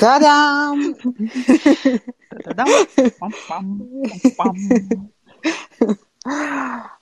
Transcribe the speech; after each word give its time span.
Та-дам! 0.00 0.96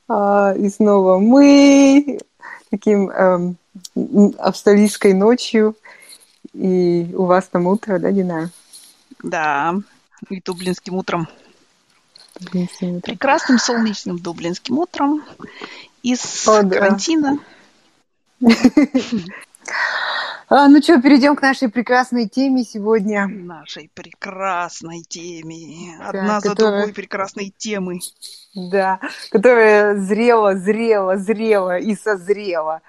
А, 0.08 0.54
и 0.54 0.68
снова 0.68 1.18
мы 1.18 2.18
таким 2.70 3.10
эм, 3.10 3.56
австралийской 4.38 5.12
ночью. 5.14 5.76
И 6.54 7.14
у 7.14 7.24
вас 7.24 7.46
там 7.46 7.66
утро, 7.66 7.98
да, 7.98 8.10
Дина? 8.10 8.50
Да, 9.22 9.74
и 10.28 10.40
дублинским 10.40 10.94
утром. 10.94 11.28
Дублинским 12.40 12.96
утром. 12.96 13.02
Прекрасным 13.02 13.58
солнечным 13.58 14.18
дублинским 14.18 14.78
утром 14.78 15.22
из 16.02 16.48
О, 16.48 16.62
да. 16.62 16.78
карантина. 16.78 17.38
А, 20.50 20.66
ну 20.68 20.80
что, 20.80 20.98
перейдем 21.02 21.36
к 21.36 21.42
нашей 21.42 21.68
прекрасной 21.68 22.26
теме 22.26 22.64
сегодня. 22.64 23.28
Нашей 23.28 23.90
прекрасной 23.92 25.02
теме. 25.02 25.98
Одна 26.00 26.26
да, 26.26 26.40
за 26.40 26.48
которая... 26.50 26.78
другой 26.78 26.94
прекрасной 26.94 27.52
темы. 27.54 28.00
Да, 28.54 28.98
которая 29.30 29.96
зрела, 29.96 30.56
зрела, 30.56 31.18
зрела 31.18 31.78
и 31.78 31.94
созрела. 31.94 32.80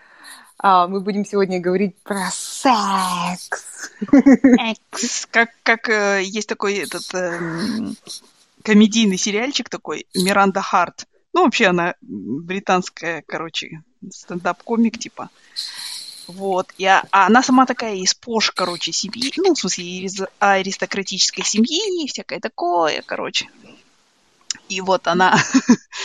А, 0.58 0.88
мы 0.88 1.02
будем 1.02 1.26
сегодня 1.26 1.60
говорить 1.60 1.98
про 2.02 2.30
секс. 2.32 3.92
Экс. 4.02 5.26
Как, 5.30 5.50
как 5.64 5.90
э, 5.90 6.22
есть 6.24 6.48
такой 6.48 6.76
этот 6.76 7.14
э, 7.14 7.40
комедийный 8.64 9.18
сериальчик 9.18 9.68
такой, 9.68 10.08
Миранда 10.16 10.62
Харт. 10.62 11.08
Ну, 11.34 11.44
вообще 11.44 11.68
она 11.68 11.96
британская, 12.02 13.22
короче, 13.28 13.84
стендап-комик 14.10 14.98
типа. 14.98 15.30
Вот. 16.30 16.72
И, 16.78 16.86
а 16.86 17.04
она 17.12 17.42
сама 17.42 17.66
такая 17.66 17.96
из 17.96 18.14
пош, 18.14 18.52
короче, 18.52 18.92
семьи. 18.92 19.34
Ну, 19.38 19.56
в 19.56 19.58
смысле, 19.58 19.84
из 19.84 20.22
аристократической 20.38 21.44
семьи 21.44 22.04
и 22.04 22.08
всякое 22.08 22.40
такое, 22.40 23.02
короче. 23.04 23.50
И 24.68 24.80
вот 24.82 25.08
она, 25.08 25.36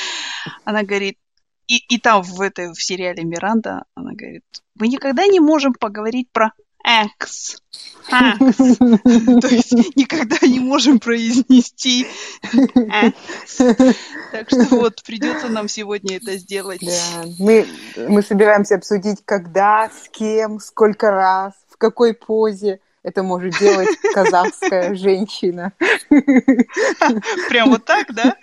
она 0.64 0.82
говорит, 0.82 1.18
и, 1.66 1.76
и 1.76 1.98
там 1.98 2.22
в 2.22 2.40
этой 2.40 2.72
в 2.72 2.82
сериале 2.82 3.22
Миранда 3.22 3.84
она 3.94 4.12
говорит, 4.14 4.44
мы 4.76 4.88
никогда 4.88 5.26
не 5.26 5.40
можем 5.40 5.74
поговорить 5.74 6.30
про 6.32 6.52
X. 6.84 7.56
X. 8.08 8.08
То 8.08 9.48
есть 9.48 9.72
никогда 9.96 10.36
не 10.46 10.60
можем 10.60 11.00
произнести. 11.00 12.06
Так 14.32 14.48
что 14.48 14.76
вот 14.76 15.02
придется 15.02 15.48
нам 15.48 15.68
сегодня 15.68 16.16
это 16.16 16.36
сделать. 16.36 16.80
Да. 16.82 17.24
Мы, 17.38 17.66
мы 17.96 18.22
собираемся 18.22 18.76
обсудить, 18.76 19.20
когда, 19.24 19.88
с 19.88 20.08
кем, 20.10 20.60
сколько 20.60 21.10
раз, 21.10 21.54
в 21.70 21.78
какой 21.78 22.14
позе 22.14 22.80
это 23.04 23.22
может 23.22 23.56
делать 23.58 23.90
казахская 24.14 24.94
женщина. 24.94 25.72
Прям 27.48 27.70
вот 27.70 27.84
так, 27.84 28.12
да? 28.12 28.36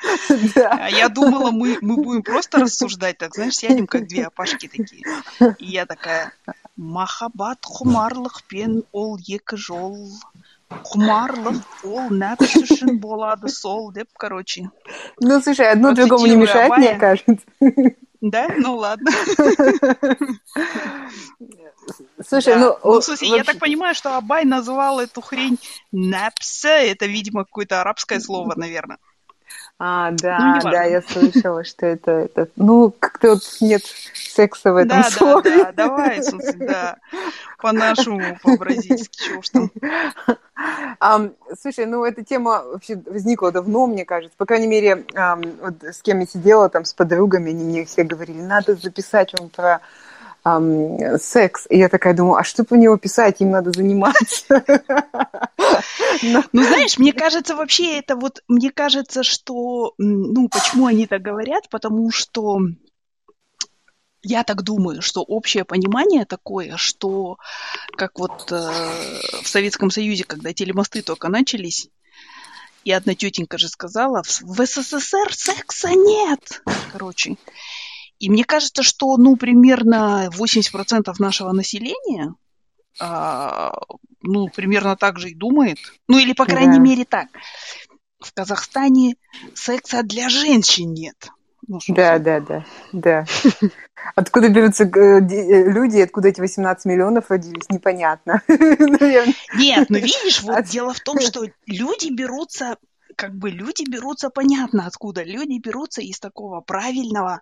Да. 0.55 0.79
А 0.83 0.89
я 0.89 1.09
думала, 1.09 1.51
мы, 1.51 1.77
мы 1.81 1.95
будем 1.95 2.21
просто 2.21 2.59
рассуждать, 2.59 3.17
так, 3.17 3.33
знаешь, 3.33 3.55
сядем 3.55 3.87
как 3.87 4.07
две 4.07 4.27
опашки 4.27 4.67
такие. 4.67 5.03
И 5.57 5.65
я 5.65 5.85
такая, 5.85 6.31
махаббат 6.77 7.65
құмарлықпен 7.65 8.83
ол 8.91 9.17
екі 9.17 9.57
жол 9.57 9.97
құмарлық 10.91 11.85
ол 11.87 12.11
нәпсі 12.11 12.63
үшін 12.65 12.99
болады 13.03 13.49
сол 13.49 13.91
деп 13.91 14.07
короче. 14.17 14.69
Ну 15.19 15.41
слушай 15.41 15.71
одно 15.71 15.93
другому 15.93 16.27
не 16.27 16.35
мешает 16.35 16.77
мне 16.77 16.95
кажется. 16.97 17.45
Да? 18.21 18.49
Ну 18.55 18.75
ладно. 18.75 19.11
Слушай, 22.27 22.55
ну... 22.57 22.77
Ну, 22.83 23.01
слушай, 23.01 23.27
я 23.27 23.43
так 23.43 23.57
понимаю, 23.57 23.95
что 23.95 24.15
Абай 24.15 24.45
назвал 24.45 24.99
эту 24.99 25.21
хрень 25.21 25.57
напса. 25.91 26.69
Это, 26.69 27.07
видимо, 27.07 27.45
какое-то 27.45 27.81
арабское 27.81 28.19
слово, 28.19 28.53
наверное. 28.55 28.99
А, 29.83 30.11
да, 30.11 30.59
ну, 30.63 30.71
да, 30.71 30.83
я 30.83 31.01
слышала, 31.01 31.63
что 31.63 31.87
это, 31.87 32.11
это 32.11 32.47
ну, 32.55 32.93
как-то 32.99 33.29
вот 33.29 33.41
нет 33.61 33.81
секса 34.13 34.73
в 34.73 34.75
этом 34.75 35.01
да, 35.01 35.09
слове. 35.09 35.57
Да, 35.57 35.63
да, 35.63 35.71
давай, 35.71 36.21
слушай, 36.21 36.53
да, 36.53 36.97
по-нашему, 37.57 38.37
по-бразильски, 38.43 39.23
чего 39.23 39.39
уж 39.39 39.49
там. 39.49 39.71
Um, 40.99 41.33
слушай, 41.59 41.87
ну, 41.87 42.05
эта 42.05 42.23
тема 42.23 42.63
вообще 42.63 42.95
возникла 43.07 43.51
давно, 43.51 43.87
мне 43.87 44.05
кажется. 44.05 44.37
По 44.37 44.45
крайней 44.45 44.67
мере, 44.67 45.03
um, 45.15 45.57
вот 45.59 45.83
с 45.83 46.03
кем 46.03 46.19
я 46.19 46.27
сидела, 46.27 46.69
там, 46.69 46.85
с 46.85 46.93
подругами, 46.93 47.49
они 47.49 47.63
мне 47.63 47.85
все 47.85 48.03
говорили, 48.03 48.39
надо 48.39 48.75
записать 48.75 49.33
вам 49.39 49.49
про 49.49 49.81
эм, 50.45 51.19
секс. 51.19 51.67
И 51.69 51.77
я 51.77 51.89
такая 51.89 52.13
думаю, 52.13 52.35
а 52.35 52.43
что 52.43 52.63
по 52.63 52.75
него 52.75 52.97
писать? 52.97 53.41
Им 53.41 53.51
надо 53.51 53.71
заниматься. 53.71 54.63
Ну, 56.23 56.43
знаешь, 56.63 56.97
мне 56.99 57.13
кажется, 57.13 57.55
вообще 57.55 57.97
это 57.97 58.15
вот, 58.15 58.43
мне 58.47 58.69
кажется, 58.71 59.23
что, 59.23 59.93
ну, 59.97 60.49
почему 60.49 60.85
они 60.87 61.07
так 61.07 61.21
говорят? 61.21 61.69
Потому 61.69 62.11
что 62.11 62.59
я 64.23 64.43
так 64.43 64.61
думаю, 64.63 65.01
что 65.01 65.23
общее 65.23 65.65
понимание 65.65 66.25
такое, 66.25 66.77
что 66.77 67.37
как 67.97 68.19
вот 68.19 68.51
э, 68.51 68.71
в 69.41 69.47
Советском 69.47 69.89
Союзе, 69.89 70.23
когда 70.23 70.53
телемосты 70.53 71.01
только 71.01 71.29
начались, 71.29 71.89
и 72.83 72.91
одна 72.91 73.15
тетенька 73.15 73.57
же 73.57 73.67
сказала, 73.67 74.23
в 74.41 74.65
СССР 74.65 75.33
секса 75.33 75.89
нет. 75.89 76.63
Короче, 76.91 77.37
и 78.21 78.29
мне 78.29 78.43
кажется, 78.43 78.83
что, 78.83 79.17
ну, 79.17 79.35
примерно 79.35 80.29
80% 80.31 81.11
нашего 81.17 81.51
населения, 81.53 82.35
а, 82.99 83.73
ну, 84.21 84.47
примерно 84.47 84.95
так 84.95 85.17
же 85.17 85.31
и 85.31 85.35
думает. 85.35 85.79
Ну, 86.07 86.19
или, 86.19 86.33
по 86.33 86.45
крайней 86.45 86.77
да. 86.77 86.83
мере, 86.83 87.03
так. 87.03 87.29
В 88.19 88.31
Казахстане 88.31 89.15
секса 89.55 90.03
для 90.03 90.29
женщин 90.29 90.93
нет. 90.93 91.15
Ну, 91.67 91.79
да, 91.87 92.19
да, 92.19 92.39
да, 92.41 92.65
да. 92.91 93.25
Откуда 94.15 94.49
берутся 94.49 94.83
э, 94.83 94.87
э, 94.87 95.71
люди, 95.71 95.97
откуда 95.97 96.27
эти 96.27 96.41
18 96.41 96.85
миллионов 96.85 97.31
родились, 97.31 97.69
непонятно. 97.69 98.41
Нет, 98.47 99.89
ну 99.89 99.97
видишь, 99.97 100.41
вот 100.41 100.65
дело 100.65 100.93
в 100.93 100.99
том, 100.99 101.19
что 101.19 101.45
люди 101.67 102.11
берутся, 102.11 102.77
как 103.15 103.35
бы 103.35 103.51
люди 103.51 103.83
берутся 103.87 104.29
понятно 104.29 104.87
откуда. 104.87 105.23
Люди 105.23 105.59
берутся 105.59 106.01
из 106.01 106.19
такого 106.19 106.61
правильного 106.61 107.41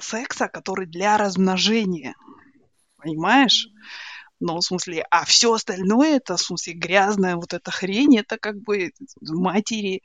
секса, 0.00 0.48
который 0.48 0.86
для 0.86 1.16
размножения. 1.16 2.14
Понимаешь? 2.96 3.68
Ну, 4.40 4.56
в 4.56 4.62
смысле, 4.62 5.06
а 5.10 5.24
все 5.24 5.54
остальное, 5.54 6.16
это, 6.16 6.36
в 6.36 6.40
смысле, 6.40 6.74
грязная 6.74 7.36
вот 7.36 7.54
эта 7.54 7.70
хрень, 7.70 8.18
это 8.18 8.36
как 8.36 8.60
бы 8.60 8.90
матери 9.22 10.02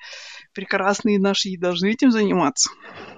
прекрасные 0.54 1.20
наши 1.20 1.50
и 1.50 1.58
должны 1.58 1.88
этим 1.88 2.12
заниматься. 2.12 2.70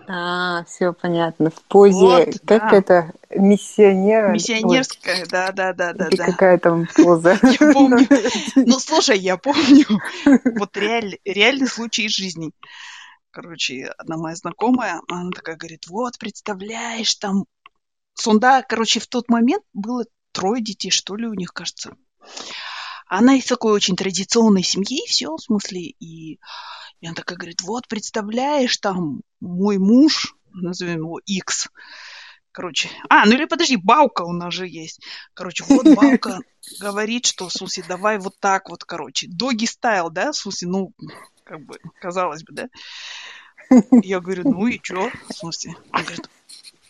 А, 0.08 0.64
все 0.64 0.94
понятно. 0.94 1.52
В 1.52 1.62
позе, 1.68 2.00
вот, 2.00 2.28
как 2.48 2.72
да. 2.72 2.78
это, 2.78 3.12
миссионера? 3.30 4.32
Миссионерская, 4.32 5.26
да, 5.30 5.52
да, 5.52 5.74
да, 5.74 5.94
да. 5.94 6.08
да. 6.10 6.26
какая 6.26 6.58
там 6.58 6.88
поза? 6.96 7.38
Я 7.60 7.72
помню. 7.74 8.08
Ну, 8.56 8.80
слушай, 8.80 9.18
я 9.18 9.38
помню. 9.38 9.86
Вот 10.58 10.76
реальный 10.78 11.68
случай 11.68 12.06
из 12.06 12.12
жизни 12.12 12.52
короче, 13.32 13.86
одна 13.98 14.18
моя 14.18 14.36
знакомая, 14.36 15.02
она 15.08 15.32
такая 15.32 15.56
говорит, 15.56 15.88
вот, 15.88 16.18
представляешь, 16.20 17.16
там 17.16 17.46
Сунда, 18.14 18.62
короче, 18.62 19.00
в 19.00 19.08
тот 19.08 19.30
момент 19.30 19.64
было 19.74 20.06
трое 20.32 20.62
детей, 20.62 20.92
что 20.92 21.16
ли, 21.16 21.28
у 21.28 21.34
них, 21.34 21.54
кажется. 21.54 21.96
Она 23.08 23.36
из 23.36 23.46
такой 23.46 23.74
очень 23.74 23.96
традиционной 23.96 24.64
семьи, 24.64 25.02
все, 25.08 25.36
в 25.36 25.42
смысле, 25.42 25.82
и, 25.82 26.40
и 27.00 27.06
она 27.06 27.16
такая 27.16 27.38
говорит, 27.38 27.62
вот, 27.62 27.88
представляешь, 27.88 28.78
там 28.78 29.22
мой 29.40 29.78
муж, 29.78 30.36
назовем 30.54 31.00
его 31.00 31.20
X, 31.26 31.70
короче, 32.52 32.90
а, 33.10 33.26
ну 33.26 33.34
или 33.34 33.46
подожди, 33.46 33.76
Баука 33.76 34.24
у 34.24 34.34
нас 34.34 34.54
же 34.54 34.68
есть. 34.68 35.02
Короче, 35.34 35.64
вот 35.68 35.86
Баука 35.96 36.40
говорит, 36.80 37.26
что, 37.26 37.50
в 37.50 37.54
смысле, 37.54 37.84
давай 37.88 38.18
вот 38.18 38.40
так 38.40 38.70
вот, 38.70 38.84
короче, 38.84 39.28
доги 39.28 39.66
стайл, 39.66 40.10
да, 40.10 40.32
в 40.32 40.38
смысле, 40.38 40.68
ну, 40.68 40.94
как 41.52 41.66
бы, 41.66 41.80
казалось 42.00 42.44
бы, 42.44 42.54
да. 42.54 42.70
Я 44.04 44.22
говорю, 44.22 44.44
ну 44.50 44.68
и 44.68 44.80
чё? 44.80 45.12
В 45.30 45.34
смысле? 45.34 45.76
Он 45.92 46.04
говорит, 46.04 46.30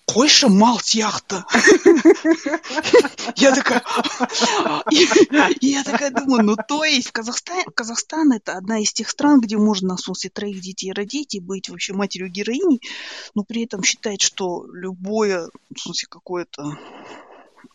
қойшы 0.08 0.50
мал 0.50 0.78
сияқты 0.80 1.42
я 3.38 3.56
такая 3.56 3.81
я 5.62 5.84
такая 5.84 6.12
думаю 6.12 6.44
ну 6.44 6.58
то 6.68 6.84
есть 6.84 7.12
казахстан 7.12 7.63
казахстан 7.74 8.34
это 8.34 8.58
одна 8.58 8.80
из 8.80 8.92
тех 8.92 9.10
стран 9.10 9.40
где 9.40 9.56
можно 9.56 9.96
в 9.96 10.02
смысле 10.02 10.30
троих 10.31 10.60
детей 10.60 10.92
родить 10.92 11.36
и 11.36 11.40
быть 11.40 11.69
вообще 11.69 11.94
матерью 11.94 12.30
героини 12.30 12.81
но 13.36 13.46
при 13.46 13.63
этом 13.63 13.84
считать 13.84 14.22
что 14.22 14.66
любое 14.74 15.50
в 15.74 15.80
смысле 15.80 16.08
какое-то 16.10 16.78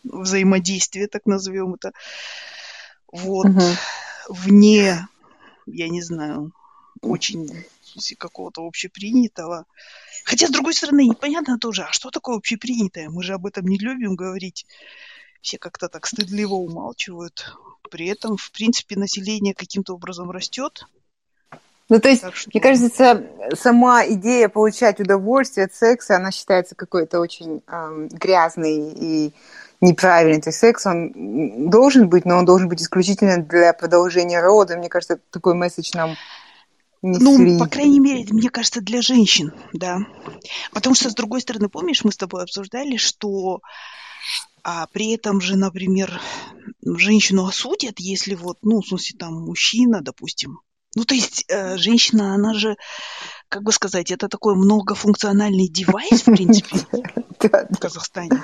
взаимодействие 0.04 1.08
так 1.08 1.24
назовем 1.24 1.74
это 1.74 1.92
вот 3.10 3.46
вне 4.28 5.08
я 5.66 5.88
не 5.88 6.02
знаю 6.02 6.52
очень 7.02 7.64
какого-то 8.18 8.66
общепринятого. 8.66 9.64
Хотя, 10.24 10.48
с 10.48 10.50
другой 10.50 10.74
стороны, 10.74 11.06
непонятно 11.06 11.58
тоже, 11.58 11.82
а 11.82 11.92
что 11.92 12.10
такое 12.10 12.36
общепринятое? 12.36 13.08
Мы 13.10 13.22
же 13.22 13.34
об 13.34 13.46
этом 13.46 13.66
не 13.66 13.78
любим 13.78 14.16
говорить. 14.16 14.66
Все 15.40 15.58
как-то 15.58 15.88
так 15.88 16.06
стыдливо 16.06 16.54
умалчивают. 16.54 17.56
при 17.90 18.06
этом, 18.08 18.36
в 18.36 18.50
принципе, 18.50 18.96
население 18.96 19.54
каким-то 19.54 19.94
образом 19.94 20.30
растет. 20.30 20.84
Ну, 21.88 22.00
то 22.00 22.08
есть, 22.08 22.24
что... 22.34 22.50
мне 22.52 22.60
кажется, 22.60 23.22
сама 23.54 24.04
идея 24.06 24.48
получать 24.48 24.98
удовольствие 24.98 25.66
от 25.66 25.74
секса, 25.74 26.16
она 26.16 26.32
считается 26.32 26.74
какой-то 26.74 27.20
очень 27.20 27.62
э, 27.66 28.08
грязной 28.10 28.90
и 28.90 29.34
неправильный. 29.80 30.40
То 30.40 30.50
есть 30.50 30.58
секс, 30.58 30.84
он 30.86 31.70
должен 31.70 32.08
быть, 32.08 32.24
но 32.24 32.38
он 32.38 32.44
должен 32.44 32.68
быть 32.68 32.82
исключительно 32.82 33.38
для 33.38 33.72
продолжения 33.72 34.40
рода. 34.40 34.76
Мне 34.76 34.88
кажется, 34.88 35.20
такой 35.30 35.54
месседж 35.54 35.90
нам. 35.94 36.16
Ну, 37.02 37.58
по 37.58 37.66
крайней 37.66 38.00
мере, 38.00 38.26
мне 38.30 38.50
кажется, 38.50 38.80
для 38.80 39.02
женщин, 39.02 39.52
да. 39.72 39.98
Потому 40.72 40.94
что, 40.94 41.10
с 41.10 41.14
другой 41.14 41.40
стороны, 41.40 41.68
помнишь, 41.68 42.04
мы 42.04 42.12
с 42.12 42.16
тобой 42.16 42.42
обсуждали, 42.42 42.96
что 42.96 43.60
а 44.68 44.88
при 44.88 45.12
этом 45.12 45.40
же, 45.40 45.56
например, 45.56 46.20
женщину 46.82 47.46
осудят, 47.46 48.00
если 48.00 48.34
вот, 48.34 48.58
ну, 48.62 48.80
в 48.80 48.88
смысле, 48.88 49.16
там, 49.16 49.34
мужчина, 49.34 50.00
допустим. 50.02 50.58
Ну, 50.96 51.04
то 51.04 51.14
есть, 51.14 51.44
э, 51.48 51.76
женщина, 51.76 52.34
она 52.34 52.52
же, 52.52 52.76
как 53.48 53.62
бы 53.62 53.72
сказать, 53.72 54.10
это 54.10 54.28
такой 54.28 54.54
многофункциональный 54.54 55.68
девайс, 55.68 56.22
в 56.22 56.32
принципе, 56.32 56.78
в 57.70 57.78
Казахстане. 57.78 58.42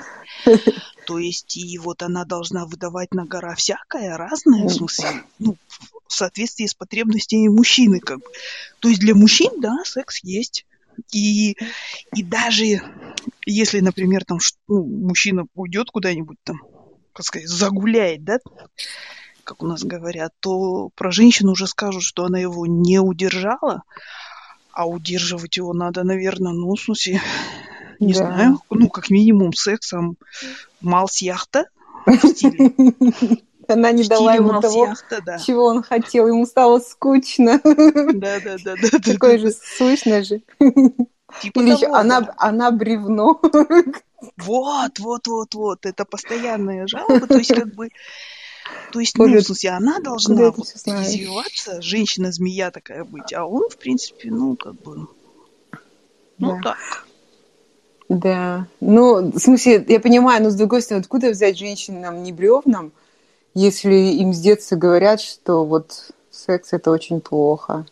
То 1.05 1.17
есть, 1.17 1.57
и 1.57 1.77
вот 1.77 2.03
она 2.03 2.25
должна 2.25 2.65
выдавать 2.65 3.13
на 3.13 3.25
гора 3.25 3.55
всякое, 3.55 4.17
разное, 4.17 4.67
в 4.67 4.73
смысле, 4.73 5.23
ну, 5.39 5.57
в 6.07 6.13
соответствии 6.13 6.65
с 6.65 6.73
потребностями 6.73 7.47
мужчины, 7.47 7.99
как 7.99 8.19
бы. 8.19 8.25
То 8.79 8.89
есть, 8.89 9.01
для 9.01 9.15
мужчин, 9.15 9.59
да, 9.59 9.83
секс 9.83 10.23
есть. 10.23 10.65
И, 11.11 11.57
и 12.15 12.23
даже 12.23 12.81
если, 13.45 13.79
например, 13.79 14.25
там 14.25 14.37
ну, 14.67 14.85
мужчина 14.85 15.45
уйдет 15.55 15.89
куда-нибудь 15.89 16.37
там, 16.43 16.61
как 17.13 17.25
сказать, 17.25 17.47
загуляет, 17.47 18.23
да, 18.23 18.39
как 19.43 19.63
у 19.63 19.67
нас 19.67 19.83
говорят, 19.83 20.33
то 20.39 20.89
про 20.95 21.11
женщину 21.11 21.51
уже 21.51 21.67
скажут, 21.67 22.03
что 22.03 22.25
она 22.25 22.39
его 22.39 22.65
не 22.65 22.99
удержала, 22.99 23.83
а 24.73 24.87
удерживать 24.87 25.57
его 25.57 25.73
надо, 25.73 26.03
наверное, 26.03 26.51
ну, 26.51 26.75
в 26.75 26.79
смысле, 26.81 27.21
не 27.99 28.13
да. 28.13 28.19
знаю, 28.19 28.59
ну, 28.69 28.89
как 28.89 29.09
минимум 29.09 29.53
сексом 29.53 30.17
малс 30.81 31.19
яхта 31.19 31.67
в 32.05 32.27
стиле. 32.27 32.73
Она 33.67 33.91
не 33.91 34.03
дала 34.03 34.35
ему 34.35 34.59
того, 34.59 34.87
яхта, 34.87 35.21
да. 35.25 35.39
чего 35.39 35.65
он 35.65 35.83
хотел. 35.83 36.27
Ему 36.27 36.45
стало 36.45 36.79
скучно. 36.79 37.61
Да, 37.63 38.39
да, 38.43 38.57
да, 38.63 38.75
да. 38.81 38.99
Такое 38.99 39.37
же 39.37 39.51
слышно 39.51 40.23
же. 40.23 40.41
Типа 41.41 41.59
Или 41.59 41.75
того, 41.75 41.95
она, 41.95 42.21
да. 42.21 42.33
она 42.37 42.71
бревно. 42.71 43.39
Вот, 44.37 44.99
вот, 44.99 45.27
вот, 45.27 45.55
вот. 45.55 45.85
Это 45.85 46.05
постоянная 46.05 46.87
жалоба. 46.87 47.25
То 47.27 47.37
есть, 47.37 47.53
как 47.53 47.73
бы, 47.73 47.89
то 48.91 48.99
есть, 48.99 49.17
ну, 49.17 49.25
в 49.25 49.41
смысле, 49.41 49.71
она 49.71 49.99
должна 49.99 50.51
вот 50.51 50.67
извиваться, 50.67 51.81
женщина-змея 51.81 52.71
такая 52.71 53.03
быть, 53.03 53.33
а 53.33 53.45
он, 53.45 53.69
в 53.69 53.77
принципе, 53.77 54.29
ну, 54.31 54.55
как 54.55 54.75
бы, 54.81 55.07
ну, 56.37 56.57
да. 56.57 56.61
так. 56.61 57.07
Да. 58.09 58.67
Ну, 58.79 59.31
в 59.31 59.39
смысле, 59.39 59.83
я 59.87 59.99
понимаю, 59.99 60.43
но 60.43 60.49
с 60.49 60.55
другой 60.55 60.81
стороны, 60.81 61.01
откуда 61.01 61.29
взять 61.29 61.57
женщинам 61.57 62.23
не 62.23 62.31
бревнам, 62.31 62.91
если 63.53 63.95
им 63.95 64.33
с 64.33 64.39
детства 64.39 64.75
говорят, 64.75 65.21
что 65.21 65.65
вот 65.65 66.11
секс 66.31 66.73
это 66.73 66.91
очень 66.91 67.21
плохо. 67.21 67.85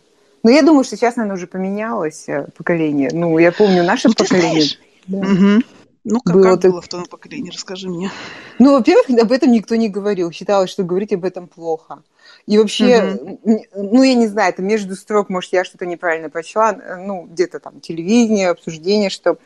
Ну, 0.43 0.49
я 0.49 0.63
думаю, 0.63 0.83
что 0.83 0.97
сейчас, 0.97 1.15
наверное, 1.15 1.37
уже 1.37 1.47
поменялось 1.47 2.27
э, 2.27 2.47
поколение. 2.57 3.11
Ну, 3.13 3.37
я 3.37 3.51
помню 3.51 3.83
наше 3.83 4.07
ну, 4.07 4.15
поколение. 4.15 4.65
Да. 5.07 5.19
Угу. 5.19 5.63
Ну, 6.03 6.19
как 6.19 6.33
было, 6.33 6.43
как 6.57 6.71
было 6.71 6.81
в 6.81 6.87
том 6.87 7.05
поколении, 7.05 7.51
расскажи 7.51 7.87
мне. 7.87 8.11
Ну, 8.57 8.73
во-первых, 8.73 9.09
об 9.09 9.31
этом 9.31 9.51
никто 9.51 9.75
не 9.75 9.87
говорил. 9.87 10.31
Считалось, 10.31 10.71
что 10.71 10.83
говорить 10.83 11.13
об 11.13 11.25
этом 11.25 11.47
плохо. 11.47 12.01
И 12.47 12.57
вообще, 12.57 13.19
угу. 13.21 13.65
ну, 13.75 14.03
я 14.03 14.15
не 14.15 14.27
знаю, 14.27 14.51
это 14.51 14.63
между 14.63 14.95
строк, 14.95 15.29
может, 15.29 15.53
я 15.53 15.63
что-то 15.63 15.85
неправильно 15.85 16.29
прочла, 16.29 16.73
ну, 16.73 17.23
где-то 17.23 17.59
там 17.59 17.81
телевидение, 17.81 18.49
обсуждение, 18.49 19.09
что 19.09 19.37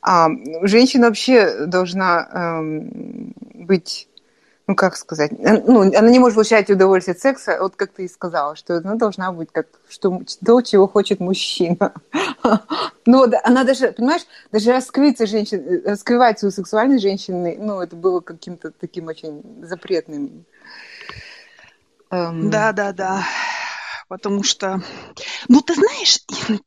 а, 0.00 0.28
женщина 0.62 1.08
вообще 1.08 1.66
должна 1.66 2.18
а, 2.20 2.62
быть 3.54 4.07
ну 4.68 4.76
как 4.76 4.96
сказать, 4.96 5.32
ну, 5.32 5.80
она 5.80 6.10
не 6.10 6.18
может 6.18 6.34
получать 6.34 6.68
удовольствие 6.68 7.14
от 7.14 7.20
секса, 7.20 7.56
вот 7.58 7.74
как 7.74 7.90
ты 7.90 8.04
и 8.04 8.08
сказала, 8.08 8.54
что 8.54 8.76
она 8.76 8.96
должна 8.96 9.32
быть 9.32 9.48
как 9.50 9.66
что, 9.88 10.20
то, 10.44 10.60
чего 10.60 10.86
хочет 10.86 11.20
мужчина. 11.20 11.94
Но 13.06 13.26
она 13.42 13.64
даже, 13.64 13.92
понимаешь, 13.92 14.26
даже 14.52 14.72
раскрыться 14.72 15.26
женщин, 15.26 15.60
э, 15.66 15.90
раскрывать 15.90 16.38
свою 16.38 16.52
сексуальность 16.52 17.02
женщины, 17.02 17.56
ну, 17.58 17.80
это 17.80 17.96
было 17.96 18.20
каким-то 18.20 18.70
таким 18.70 19.06
очень 19.06 19.42
запретным. 19.62 20.44
Эм. 22.10 22.50
Да, 22.50 22.72
да, 22.72 22.92
да. 22.92 23.24
Потому 24.08 24.42
что, 24.42 24.82
ну, 25.48 25.62
ты 25.62 25.74
знаешь, 25.74 26.18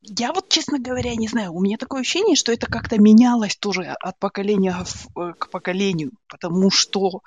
я 0.02 0.34
вот, 0.34 0.50
честно 0.50 0.80
говоря, 0.80 1.16
не 1.16 1.28
знаю, 1.28 1.54
у 1.54 1.62
меня 1.62 1.78
такое 1.78 2.02
ощущение, 2.02 2.36
что 2.36 2.52
это 2.52 2.66
как-то 2.66 3.00
менялось 3.00 3.56
тоже 3.56 3.84
от 3.84 4.18
поколения 4.18 4.76
э, 5.16 5.34
к 5.38 5.50
поколению, 5.50 6.12
потому 6.28 6.72
что 6.72 7.22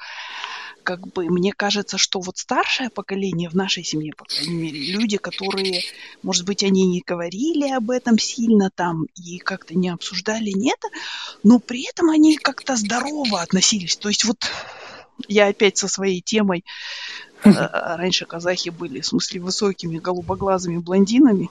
как 0.85 1.09
бы 1.09 1.25
мне 1.25 1.53
кажется, 1.53 1.99
что 1.99 2.21
вот 2.21 2.39
старшее 2.39 2.91
поколение 2.91 3.49
в 3.49 3.55
нашей 3.55 3.83
семье, 3.83 4.13
по 4.17 4.25
крайней 4.25 4.55
мере, 4.55 4.93
люди, 4.93 5.17
которые, 5.17 5.83
может 6.23 6.45
быть, 6.45 6.63
они 6.63 6.87
не 6.87 7.03
говорили 7.05 7.71
об 7.73 7.91
этом 7.91 8.19
сильно 8.19 8.71
там 8.71 9.07
и 9.17 9.39
как-то 9.39 9.75
не 9.75 9.89
обсуждали 9.89 10.51
не 10.51 10.71
это, 10.71 10.89
но 11.43 11.59
при 11.59 11.89
этом 11.89 12.11
они 12.11 12.37
как-то 12.37 12.77
здорово 12.77 13.41
относились. 13.41 13.97
То 13.97 14.09
есть 14.09 14.25
вот 14.25 14.45
я 15.27 15.49
опять 15.49 15.79
со 15.79 15.89
своей 15.89 16.21
темой. 16.21 16.65
Э, 17.45 17.51
раньше 17.97 18.27
казахи 18.27 18.69
были, 18.69 19.01
в 19.01 19.07
смысле, 19.07 19.41
высокими 19.41 19.99
голубоглазыми 19.99 20.79
блондинами. 20.79 21.51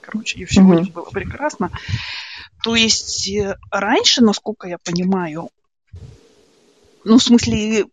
Короче, 0.00 0.40
и 0.40 0.44
все 0.44 0.60
у 0.60 0.74
них 0.74 0.92
было 0.92 1.10
прекрасно. 1.10 1.70
То 2.62 2.74
есть 2.74 3.28
э, 3.30 3.56
раньше, 3.70 4.22
насколько 4.22 4.68
я 4.68 4.78
понимаю, 4.78 5.50
ну, 7.04 7.18
в 7.18 7.22
смысле, 7.22 7.86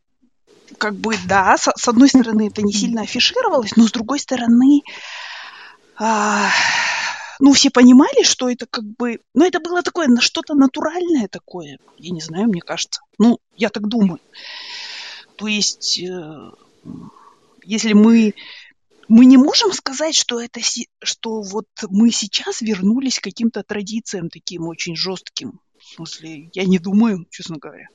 как 0.78 0.96
бы, 0.96 1.16
да, 1.28 1.58
с, 1.58 1.72
с 1.76 1.88
одной 1.88 2.10
стороны, 2.10 2.48
это 2.48 2.62
не 2.62 2.74
сильно 2.74 3.02
афишировалось, 3.02 3.76
но 3.76 3.88
с 3.88 3.92
другой 3.92 4.20
стороны, 4.20 4.82
а, 5.98 6.50
ну, 7.40 7.54
все 7.54 7.70
понимали, 7.70 8.24
что 8.24 8.50
это 8.50 8.66
как 8.66 8.84
бы, 8.84 9.20
ну, 9.34 9.46
это 9.46 9.60
было 9.60 9.82
такое, 9.82 10.08
что-то 10.20 10.56
натуральное 10.56 11.28
такое, 11.28 11.80
я 11.98 12.12
не 12.12 12.22
знаю, 12.22 12.48
мне 12.48 12.62
кажется. 12.62 13.02
Ну, 13.18 13.40
я 13.56 13.70
так 13.70 13.88
думаю. 13.88 14.20
То 15.36 15.48
есть, 15.48 16.00
э, 16.00 16.52
если 17.66 17.94
мы 17.94 18.34
мы 19.10 19.26
не 19.26 19.38
можем 19.38 19.74
сказать, 19.74 20.16
что 20.16 20.40
это 20.40 20.60
что 21.04 21.42
вот 21.42 21.68
мы 21.90 22.12
сейчас 22.12 22.62
вернулись 22.62 23.20
к 23.20 23.24
каким-то 23.24 23.62
традициям 23.64 24.30
таким 24.30 24.68
очень 24.68 24.96
жестким. 24.96 25.60
В 25.78 25.96
смысле, 25.96 26.50
я 26.54 26.64
не 26.64 26.80
думаю, 26.80 27.28
честно 27.30 27.58
говоря. 27.58 27.88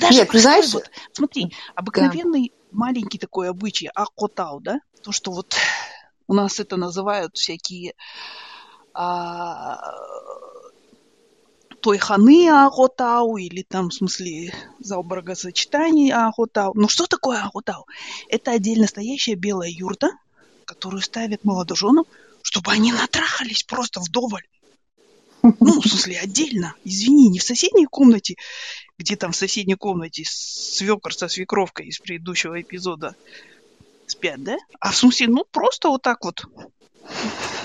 Даже 0.00 0.18
Нет, 0.18 0.30
знаешь... 0.32 0.72
Вот, 0.72 0.90
смотри, 1.12 1.54
обыкновенный 1.74 2.50
да. 2.50 2.68
маленький 2.70 3.18
такой 3.18 3.48
обычай, 3.48 3.88
акотау, 3.94 4.60
да? 4.60 4.80
То, 5.02 5.12
что 5.12 5.32
вот 5.32 5.54
у 6.28 6.34
нас 6.34 6.60
это 6.60 6.76
называют 6.76 7.36
всякие 7.36 7.94
а, 8.94 9.78
той 11.82 11.98
ханы 11.98 12.48
Аготау 12.48 13.36
или 13.36 13.62
там, 13.62 13.90
в 13.90 13.94
смысле, 13.94 14.54
за 14.78 15.02
брагосочетание 15.02 16.14
Аготау. 16.14 16.72
Но 16.74 16.88
что 16.88 17.06
такое 17.06 17.42
Аготау? 17.42 17.86
Это 18.28 18.52
отдельно 18.52 18.86
стоящая 18.86 19.34
белая 19.34 19.70
юрта, 19.70 20.10
которую 20.64 21.02
ставят 21.02 21.44
молодоженам, 21.44 22.04
чтобы 22.42 22.70
они 22.70 22.92
натрахались 22.92 23.64
просто 23.64 24.00
вдоволь. 24.00 24.46
Ну, 25.42 25.80
в 25.80 25.86
смысле, 25.86 26.18
отдельно. 26.20 26.74
Извини, 26.84 27.28
не 27.28 27.38
в 27.38 27.42
соседней 27.42 27.86
комнате, 27.86 28.36
где 28.98 29.16
там 29.16 29.32
в 29.32 29.36
соседней 29.36 29.74
комнате 29.74 30.24
свекр 30.26 31.12
со 31.12 31.28
свекровкой 31.28 31.86
из 31.86 31.98
предыдущего 31.98 32.60
эпизода 32.60 33.16
спят, 34.06 34.42
да? 34.42 34.56
А 34.78 34.92
в 34.92 34.96
смысле, 34.96 35.28
ну, 35.28 35.44
просто 35.50 35.88
вот 35.88 36.02
так 36.02 36.24
вот. 36.24 36.44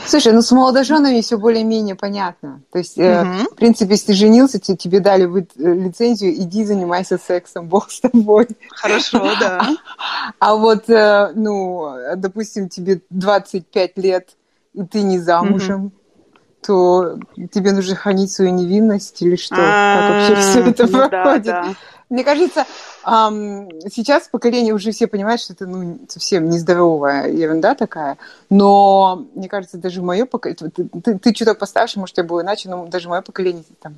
Слушай, 0.08 0.32
ну 0.32 0.42
с 0.42 0.52
молодоженами 0.52 1.22
все 1.22 1.38
более-менее 1.38 1.96
понятно. 1.96 2.62
То 2.72 2.80
есть, 2.80 2.98
угу. 2.98 3.06
э, 3.06 3.44
в 3.52 3.56
принципе, 3.56 3.92
если 3.92 4.08
ты 4.08 4.14
женился, 4.14 4.58
тебе, 4.58 4.78
тебе 4.78 5.00
дали 5.00 5.26
быть, 5.26 5.50
э, 5.58 5.74
лицензию, 5.74 6.34
иди 6.34 6.64
занимайся 6.64 7.18
сексом, 7.18 7.68
бог 7.70 7.92
с 7.92 8.00
тобой. 8.00 8.48
Хорошо, 8.70 9.20
да. 9.40 9.76
А 10.40 10.56
вот, 10.56 10.90
э, 10.90 11.34
ну, 11.36 11.94
допустим, 12.16 12.70
тебе 12.70 13.02
25 13.10 13.98
лет, 13.98 14.30
и 14.74 14.84
ты 14.84 15.02
не 15.02 15.20
замужем, 15.20 15.86
угу 15.88 15.92
то 16.66 17.20
тебе 17.54 17.72
нужно 17.72 17.96
хранить 17.96 18.32
свою 18.32 18.52
невинность 18.52 19.22
или 19.22 19.36
что? 19.36 19.56
Как 19.56 20.10
вообще 20.10 20.36
все 20.36 20.60
это 20.70 20.88
ну 20.88 21.10
проходит? 21.10 21.56
Мне 22.10 22.24
кажется, 22.24 22.66
сейчас 23.04 24.30
поколение 24.30 24.74
уже 24.74 24.92
все 24.92 25.08
понимают, 25.08 25.42
что 25.42 25.52
это 25.52 25.68
ну, 25.68 26.00
совсем 26.08 26.50
нездоровая 26.50 27.30
ерунда 27.30 27.76
такая, 27.76 28.18
но 28.50 29.26
мне 29.36 29.50
кажется, 29.50 29.78
даже 29.78 30.02
мое 30.02 30.26
поколение, 30.26 30.72
ты, 31.04 31.20
ты, 31.20 31.36
что-то 31.36 31.54
постарше, 31.54 32.00
может, 32.00 32.16
тебя 32.16 32.26
было 32.26 32.44
иначе, 32.44 32.70
но 32.70 32.86
даже 32.86 33.10
мое 33.10 33.22
поколение, 33.22 33.64
там, 33.82 33.96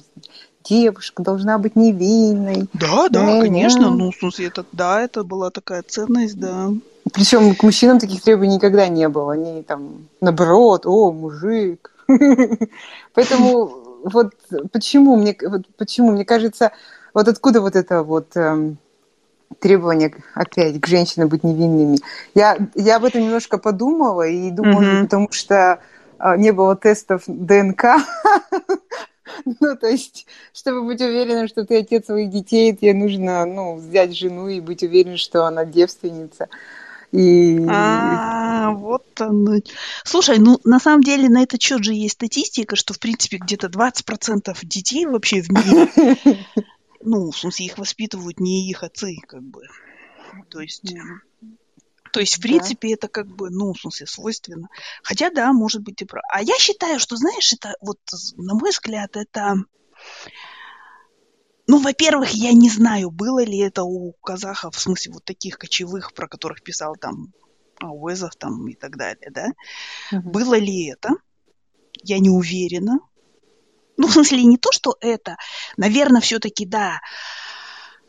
девушка 0.64 1.22
должна 1.22 1.60
быть 1.60 1.76
невинной. 1.76 2.68
Да, 2.74 3.10
да, 3.10 3.38
э, 3.38 3.42
конечно. 3.42 3.92
Ну, 3.92 4.12
в 4.12 4.16
смысле, 4.16 4.48
это, 4.48 4.66
да, 4.72 5.02
это 5.02 5.24
была 5.24 5.52
такая 5.52 5.84
ценность, 5.84 6.40
да. 6.40 6.72
Причем 7.14 7.56
к 7.56 7.62
мужчинам 7.64 8.00
таких 8.00 8.22
требований 8.22 8.56
никогда 8.56 8.88
не 8.88 9.08
было. 9.08 9.34
Они 9.34 9.64
там, 9.64 10.08
наоборот, 10.22 10.86
о, 10.86 11.12
мужик. 11.12 11.92
Поэтому 13.14 14.02
вот 14.04 14.34
почему 14.72 15.16
мне, 15.16 15.36
вот 15.42 15.64
почему 15.78 16.12
мне 16.12 16.26
кажется, 16.26 16.72
вот 17.14 17.28
откуда 17.28 17.62
вот 17.62 17.76
это 17.76 18.04
вот 18.04 18.36
эм, 18.36 18.78
требование 19.60 20.14
опять 20.34 20.80
к 20.80 20.88
женщинам 20.88 21.30
быть 21.30 21.44
невинными. 21.44 21.98
Я, 22.36 22.58
я 22.76 22.98
об 22.98 23.04
этом 23.04 23.22
немножко 23.22 23.58
подумала 23.58 24.28
и 24.28 24.52
думала, 24.52 24.82
mm-hmm. 24.82 25.04
потому 25.04 25.32
что 25.32 25.80
э, 26.20 26.38
не 26.38 26.52
было 26.52 26.76
тестов 26.76 27.24
ДНК. 27.28 27.86
Ну, 29.46 29.78
то 29.78 29.88
есть, 29.88 30.26
чтобы 30.54 30.82
быть 30.82 31.02
уверенным, 31.02 31.48
что 31.48 31.64
ты 31.64 31.78
отец 31.78 32.08
своих 32.08 32.32
детей, 32.32 32.76
тебе 32.76 32.96
нужно, 32.96 33.46
ну, 33.46 33.76
взять 33.76 34.18
жену 34.18 34.48
и 34.48 34.60
быть 34.60 34.82
уверен, 34.82 35.18
что 35.18 35.46
она 35.46 35.66
девственница. 35.66 36.50
И... 37.12 37.66
А, 37.68 38.72
вот 38.72 39.20
оно. 39.20 39.60
Слушай, 40.04 40.38
ну 40.40 40.60
на 40.64 40.80
самом 40.80 41.02
деле 41.02 41.30
на 41.30 41.42
этот 41.44 41.62
счет 41.62 41.84
же 41.84 41.94
есть 41.94 42.16
статистика, 42.16 42.76
что 42.76 42.94
в 42.94 43.00
принципе 43.00 43.38
где-то 43.38 43.68
20% 43.68 44.58
детей 44.64 45.06
вообще 45.06 45.42
в 45.42 45.50
мире, 45.50 46.38
ну, 47.02 47.32
в 47.32 47.38
смысле, 47.38 47.66
их 47.66 47.78
воспитывают 47.78 48.40
не 48.40 48.70
их 48.70 48.84
отцы, 48.84 49.18
как 49.28 49.44
бы. 49.44 49.64
То 50.50 50.60
есть, 50.60 50.94
то 52.12 52.20
есть, 52.20 52.38
в 52.38 52.42
принципе, 52.42 52.90
да. 52.90 52.94
это 52.94 53.08
как 53.08 53.28
бы, 53.28 53.50
ну, 53.50 53.74
в 53.74 53.80
смысле, 53.80 54.08
свойственно. 54.08 54.70
Хотя, 55.04 55.30
да, 55.30 55.54
может 55.54 55.82
быть, 55.82 56.02
и 56.02 56.06
прав. 56.06 56.24
А 56.32 56.42
я 56.42 56.56
считаю, 56.58 57.00
что, 57.00 57.16
знаешь, 57.16 57.54
это 57.54 57.76
вот, 57.82 58.00
на 58.38 58.56
мой 58.56 58.72
взгляд, 58.72 59.16
это 59.16 59.56
ну, 61.70 61.78
во-первых, 61.78 62.32
я 62.32 62.52
не 62.52 62.68
знаю, 62.68 63.12
было 63.12 63.44
ли 63.44 63.60
это 63.60 63.84
у 63.84 64.14
казахов, 64.24 64.76
в 64.76 64.80
смысле 64.80 65.14
вот 65.14 65.24
таких 65.24 65.60
кочевых, 65.60 66.14
про 66.14 66.28
которых 66.28 66.64
писал 66.64 66.96
там 66.96 67.32
Уэзов 67.80 68.36
там 68.38 68.68
и 68.68 68.74
так 68.74 68.98
далее, 68.98 69.30
да? 69.30 69.50
Угу. 70.12 70.32
Было 70.32 70.56
ли 70.56 70.88
это? 70.88 71.10
Я 72.02 72.18
не 72.18 72.32
уверена. 72.32 72.98
Ну, 73.98 74.08
в 74.08 74.14
смысле, 74.14 74.46
не 74.46 74.58
то, 74.58 74.72
что 74.72 74.98
это. 75.00 75.38
Наверное, 75.78 76.22
все-таки, 76.22 76.66
да, 76.66 77.02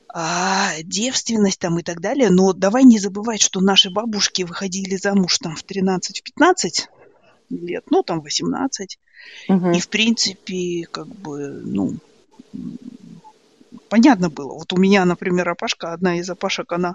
а, 0.08 0.72
девственность 0.82 1.58
там 1.58 1.78
и 1.78 1.82
так 1.82 2.00
далее. 2.00 2.30
Но 2.30 2.54
давай 2.54 2.84
не 2.84 2.98
забывать, 2.98 3.42
что 3.42 3.60
наши 3.60 3.90
бабушки 3.90 4.42
выходили 4.42 4.96
замуж 4.96 5.38
там 5.38 5.54
в 5.54 5.66
13-15 5.66 6.88
лет, 7.50 7.84
ну, 7.90 8.02
там 8.02 8.22
18. 8.22 8.98
Угу. 9.50 9.70
И, 9.72 9.80
в 9.80 9.88
принципе, 9.90 10.86
как 10.90 11.08
бы, 11.08 11.60
ну, 11.62 11.98
понятно 13.90 14.30
было. 14.30 14.54
Вот 14.54 14.72
у 14.72 14.76
меня, 14.78 15.04
например, 15.04 15.48
Апашка, 15.50 15.92
одна 15.92 16.18
из 16.18 16.30
Апашек, 16.30 16.72
она 16.72 16.94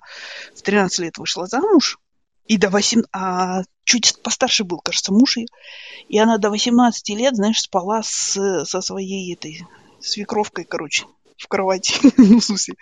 в 0.55 0.61
13 0.63 0.99
лет 0.99 1.17
вышла 1.17 1.45
замуж, 1.45 1.99
и 2.47 2.57
до 2.57 2.69
8, 2.69 3.03
а 3.11 3.61
чуть 3.83 4.21
постарше 4.23 4.63
был, 4.63 4.79
кажется, 4.79 5.11
муж 5.11 5.37
ее, 5.37 5.47
и 6.07 6.17
она 6.17 6.37
до 6.37 6.49
18 6.49 7.09
лет, 7.09 7.35
знаешь, 7.35 7.61
спала 7.61 8.01
с, 8.03 8.65
со 8.65 8.81
своей 8.81 9.33
этой 9.33 9.65
свекровкой, 9.99 10.65
короче, 10.65 11.05
в 11.37 11.47
кровати, 11.47 11.95
ну, 12.17 12.39
в 12.39 12.43
смысле. 12.43 12.75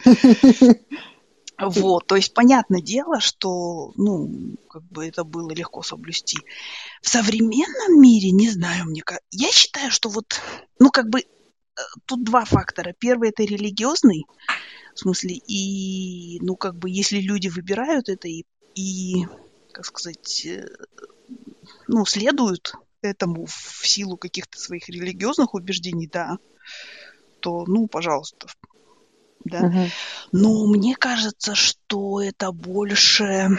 Вот, 1.59 2.07
то 2.07 2.15
есть 2.15 2.33
понятное 2.33 2.81
дело, 2.81 3.19
что, 3.19 3.93
ну, 3.95 4.55
как 4.69 4.83
бы 4.83 5.07
это 5.07 5.23
было 5.23 5.51
легко 5.51 5.81
соблюсти. 5.81 6.39
В 7.01 7.07
современном 7.07 8.01
мире, 8.01 8.31
не 8.31 8.49
знаю, 8.49 8.85
мне 8.85 9.01
как... 9.01 9.19
Я 9.31 9.51
считаю, 9.51 9.91
что 9.91 10.09
вот, 10.09 10.41
ну, 10.79 10.89
как 10.89 11.09
бы 11.09 11.23
тут 12.05 12.23
два 12.23 12.45
фактора. 12.45 12.93
Первый 12.97 13.29
это 13.29 13.43
религиозный, 13.43 14.25
в 14.93 14.99
смысле, 14.99 15.35
и, 15.35 16.39
ну, 16.41 16.55
как 16.55 16.75
бы, 16.75 16.89
если 16.89 17.19
люди 17.19 17.47
выбирают 17.47 18.09
это 18.09 18.27
и, 18.27 18.43
и 18.75 19.25
как 19.71 19.85
сказать, 19.85 20.45
э, 20.45 20.67
ну, 21.87 22.05
следуют 22.05 22.73
этому 23.01 23.45
в 23.45 23.87
силу 23.87 24.17
каких-то 24.17 24.59
своих 24.59 24.87
религиозных 24.87 25.53
убеждений, 25.55 26.07
да, 26.07 26.37
то, 27.39 27.65
ну, 27.67 27.87
пожалуйста, 27.87 28.47
да. 29.43 29.59
uh 29.59 29.89
Но 30.31 30.65
мне 30.67 30.95
кажется, 30.95 31.55
что 31.55 32.21
это 32.21 32.51
больше, 32.51 33.49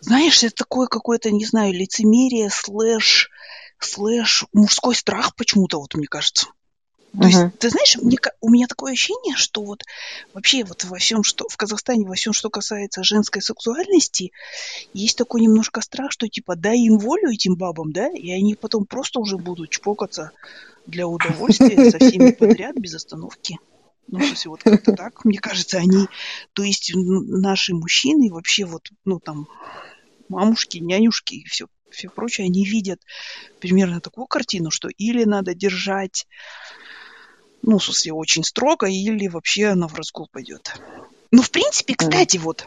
знаешь, 0.00 0.42
это 0.42 0.54
такое 0.56 0.88
какое-то, 0.88 1.30
не 1.30 1.46
знаю, 1.46 1.72
лицемерие 1.72 2.50
слэш 2.50 3.30
слэш 3.84 4.44
мужской 4.52 4.94
страх 4.94 5.34
почему-то, 5.36 5.78
вот 5.78 5.94
мне 5.94 6.06
кажется. 6.06 6.46
То 7.12 7.18
uh-huh. 7.18 7.26
есть, 7.26 7.58
ты 7.58 7.68
знаешь, 7.68 7.96
мне, 7.98 8.16
у 8.40 8.48
меня 8.48 8.66
такое 8.66 8.92
ощущение, 8.92 9.36
что 9.36 9.62
вот 9.62 9.82
вообще 10.32 10.64
вот 10.64 10.84
во 10.84 10.96
всем, 10.96 11.22
что 11.22 11.46
в 11.46 11.56
Казахстане, 11.58 12.06
во 12.06 12.14
всем, 12.14 12.32
что 12.32 12.48
касается 12.48 13.04
женской 13.04 13.42
сексуальности, 13.42 14.32
есть 14.94 15.18
такой 15.18 15.42
немножко 15.42 15.82
страх, 15.82 16.10
что 16.10 16.26
типа 16.26 16.56
дай 16.56 16.78
им 16.78 16.98
волю 16.98 17.30
этим 17.30 17.56
бабам, 17.56 17.92
да, 17.92 18.08
и 18.08 18.30
они 18.30 18.54
потом 18.54 18.86
просто 18.86 19.20
уже 19.20 19.36
будут 19.36 19.68
чпокаться 19.68 20.30
для 20.86 21.06
удовольствия 21.06 21.90
со 21.90 21.98
всеми 21.98 22.30
подряд 22.32 22.76
без 22.76 22.94
остановки. 22.94 23.58
Ну, 24.08 24.18
в 24.18 24.26
смысле, 24.26 24.50
вот 24.50 24.62
как-то 24.62 24.94
так, 24.94 25.24
мне 25.26 25.38
кажется, 25.38 25.76
они, 25.78 26.06
то 26.54 26.62
есть 26.62 26.92
наши 26.94 27.74
мужчины 27.74 28.32
вообще 28.32 28.64
вот, 28.64 28.88
ну, 29.04 29.20
там, 29.20 29.48
мамушки, 30.28 30.78
нянюшки 30.78 31.34
и 31.34 31.44
все 31.44 31.66
все 31.92 32.08
прочее, 32.08 32.46
они 32.46 32.64
видят 32.64 33.00
примерно 33.60 34.00
такую 34.00 34.26
картину, 34.26 34.70
что 34.70 34.88
или 34.88 35.24
надо 35.24 35.54
держать, 35.54 36.26
ну, 37.62 37.78
в 37.78 37.84
смысле, 37.84 38.12
очень 38.12 38.44
строго, 38.44 38.86
или 38.86 39.28
вообще 39.28 39.66
она 39.68 39.88
в 39.88 39.94
разгул 39.94 40.28
пойдет. 40.30 40.74
Ну, 41.30 41.42
в 41.42 41.50
принципе, 41.50 41.94
кстати, 41.94 42.36
вот, 42.36 42.66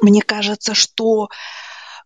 мне 0.00 0.22
кажется, 0.22 0.74
что 0.74 1.28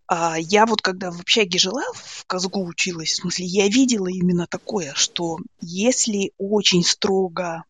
а, 0.07 0.37
я 0.37 0.65
вот 0.65 0.81
когда 0.81 1.09
в 1.11 1.21
общаге 1.21 1.57
жила, 1.57 1.83
в 1.93 2.25
Казгу 2.25 2.65
училась, 2.65 3.11
в 3.11 3.15
смысле, 3.21 3.45
я 3.45 3.67
видела 3.67 4.07
именно 4.07 4.45
такое, 4.45 4.93
что 4.93 5.37
если 5.61 6.33
очень 6.37 6.83
строго 6.83 7.63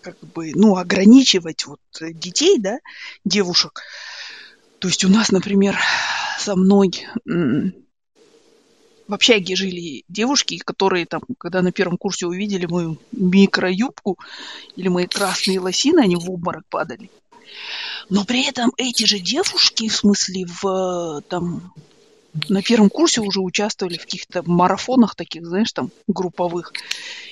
как 0.00 0.18
бы, 0.20 0.52
ну, 0.54 0.76
ограничивать 0.76 1.66
вот 1.66 1.80
детей, 2.00 2.58
да, 2.58 2.78
девушек, 3.24 3.82
то 4.78 4.88
есть 4.88 5.04
у 5.04 5.08
нас, 5.08 5.30
например, 5.30 5.78
со 6.38 6.56
мной 6.56 7.06
в 7.24 9.14
общаге 9.14 9.56
жили 9.56 10.04
девушки, 10.08 10.58
которые 10.58 11.06
там, 11.06 11.22
когда 11.38 11.62
на 11.62 11.72
первом 11.72 11.96
курсе 11.96 12.26
увидели 12.26 12.66
мою 12.66 12.98
микроюбку 13.12 14.18
или 14.76 14.88
мои 14.88 15.06
красные 15.06 15.60
лосины, 15.60 16.00
они 16.00 16.16
в 16.16 16.30
обморок 16.30 16.64
падали. 16.68 17.10
Но 18.10 18.24
при 18.24 18.46
этом 18.46 18.72
эти 18.76 19.04
же 19.04 19.18
девушки, 19.18 19.88
в 19.88 19.96
смысле, 19.96 20.46
в 20.46 21.22
там 21.28 21.72
на 22.48 22.62
первом 22.62 22.90
курсе 22.90 23.20
уже 23.20 23.40
участвовали 23.40 23.96
в 23.96 24.02
каких-то 24.02 24.42
марафонах 24.44 25.14
таких, 25.14 25.46
знаешь, 25.46 25.72
там, 25.72 25.90
групповых. 26.06 26.72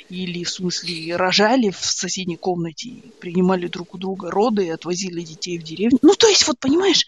Или, 0.08 0.44
в 0.44 0.50
смысле, 0.50 1.16
рожали 1.16 1.70
в 1.70 1.78
соседней 1.84 2.36
комнате, 2.36 3.02
принимали 3.20 3.66
друг 3.66 3.94
у 3.94 3.98
друга 3.98 4.30
роды 4.30 4.66
и 4.66 4.70
отвозили 4.70 5.20
детей 5.20 5.58
в 5.58 5.62
деревню. 5.62 5.98
Ну, 6.02 6.14
то 6.14 6.28
есть, 6.28 6.46
вот, 6.46 6.58
понимаешь, 6.58 7.04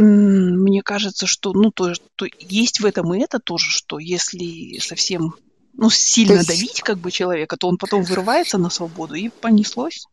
мне 0.00 0.82
кажется, 0.82 1.26
что 1.26 1.52
ну, 1.52 1.70
то, 1.70 1.92
то 2.16 2.26
есть 2.38 2.80
в 2.80 2.86
этом 2.86 3.14
и 3.14 3.20
это 3.20 3.38
тоже, 3.38 3.70
что 3.70 3.98
если 3.98 4.78
совсем 4.78 5.34
ну, 5.74 5.90
сильно 5.90 6.38
есть... 6.38 6.48
давить 6.48 6.80
как 6.82 6.98
бы 6.98 7.10
человека, 7.10 7.56
то 7.56 7.68
он 7.68 7.76
потом 7.76 8.02
вырывается 8.02 8.58
на 8.58 8.70
свободу 8.70 9.14
и 9.14 9.28
понеслось. 9.28 10.06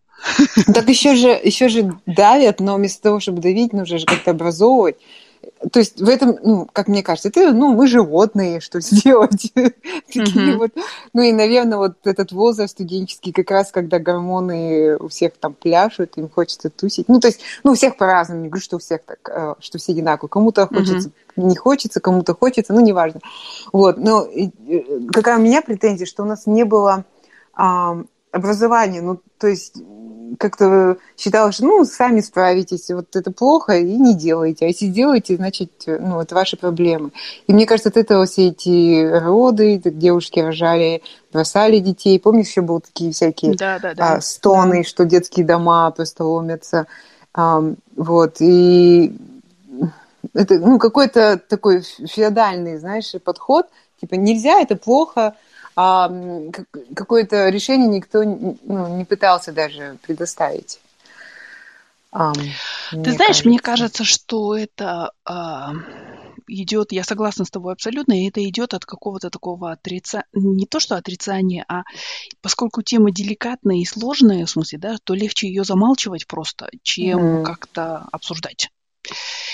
Так 0.73 0.89
еще 0.89 1.15
же, 1.15 1.29
еще 1.29 1.69
же 1.69 1.99
давят, 2.05 2.59
но 2.59 2.75
вместо 2.75 3.03
того, 3.03 3.19
чтобы 3.19 3.41
давить, 3.41 3.73
нужно 3.73 3.99
же 3.99 4.05
как-то 4.05 4.31
образовывать 4.31 4.97
то 5.71 5.79
есть 5.79 5.99
в 5.99 6.07
этом, 6.07 6.37
ну, 6.43 6.67
как 6.71 6.87
мне 6.87 7.03
кажется, 7.03 7.29
это, 7.29 7.51
ну, 7.51 7.73
мы 7.73 7.87
животные, 7.87 8.59
что 8.59 8.79
сделать? 8.79 9.51
Такие 10.13 10.57
вот, 10.57 10.71
ну 11.13 11.21
и, 11.21 11.31
наверное, 11.31 11.77
вот 11.77 11.95
этот 12.05 12.31
возраст 12.31 12.73
студенческий, 12.73 13.31
как 13.31 13.49
раз 13.51 13.71
когда 13.71 13.99
гормоны 13.99 14.97
у 14.97 15.07
всех 15.07 15.33
там 15.39 15.53
пляшут, 15.53 16.17
им 16.17 16.29
хочется 16.29 16.69
тусить. 16.69 17.09
Ну, 17.09 17.19
то 17.19 17.27
есть, 17.27 17.41
ну, 17.63 17.71
у 17.71 17.75
всех 17.75 17.97
по-разному, 17.97 18.41
не 18.41 18.49
говорю, 18.49 18.63
что 18.63 18.77
у 18.77 18.79
всех 18.79 19.01
так, 19.03 19.19
э, 19.29 19.55
что 19.59 19.77
все 19.77 19.93
одинаково. 19.93 20.27
Кому-то 20.27 20.67
хочется, 20.67 21.11
не 21.35 21.55
хочется, 21.55 21.99
кому-то 21.99 22.35
хочется, 22.35 22.73
ну, 22.73 22.79
неважно. 22.79 23.21
Вот, 23.73 23.97
но 23.97 24.25
э, 24.25 24.49
какая 25.11 25.37
у 25.37 25.41
меня 25.41 25.61
претензия, 25.61 26.05
что 26.05 26.23
у 26.23 26.27
нас 26.27 26.45
не 26.45 26.65
было 26.65 27.05
образования, 28.37 29.01
ну, 29.01 29.19
то 29.37 29.47
есть 29.47 29.75
как-то 30.39 30.97
считала, 31.17 31.51
что 31.51 31.65
ну, 31.65 31.85
сами 31.85 32.21
справитесь, 32.21 32.89
вот 32.89 33.15
это 33.15 33.31
плохо, 33.31 33.77
и 33.77 33.95
не 33.95 34.15
делайте. 34.15 34.65
А 34.65 34.67
если 34.67 34.87
делаете, 34.87 35.37
значит, 35.37 35.71
ну, 35.85 36.21
это 36.21 36.35
ваши 36.35 36.57
проблемы. 36.57 37.11
И 37.47 37.53
мне 37.53 37.65
кажется, 37.65 37.89
от 37.89 37.97
этого 37.97 38.25
все 38.25 38.49
эти 38.49 39.07
роды, 39.19 39.81
девушки 39.83 40.39
рожали, 40.39 41.01
бросали 41.31 41.79
детей. 41.79 42.19
Помнишь, 42.19 42.47
еще 42.47 42.61
были 42.61 42.79
такие 42.79 43.11
всякие 43.11 43.55
да, 43.55 43.79
да, 43.79 43.93
да. 43.93 44.13
А, 44.15 44.21
стоны, 44.21 44.83
да. 44.83 44.89
что 44.89 45.05
детские 45.05 45.45
дома 45.45 45.89
просто 45.91 46.23
ломятся. 46.23 46.87
А, 47.33 47.63
вот, 47.95 48.37
и 48.39 49.15
это, 50.33 50.59
ну, 50.59 50.79
какой-то 50.79 51.39
такой 51.49 51.81
феодальный, 51.81 52.77
знаешь, 52.77 53.13
подход, 53.23 53.67
типа, 53.99 54.15
нельзя, 54.15 54.59
это 54.59 54.75
плохо, 54.75 55.35
а 55.79 56.11
какое-то 56.95 57.49
решение 57.49 57.87
никто 57.87 58.23
ну, 58.23 58.97
не 58.97 59.05
пытался 59.05 59.51
даже 59.51 59.97
предоставить. 60.01 60.79
Um, 62.11 62.33
Ты 62.89 63.11
знаешь, 63.11 63.17
кажется. 63.17 63.47
мне 63.47 63.59
кажется, 63.59 64.03
что 64.03 64.57
это 64.57 65.11
а, 65.23 65.73
идет, 66.47 66.93
я 66.93 67.03
согласна 67.03 67.45
с 67.45 67.51
тобой 67.51 67.73
абсолютно, 67.73 68.19
и 68.19 68.27
это 68.27 68.43
идет 68.43 68.73
от 68.73 68.85
какого-то 68.85 69.29
такого 69.29 69.71
отрицания, 69.71 70.25
не 70.33 70.65
то 70.65 70.79
что 70.79 70.95
отрицания, 70.95 71.63
а 71.67 71.83
поскольку 72.41 72.81
тема 72.81 73.11
деликатная 73.11 73.77
и 73.77 73.85
сложная, 73.85 74.47
в 74.47 74.49
смысле, 74.49 74.79
да, 74.79 74.97
то 75.03 75.13
легче 75.13 75.47
ее 75.47 75.63
замалчивать 75.63 76.25
просто, 76.25 76.69
чем 76.81 77.19
mm-hmm. 77.19 77.43
как-то 77.43 78.07
обсуждать. 78.11 78.69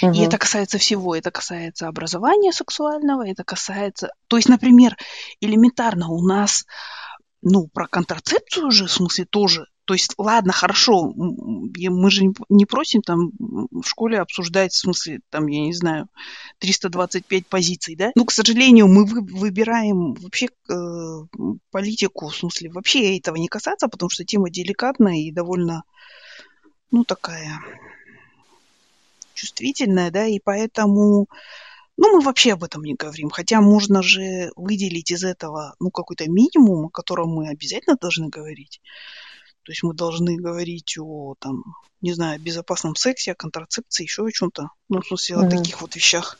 Mm-hmm. 0.02 0.16
И 0.16 0.22
это 0.22 0.38
касается 0.38 0.78
всего. 0.78 1.16
Это 1.16 1.32
касается 1.32 1.88
образования 1.88 2.52
сексуального, 2.52 3.28
это 3.28 3.44
касается... 3.44 4.12
То 4.28 4.38
есть, 4.38 4.50
например, 4.50 4.98
элементарно 5.42 6.10
у 6.10 6.26
нас, 6.26 6.66
ну, 7.42 7.68
про 7.68 7.88
контрацепцию 7.88 8.72
же, 8.72 8.86
в 8.86 8.92
смысле, 8.92 9.26
тоже 9.26 9.68
то 9.86 9.94
есть, 9.94 10.14
ладно, 10.18 10.54
хорошо, 10.54 11.12
мы 11.14 12.10
же 12.10 12.24
не 12.48 12.66
просим 12.66 13.02
там 13.02 13.32
в 13.38 13.84
школе 13.84 14.20
обсуждать, 14.20 14.72
в 14.72 14.78
смысле, 14.80 15.20
там, 15.30 15.48
я 15.48 15.60
не 15.60 15.74
знаю, 15.74 16.08
325 16.60 17.48
позиций, 17.48 17.96
да? 17.96 18.12
Ну, 18.16 18.24
к 18.24 18.32
сожалению, 18.32 18.88
мы 18.88 19.06
выбираем 19.06 20.14
вообще 20.14 20.48
э, 20.48 20.74
политику, 21.72 22.30
в 22.30 22.36
смысле, 22.36 22.70
вообще 22.70 23.18
этого 23.18 23.36
не 23.36 23.50
касаться, 23.50 23.90
потому 23.90 24.10
что 24.10 24.24
тема 24.24 24.50
деликатная 24.50 25.18
и 25.18 25.32
довольно, 25.32 25.84
ну, 26.92 27.04
такая 27.04 27.60
чувствительная, 29.44 30.10
да, 30.10 30.26
и 30.26 30.40
поэтому, 30.40 31.28
ну, 31.98 32.18
мы 32.18 32.22
вообще 32.22 32.54
об 32.54 32.64
этом 32.64 32.84
не 32.84 32.96
говорим. 32.96 33.30
Хотя 33.30 33.60
можно 33.60 34.02
же 34.02 34.52
выделить 34.56 35.12
из 35.12 35.24
этого, 35.24 35.76
ну, 35.80 35.92
какой-то 35.92 36.30
минимум, 36.30 36.86
о 36.86 36.90
котором 36.90 37.30
мы 37.30 37.50
обязательно 37.50 37.98
должны 38.00 38.30
говорить. 38.30 38.80
То 39.64 39.72
есть 39.72 39.84
мы 39.84 39.94
должны 39.94 40.38
говорить 40.38 40.98
о, 40.98 41.36
там, 41.40 41.64
не 42.02 42.14
знаю, 42.14 42.40
безопасном 42.40 42.96
сексе, 42.96 43.32
о 43.32 43.36
контрацепции, 43.36 44.04
еще 44.04 44.26
о 44.26 44.32
чем-то. 44.32 44.70
Ну, 44.90 45.02
в 45.02 45.08
смысле, 45.08 45.36
mm-hmm. 45.36 45.48
о 45.48 45.50
таких 45.50 45.82
вот 45.82 45.96
вещах. 45.96 46.40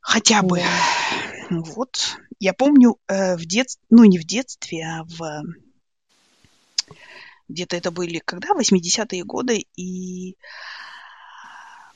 Хотя 0.00 0.42
бы. 0.42 0.60
Mm-hmm. 0.60 1.62
Вот. 1.74 2.16
Я 2.38 2.52
помню 2.52 2.98
э, 3.08 3.36
в 3.36 3.44
детстве, 3.44 3.82
ну, 3.90 4.04
не 4.04 4.18
в 4.18 4.24
детстве, 4.24 4.84
а 4.84 5.04
в... 5.04 5.42
Где-то 7.48 7.76
это 7.76 7.90
были 7.92 8.20
когда? 8.24 8.48
80-е 8.56 9.22
годы. 9.24 9.66
И 9.76 10.36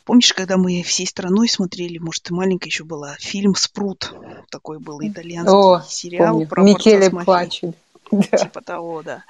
помнишь, 0.04 0.33
когда 0.33 0.57
мы 0.57 0.83
всей 0.83 1.07
страной 1.07 1.49
смотрели, 1.49 1.99
может, 1.99 2.25
ты 2.25 2.35
маленькая 2.35 2.69
еще 2.69 2.85
была, 2.85 3.16
фильм 3.19 3.54
«Спрут». 3.54 4.14
Такой 4.50 4.78
был 4.78 5.00
итальянский 5.00 5.52
О, 5.52 5.80
сериал 5.80 6.35
помню. 6.35 6.49
про 6.49 6.62
Микеле 6.62 7.11
плачет. 7.11 7.76
Типа 8.11 8.61
того, 8.61 9.02
да. 9.02 9.25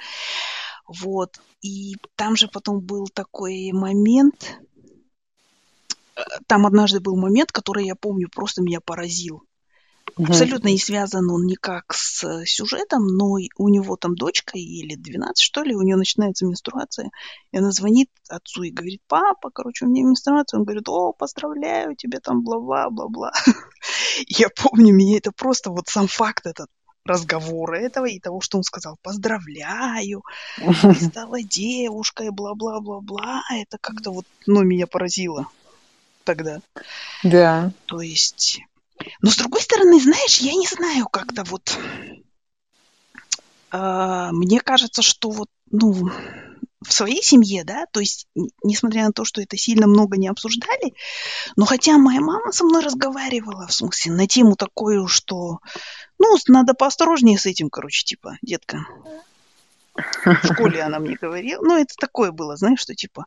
Вот. 0.86 1.38
И 1.62 1.96
там 2.16 2.36
же 2.36 2.48
потом 2.48 2.80
был 2.80 3.06
такой 3.06 3.70
момент, 3.72 4.58
э, 6.16 6.20
там 6.46 6.66
однажды 6.66 7.00
был 7.00 7.16
момент, 7.16 7.52
который 7.52 7.86
я 7.86 7.94
помню, 7.94 8.28
просто 8.34 8.62
меня 8.62 8.80
поразил. 8.80 9.42
Абсолютно 10.16 10.68
не 10.68 10.78
связан 10.78 11.30
он 11.30 11.46
никак 11.46 11.92
с 11.94 12.44
сюжетом, 12.44 13.06
но 13.06 13.36
у 13.56 13.68
него 13.68 13.96
там 13.96 14.14
дочка, 14.14 14.58
или 14.58 14.94
12, 14.94 15.42
что 15.42 15.62
ли, 15.62 15.74
у 15.74 15.82
нее 15.82 15.96
начинается 15.96 16.46
менструация, 16.46 17.10
и 17.52 17.58
она 17.58 17.70
звонит 17.72 18.10
отцу 18.28 18.62
и 18.62 18.70
говорит, 18.70 19.02
папа, 19.08 19.50
короче, 19.50 19.84
у 19.84 19.88
меня 19.88 20.04
менструация. 20.04 20.58
Он 20.58 20.64
говорит, 20.64 20.88
о, 20.88 21.12
поздравляю, 21.12 21.96
тебе 21.96 22.20
там 22.20 22.42
бла-бла-бла-бла. 22.42 23.32
Я 24.26 24.48
помню, 24.50 24.94
меня 24.94 25.18
это 25.18 25.32
просто, 25.32 25.70
вот 25.70 25.88
сам 25.88 26.06
факт 26.06 26.46
этот 26.46 26.68
разговора 27.04 27.76
этого 27.76 28.06
и 28.06 28.20
того, 28.20 28.40
что 28.40 28.58
он 28.58 28.62
сказал 28.62 28.96
«поздравляю», 29.02 30.22
стала 31.00 31.42
девушкой, 31.42 32.30
бла-бла-бла-бла, 32.30 33.42
это 33.50 33.78
как-то 33.80 34.10
вот, 34.10 34.26
ну, 34.46 34.62
меня 34.62 34.86
поразило 34.86 35.46
тогда. 36.24 36.60
Да. 37.22 37.72
То 37.86 38.00
есть... 38.00 38.60
Но 39.22 39.30
с 39.30 39.36
другой 39.36 39.60
стороны, 39.60 40.00
знаешь, 40.00 40.38
я 40.38 40.54
не 40.54 40.66
знаю, 40.66 41.06
как-то 41.06 41.44
вот... 41.44 41.78
Э, 43.72 44.30
мне 44.32 44.60
кажется, 44.60 45.02
что 45.02 45.30
вот, 45.30 45.48
ну, 45.70 46.10
в 46.82 46.92
своей 46.92 47.22
семье, 47.22 47.62
да, 47.64 47.84
то 47.92 48.00
есть, 48.00 48.26
несмотря 48.64 49.04
на 49.04 49.12
то, 49.12 49.24
что 49.24 49.42
это 49.42 49.56
сильно 49.56 49.86
много 49.86 50.16
не 50.16 50.28
обсуждали, 50.28 50.94
но 51.56 51.66
хотя 51.66 51.98
моя 51.98 52.20
мама 52.20 52.52
со 52.52 52.64
мной 52.64 52.82
разговаривала, 52.82 53.66
в 53.66 53.72
смысле, 53.72 54.12
на 54.12 54.26
тему 54.26 54.56
такую, 54.56 55.06
что, 55.06 55.58
ну, 56.18 56.36
надо 56.48 56.72
поосторожнее 56.72 57.38
с 57.38 57.46
этим, 57.46 57.68
короче, 57.68 58.02
типа, 58.04 58.38
детка. 58.40 58.86
В 60.24 60.52
школе 60.52 60.82
она 60.82 60.98
мне 60.98 61.16
говорила. 61.20 61.62
Ну, 61.62 61.76
это 61.76 61.94
такое 61.98 62.32
было, 62.32 62.56
знаешь, 62.56 62.80
что 62.80 62.94
типа, 62.94 63.24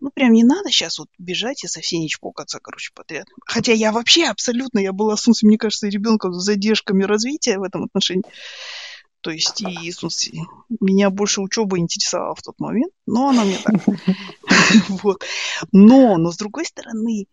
ну, 0.00 0.10
прям 0.10 0.32
не 0.32 0.44
надо 0.44 0.70
сейчас 0.70 0.98
вот 0.98 1.08
бежать 1.18 1.64
и 1.64 1.68
со 1.68 1.80
всеми 1.80 2.06
чпокаться, 2.06 2.58
короче, 2.60 2.92
подряд. 2.94 3.26
Хотя 3.46 3.72
я 3.72 3.92
вообще 3.92 4.26
абсолютно, 4.26 4.78
я 4.78 4.92
была, 4.92 5.16
в 5.16 5.26
мне 5.42 5.58
кажется, 5.58 5.88
ребенком 5.88 6.32
с 6.34 6.44
задержками 6.44 7.04
развития 7.04 7.58
в 7.58 7.62
этом 7.62 7.84
отношении. 7.84 8.24
То 9.24 9.30
есть, 9.30 9.62
и, 9.62 9.90
в 9.90 10.84
меня 10.84 11.08
больше 11.08 11.40
учеба 11.40 11.78
интересовала 11.78 12.34
в 12.34 12.42
тот 12.42 12.60
момент, 12.60 12.92
но 13.06 13.30
она 13.30 13.44
мне 13.44 13.58
так. 13.64 13.74
Вот. 15.02 15.24
Но, 15.72 16.18
но 16.18 16.30
с 16.30 16.36
другой 16.36 16.66
стороны, 16.66 17.26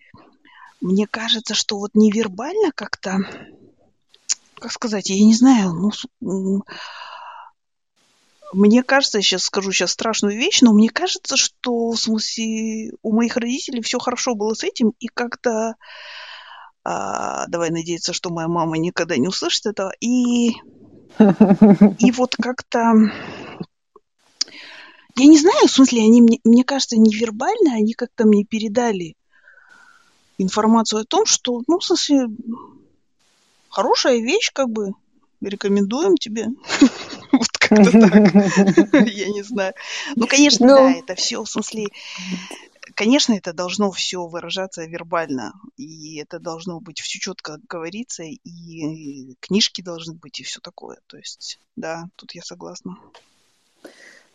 мне 0.80 1.06
кажется, 1.06 1.54
что 1.54 1.78
вот 1.78 1.92
невербально 1.94 2.72
как-то, 2.74 3.20
как 4.56 4.72
сказать, 4.72 5.10
я 5.10 5.22
не 5.22 5.36
знаю, 5.36 5.92
ну, 6.22 6.64
мне 8.54 8.84
кажется, 8.84 9.20
я 9.20 9.22
сейчас 9.22 9.44
скажу 9.44 9.72
сейчас 9.72 9.92
страшную 9.92 10.38
вещь, 10.38 10.62
но 10.62 10.74
мне 10.74 10.90
кажется, 10.90 11.38
что 11.38 11.92
в 11.92 11.98
смысле 11.98 12.92
у 13.02 13.14
моих 13.14 13.38
родителей 13.38 13.82
все 13.82 14.00
хорошо 14.00 14.36
было 14.36 14.54
с 14.54 14.64
этим, 14.64 14.94
и 15.00 15.08
как-то 15.08 15.76
а, 16.84 17.48
давай 17.48 17.70
надеяться, 17.70 18.14
что 18.14 18.30
моя 18.30 18.48
мама 18.48 18.78
никогда 18.78 19.18
не 19.18 19.28
услышит 19.28 19.66
этого, 19.68 19.94
и 20.00 20.52
и 22.00 22.12
вот 22.18 22.36
как-то... 22.36 22.94
Я 25.18 25.26
не 25.26 25.38
знаю, 25.38 25.68
в 25.68 25.72
смысле, 25.72 26.04
они, 26.04 26.22
мне, 26.22 26.40
мне 26.44 26.64
кажется, 26.64 26.98
невербально, 26.98 27.76
они 27.76 27.94
как-то 27.94 28.26
мне 28.26 28.46
передали 28.46 29.16
информацию 30.38 31.02
о 31.02 31.06
том, 31.06 31.26
что, 31.26 31.62
ну, 31.68 31.80
в 31.80 31.84
смысле, 31.84 32.28
хорошая 33.70 34.20
вещь, 34.20 34.52
как 34.54 34.70
бы, 34.70 34.94
рекомендуем 35.42 36.16
тебе. 36.16 36.48
Как-то 37.72 37.92
так. 38.92 39.06
Я 39.08 39.30
не 39.30 39.44
знаю. 39.44 39.74
Ну, 40.16 40.28
конечно, 40.28 40.68
ну. 40.68 40.76
да, 40.76 40.92
это 40.92 41.16
все, 41.16 41.42
в 41.42 41.50
смысле, 41.50 41.88
конечно, 42.96 43.34
это 43.34 43.54
должно 43.54 43.92
все 43.92 44.26
выражаться 44.28 44.86
вербально, 44.86 45.54
и 45.78 46.18
это 46.18 46.40
должно 46.40 46.82
быть 46.82 47.00
все 47.00 47.20
четко 47.20 47.60
говориться, 47.70 48.24
и 48.24 49.36
книжки 49.40 49.82
должны 49.82 50.16
быть, 50.16 50.42
и 50.42 50.44
все 50.44 50.60
такое. 50.60 51.00
То 51.08 51.18
есть, 51.18 51.60
да, 51.78 52.10
тут 52.18 52.36
я 52.36 52.42
согласна. 52.42 52.98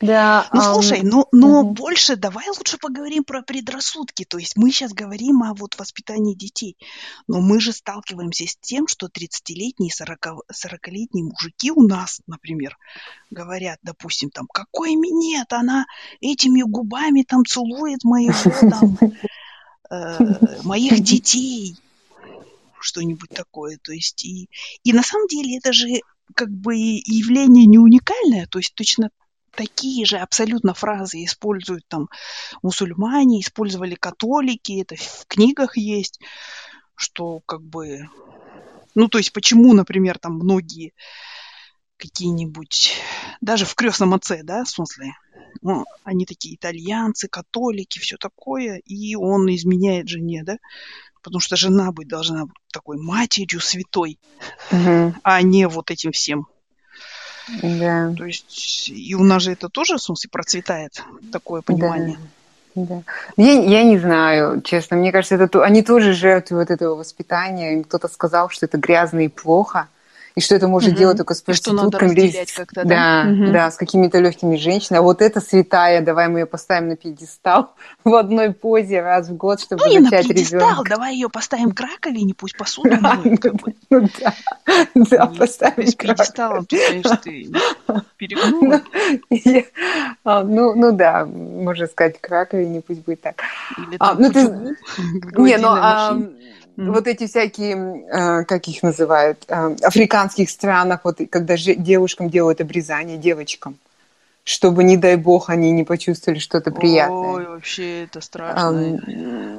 Да. 0.00 0.48
Ну, 0.52 0.60
слушай, 0.60 1.00
ну, 1.02 1.26
но 1.32 1.60
угу. 1.60 1.72
больше 1.72 2.16
давай 2.16 2.48
лучше 2.48 2.76
поговорим 2.76 3.24
про 3.24 3.42
предрассудки. 3.42 4.24
То 4.24 4.36
есть 4.36 4.56
мы 4.56 4.70
сейчас 4.70 4.92
говорим 4.92 5.42
о 5.42 5.54
вот 5.54 5.78
воспитании 5.78 6.34
детей, 6.34 6.76
но 7.26 7.40
мы 7.40 7.60
же 7.60 7.72
сталкиваемся 7.72 8.46
с 8.46 8.56
тем, 8.56 8.88
что 8.88 9.06
30-летние, 9.06 9.90
40-летние 9.90 11.24
мужики 11.24 11.70
у 11.70 11.82
нас, 11.82 12.20
например, 12.26 12.76
говорят, 13.30 13.78
допустим, 13.82 14.30
там, 14.30 14.46
какой 14.52 14.96
минет, 14.96 15.52
она 15.52 15.86
этими 16.20 16.62
губами 16.62 17.22
там 17.22 17.46
целует 17.46 18.04
моего 18.04 18.34
там, 18.70 18.98
э, 19.90 20.62
моих 20.62 21.00
детей, 21.00 21.76
что-нибудь 22.80 23.30
такое. 23.30 23.78
То 23.82 23.92
есть 23.92 24.26
и, 24.26 24.50
и 24.84 24.92
на 24.92 25.02
самом 25.02 25.26
деле 25.26 25.56
это 25.56 25.72
же 25.72 25.88
как 26.34 26.50
бы 26.50 26.74
явление 26.76 27.64
не 27.64 27.78
уникальное, 27.78 28.46
то 28.46 28.58
есть 28.58 28.74
точно 28.74 29.10
такие 29.56 30.04
же 30.06 30.18
абсолютно 30.18 30.74
фразы 30.74 31.24
используют 31.24 31.86
там 31.88 32.08
мусульмане, 32.62 33.40
использовали 33.40 33.94
католики, 33.94 34.80
это 34.80 34.96
в 34.96 35.26
книгах 35.26 35.76
есть, 35.76 36.20
что 36.94 37.40
как 37.46 37.62
бы... 37.62 38.08
Ну, 38.94 39.08
то 39.08 39.18
есть 39.18 39.32
почему, 39.32 39.74
например, 39.74 40.18
там 40.18 40.34
многие 40.34 40.94
какие-нибудь, 41.98 42.92
даже 43.40 43.64
в 43.64 43.74
крестном 43.74 44.14
отце, 44.14 44.42
да, 44.42 44.64
в 44.64 44.68
смысле, 44.68 45.12
ну, 45.62 45.84
они 46.04 46.26
такие 46.26 46.54
итальянцы, 46.54 47.28
католики, 47.28 47.98
все 47.98 48.16
такое, 48.16 48.80
и 48.84 49.14
он 49.14 49.52
изменяет 49.54 50.08
жене, 50.08 50.42
да, 50.44 50.58
потому 51.22 51.40
что 51.40 51.56
жена 51.56 51.92
быть 51.92 52.08
должна 52.08 52.46
быть 52.46 52.56
такой 52.72 52.98
матерью 52.98 53.60
святой, 53.60 54.18
угу. 54.70 55.14
а 55.22 55.42
не 55.42 55.68
вот 55.68 55.90
этим 55.90 56.12
всем 56.12 56.46
да. 57.62 58.12
То 58.16 58.24
есть 58.24 58.88
и 58.88 59.14
у 59.14 59.22
нас 59.22 59.42
же 59.42 59.52
это 59.52 59.68
тоже, 59.68 59.96
в 59.96 60.02
смысле, 60.02 60.30
процветает, 60.30 61.02
такое 61.32 61.62
понимание. 61.62 62.18
Да. 62.74 62.86
да. 62.86 63.02
Я, 63.36 63.52
я 63.52 63.84
не 63.84 63.98
знаю, 63.98 64.60
честно. 64.62 64.96
Мне 64.96 65.12
кажется, 65.12 65.36
это, 65.36 65.64
они 65.64 65.82
тоже 65.82 66.12
жертвы 66.12 66.58
вот 66.58 66.70
этого 66.70 66.96
воспитания. 66.96 67.74
Им 67.74 67.84
кто-то 67.84 68.08
сказал, 68.08 68.50
что 68.50 68.66
это 68.66 68.78
грязно 68.78 69.20
и 69.20 69.28
плохо. 69.28 69.88
И 70.36 70.40
что 70.42 70.54
это 70.54 70.68
может 70.68 70.90
угу. 70.90 70.98
делать 70.98 71.16
только 71.16 71.32
с 71.34 71.40
проститутками. 71.40 72.12
Или... 72.12 72.44
как-то, 72.54 72.84
да? 72.84 73.24
Да, 73.24 73.30
угу. 73.30 73.52
да, 73.52 73.70
с 73.70 73.76
какими-то 73.76 74.18
легкими 74.18 74.56
женщинами. 74.56 74.98
А 75.00 75.02
вот 75.02 75.22
это 75.22 75.40
святая, 75.40 76.02
давай 76.02 76.28
мы 76.28 76.40
ее 76.40 76.46
поставим 76.46 76.88
на 76.88 76.96
пьедестал 76.96 77.74
в 78.04 78.14
одной 78.14 78.52
позе 78.52 79.00
раз 79.00 79.28
в 79.28 79.36
год, 79.36 79.60
чтобы 79.62 79.82
ну, 79.86 80.04
зачать 80.04 80.28
ребенка. 80.28 80.82
давай 80.88 81.14
ее 81.14 81.30
поставим 81.30 81.72
к 81.72 81.80
раковине, 81.80 82.34
пусть 82.34 82.56
посуду 82.56 82.96
моет. 83.00 83.44
Ну 83.88 84.08
да, 84.20 84.34
да, 84.94 85.26
поставим 85.26 85.92
к 85.92 85.96
пьедесталом, 85.96 86.66
ты, 86.66 86.78
конечно, 86.86 87.16
ты 87.16 87.48
перегнула. 88.16 88.82
А, 90.24 90.42
ну, 90.42 90.74
ну 90.74 90.92
да, 90.92 91.24
можно 91.24 91.86
сказать, 91.86 92.20
к 92.20 92.28
раковине, 92.28 92.82
пусть 92.82 93.04
будет 93.04 93.22
так. 93.22 93.40
Или 93.78 93.96
а, 93.98 94.14
ну, 94.14 94.30
ты... 94.30 94.42
Не, 95.38 95.56
ну, 95.56 96.32
Mm-hmm. 96.76 96.92
Вот 96.92 97.06
эти 97.06 97.26
всякие, 97.26 98.04
э, 98.06 98.44
как 98.44 98.68
их 98.68 98.82
называют, 98.82 99.44
э, 99.48 99.76
африканских 99.82 100.50
странах, 100.50 101.00
вот 101.04 101.20
когда 101.30 101.56
же 101.56 101.74
девушкам 101.74 102.28
делают 102.28 102.60
обрезание, 102.60 103.16
девочкам, 103.16 103.78
чтобы, 104.44 104.84
не 104.84 104.96
дай 104.96 105.16
бог, 105.16 105.50
они 105.50 105.72
не 105.72 105.84
почувствовали 105.84 106.38
что-то 106.38 106.70
приятное. 106.70 107.16
Ой, 107.16 107.46
вообще 107.46 108.04
это 108.04 108.20
страшно. 108.20 109.00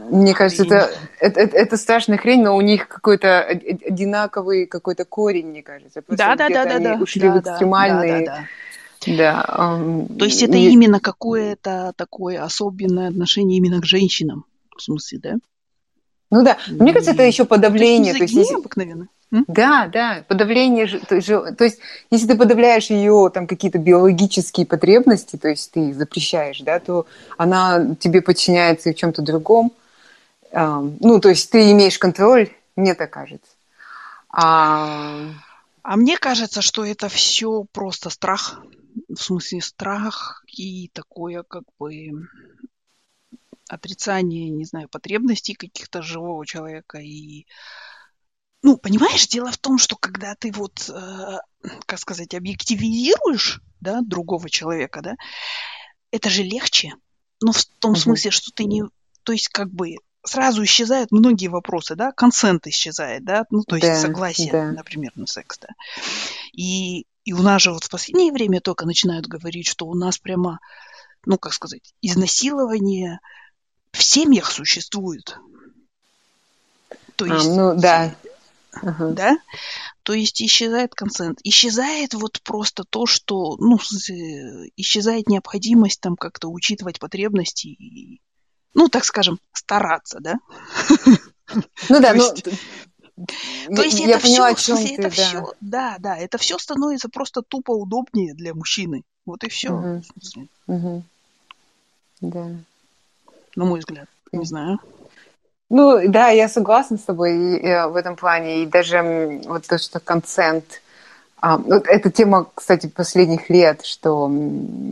Мне 0.10 0.34
кажется, 0.34 0.63
это, 0.63 0.89
это, 1.19 1.39
это, 1.41 1.58
это 1.58 1.77
страшная 1.77 2.17
хрень, 2.17 2.43
но 2.43 2.56
у 2.56 2.62
них 2.62 2.88
какой-то 2.88 3.41
одинаковый 3.41 4.65
какой-то 4.65 5.03
корень, 5.03 5.47
мне 5.47 5.63
кажется. 5.63 6.03
да, 6.08 6.36
да, 6.36 6.49
да, 6.49 6.65
да, 6.65 6.80
да. 6.80 6.93
ушли 7.01 7.23
да, 7.23 7.34
в 7.34 7.39
экстремальные... 7.39 8.25
Да, 8.25 8.32
да, 8.32 8.38
да. 8.38 8.47
Да. 9.06 9.80
То 10.17 10.25
есть 10.25 10.41
это 10.41 10.58
и... 10.58 10.69
именно 10.69 10.99
какое-то 10.99 11.93
такое 11.95 12.43
особенное 12.43 13.10
отношение 13.10 13.58
именно 13.58 13.80
к 13.80 13.86
женщинам, 13.86 14.45
в 14.75 14.82
смысле, 14.82 15.19
да? 15.21 15.36
Ну 16.29 16.43
да, 16.43 16.57
мне 16.67 16.91
кажется, 16.93 17.11
это 17.13 17.23
еще 17.23 17.45
подавление. 17.45 18.13
То 18.13 18.23
есть, 18.23 18.33
то 18.33 18.39
есть 18.39 18.53
обыкновенно. 18.53 19.07
Да, 19.29 19.89
да, 19.91 20.23
подавление, 20.27 20.87
то 20.87 21.15
есть, 21.15 21.27
то 21.27 21.63
есть 21.63 21.79
если 22.09 22.27
ты 22.27 22.37
подавляешь 22.37 22.89
ее 22.89 23.29
там 23.33 23.45
какие-то 23.45 23.77
биологические 23.77 24.65
потребности, 24.65 25.35
то 25.35 25.49
есть 25.49 25.71
ты 25.71 25.93
запрещаешь, 25.93 26.61
да, 26.61 26.79
то 26.79 27.07
она 27.37 27.95
тебе 27.99 28.21
подчиняется 28.21 28.89
и 28.89 28.93
в 28.93 28.95
чем-то 28.95 29.21
другом. 29.21 29.73
Ну, 30.53 31.19
то 31.19 31.27
есть 31.27 31.51
ты 31.51 31.71
имеешь 31.71 31.99
контроль, 31.99 32.49
мне 32.77 32.93
так 32.93 33.09
кажется. 33.09 33.51
А... 34.29 35.31
а 35.83 35.95
мне 35.97 36.17
кажется, 36.17 36.61
что 36.61 36.85
это 36.85 37.09
все 37.09 37.65
просто 37.73 38.09
страх, 38.09 38.61
в 39.09 39.21
смысле 39.21 39.61
страх 39.61 40.43
и 40.47 40.89
такое 40.93 41.43
как 41.43 41.63
бы 41.79 42.27
отрицание, 43.69 44.49
не 44.49 44.65
знаю, 44.65 44.89
потребностей 44.89 45.53
каких-то 45.53 46.01
живого 46.01 46.45
человека 46.45 46.99
и 46.99 47.45
ну, 48.63 48.75
понимаешь, 48.77 49.27
дело 49.27 49.51
в 49.51 49.58
том, 49.58 49.77
что 49.77 49.95
когда 49.95 50.36
ты 50.36 50.51
вот, 50.51 50.89
э, 50.89 51.38
как 51.86 51.99
сказать, 51.99 52.34
объективизируешь, 52.34 53.62
да, 53.80 54.01
другого 54.01 54.49
человека, 54.49 55.01
да, 55.01 55.15
это 56.12 56.30
же 56.30 56.43
легче. 56.43 56.93
Но 57.41 57.51
в 57.51 57.63
том 57.65 57.91
угу. 57.91 57.99
смысле, 57.99 58.32
что 58.32 58.51
ты 58.51 58.65
не, 58.65 58.84
то 59.23 59.32
есть 59.32 59.49
как 59.49 59.71
бы 59.71 59.97
сразу 60.25 60.63
исчезают 60.63 61.12
многие 61.12 61.47
вопросы, 61.47 61.95
да, 61.95 62.12
консент 62.12 62.67
исчезает, 62.67 63.23
да, 63.23 63.45
ну, 63.49 63.63
то 63.63 63.75
есть 63.75 63.88
да, 63.88 63.95
согласие, 63.95 64.51
да. 64.51 64.71
например, 64.71 65.12
на 65.15 65.27
секс, 65.27 65.58
да. 65.60 65.69
И, 66.51 67.06
и 67.23 67.34
у 67.34 67.41
нас 67.41 67.62
же 67.62 67.71
вот 67.71 67.84
в 67.84 67.89
последнее 67.89 68.32
время 68.32 68.60
только 68.60 68.86
начинают 68.86 69.27
говорить, 69.27 69.67
что 69.67 69.86
у 69.86 69.95
нас 69.95 70.17
прямо, 70.17 70.60
ну, 71.25 71.38
как 71.38 71.53
сказать, 71.53 71.93
изнасилование, 72.01 73.19
в 73.97 74.03
семьях 74.03 74.51
существует. 74.51 75.38
То 77.15 77.25
а, 77.25 77.33
есть, 77.33 77.47
а, 77.47 77.49
ну 77.49 77.79
да. 77.79 78.15
Uh-huh. 78.83 79.13
Да? 79.13 79.38
То 80.03 80.13
есть 80.13 80.41
исчезает 80.41 80.93
консент. 80.93 81.39
Исчезает 81.43 82.13
вот 82.13 82.41
просто 82.43 82.83
то, 82.83 83.07
что, 83.07 83.57
ну, 83.57 83.77
исчезает 84.77 85.27
необходимость 85.27 85.99
там 85.99 86.15
как-то 86.15 86.47
учитывать 86.49 86.99
потребности 86.99 87.67
и, 87.67 88.21
ну, 88.75 88.88
так 88.88 89.03
скажем, 89.03 89.39
стараться, 89.51 90.19
да? 90.21 90.36
Ну 91.89 91.99
да, 91.99 92.13
ну... 92.13 92.33
То 93.75 93.81
есть 93.81 93.99
это 93.99 94.19
все, 94.19 94.45
это 94.45 95.10
все, 95.10 95.53
да, 95.60 95.95
да, 95.97 96.15
это 96.15 96.38
все 96.38 96.60
становится 96.60 97.10
просто 97.10 97.41
тупо 97.41 97.71
удобнее 97.71 98.36
для 98.36 98.53
мужчины. 98.53 99.03
Вот 99.25 99.43
и 99.43 99.49
все. 99.49 100.03
Да 102.21 102.60
на 103.57 103.65
мой 103.65 103.79
взгляд. 103.79 104.07
Не 104.31 104.45
знаю. 104.45 104.79
Ну, 105.69 105.99
да, 106.07 106.29
я 106.29 106.47
согласна 106.47 106.97
с 106.97 107.01
тобой 107.01 107.59
в 107.59 107.95
этом 107.95 108.15
плане. 108.15 108.63
И 108.63 108.65
даже 108.65 109.41
вот 109.45 109.67
то, 109.67 109.77
что 109.77 109.99
консент... 109.99 110.81
А, 111.39 111.57
вот 111.57 111.85
эта 111.87 112.09
тема, 112.09 112.47
кстати, 112.55 112.87
последних 112.87 113.49
лет, 113.49 113.85
что 113.85 114.31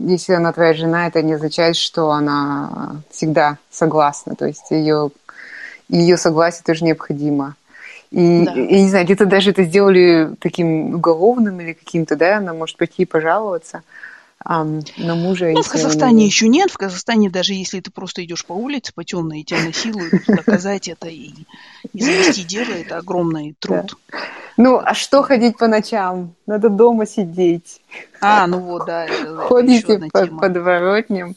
если 0.06 0.34
она 0.34 0.52
твоя 0.52 0.74
жена, 0.74 1.08
это 1.08 1.22
не 1.22 1.32
означает, 1.32 1.76
что 1.76 2.10
она 2.10 3.02
всегда 3.10 3.58
согласна. 3.70 4.36
То 4.36 4.46
есть 4.46 4.70
ее, 4.70 5.10
ее 5.88 6.16
согласие 6.16 6.62
тоже 6.64 6.84
необходимо. 6.84 7.56
И, 8.12 8.44
да. 8.44 8.52
я 8.52 8.80
не 8.82 8.88
знаю, 8.88 9.04
где-то 9.06 9.26
даже 9.26 9.50
это 9.50 9.64
сделали 9.64 10.36
таким 10.38 10.94
уголовным 10.94 11.60
или 11.60 11.72
каким-то, 11.72 12.14
да, 12.14 12.36
она 12.36 12.52
может 12.52 12.76
пойти 12.76 13.02
и 13.02 13.06
пожаловаться 13.06 13.78
а, 13.78 13.82
на 14.44 15.14
мужа. 15.14 15.50
Ну, 15.52 15.62
в 15.62 15.68
Казахстане 15.68 16.18
не... 16.18 16.26
еще 16.26 16.48
нет. 16.48 16.70
В 16.70 16.78
Казахстане 16.78 17.30
даже 17.30 17.54
если 17.54 17.80
ты 17.80 17.90
просто 17.90 18.24
идешь 18.24 18.44
по 18.44 18.52
улице 18.52 18.92
по 18.94 19.04
темной, 19.04 19.40
и 19.40 19.44
тебя 19.44 19.62
насилуют, 19.62 20.12
доказать 20.26 20.88
это 20.88 21.08
и, 21.08 21.32
и 21.92 22.02
завести 22.02 22.44
дело, 22.44 22.72
это 22.72 22.98
огромный 22.98 23.56
труд. 23.58 23.94
Да. 24.10 24.18
Ну, 24.56 24.80
а 24.82 24.94
что 24.94 25.22
ходить 25.22 25.58
по 25.58 25.66
ночам? 25.66 26.34
Надо 26.46 26.68
дома 26.70 27.06
сидеть. 27.06 27.82
А, 28.20 28.46
ну 28.46 28.60
вот, 28.60 28.86
да. 28.86 29.06
Ходите 29.48 29.98
по 30.10 30.26
тема. 30.26 30.40
подворотням. 30.40 31.36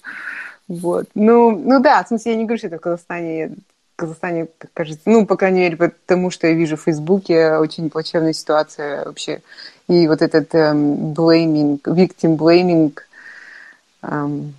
Вот. 0.68 1.08
Ну, 1.16 1.52
ну 1.52 1.82
да, 1.82 2.04
в 2.04 2.08
смысле, 2.08 2.34
я 2.34 2.38
не 2.38 2.46
говорю, 2.46 2.60
что 2.60 2.68
это 2.68 2.78
в 2.78 2.82
Казахстане 2.82 3.56
в 3.94 4.00
Казахстане, 4.00 4.48
кажется, 4.74 5.02
ну, 5.06 5.26
по 5.26 5.36
крайней 5.36 5.60
мере, 5.60 5.76
потому 5.76 6.32
что 6.32 6.48
я 6.48 6.54
вижу 6.54 6.78
в 6.78 6.84
Фейсбуке 6.84 7.58
очень 7.58 7.90
плачевная 7.90 8.32
ситуация 8.32 9.04
вообще 9.04 9.42
и 9.90 10.08
вот 10.08 10.22
этот 10.22 10.54
эм, 10.54 11.14
blaming, 11.14 11.82
victim 11.82 12.38
blaming 12.38 12.98
эм, 14.04 14.56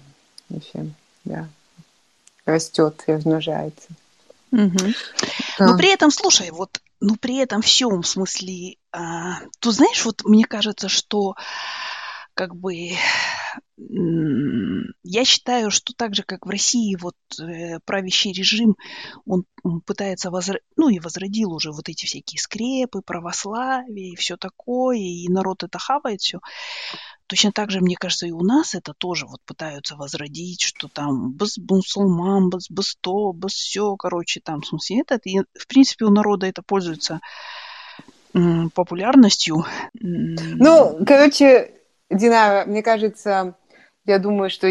вообще, 0.48 0.86
да, 1.24 1.48
растет 2.44 3.02
и 3.06 3.12
размножается. 3.12 3.88
Угу. 4.50 4.78
Да. 5.58 5.66
Но 5.66 5.76
при 5.76 5.92
этом, 5.92 6.10
слушай, 6.10 6.50
вот, 6.50 6.80
ну 7.00 7.14
при 7.14 7.38
этом 7.38 7.62
в 7.62 7.68
смысле, 8.02 8.76
а, 8.92 9.38
ты 9.60 9.70
знаешь, 9.70 10.04
вот 10.04 10.24
мне 10.24 10.44
кажется, 10.44 10.88
что 10.88 11.36
как 12.34 12.56
бы 12.56 12.90
я 15.02 15.24
считаю, 15.24 15.70
что 15.70 15.94
так 15.94 16.14
же, 16.14 16.22
как 16.22 16.44
в 16.44 16.50
России, 16.50 16.96
вот 17.00 17.16
э, 17.40 17.78
правящий 17.84 18.32
режим, 18.32 18.76
он 19.24 19.44
пытается 19.86 20.30
возродить, 20.30 20.66
ну 20.76 20.88
и 20.88 20.98
возродил 20.98 21.52
уже 21.52 21.72
вот 21.72 21.88
эти 21.88 22.06
всякие 22.06 22.38
скрепы, 22.38 23.00
православие 23.00 24.12
и 24.12 24.16
все 24.16 24.36
такое, 24.36 24.98
и 24.98 25.28
народ 25.28 25.62
это 25.62 25.78
хавает 25.78 26.20
все. 26.20 26.40
Точно 27.26 27.52
так 27.52 27.70
же, 27.70 27.80
мне 27.80 27.96
кажется, 27.96 28.26
и 28.26 28.32
у 28.32 28.42
нас 28.42 28.74
это 28.74 28.92
тоже 28.92 29.26
вот 29.26 29.40
пытаются 29.44 29.96
возродить, 29.96 30.62
что 30.62 30.88
там 30.88 31.32
без 31.32 31.56
мусульман, 31.58 32.50
без, 32.50 32.68
без 32.68 32.96
то, 32.96 33.32
без 33.32 33.52
все, 33.52 33.96
короче, 33.96 34.40
там, 34.40 34.60
в 34.60 34.66
смысле, 34.66 35.00
это, 35.00 35.20
и, 35.24 35.38
в 35.58 35.66
принципе, 35.68 36.04
у 36.04 36.10
народа 36.10 36.46
это 36.46 36.62
пользуется 36.62 37.20
популярностью. 38.74 39.64
Ну, 39.94 41.04
короче, 41.06 41.72
Динара, 42.10 42.66
мне 42.66 42.82
кажется, 42.82 43.56
я 44.06 44.18
думаю, 44.18 44.50
что 44.50 44.68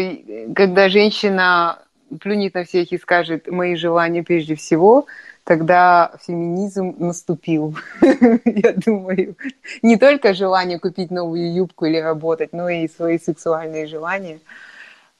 когда 0.54 0.88
женщина 0.88 1.78
плюнет 2.20 2.54
на 2.54 2.64
всех 2.64 2.92
и 2.92 2.98
скажет 2.98 3.46
«мои 3.48 3.76
желания 3.76 4.22
прежде 4.22 4.54
всего», 4.54 5.06
тогда 5.44 6.12
феминизм 6.26 6.94
наступил. 6.98 7.76
Я 8.44 8.72
думаю, 8.72 9.36
не 9.82 9.96
только 9.96 10.34
желание 10.34 10.78
купить 10.78 11.10
новую 11.10 11.52
юбку 11.52 11.86
или 11.86 11.96
работать, 11.96 12.52
но 12.52 12.68
и 12.68 12.88
свои 12.88 13.18
сексуальные 13.18 13.86
желания 13.86 14.38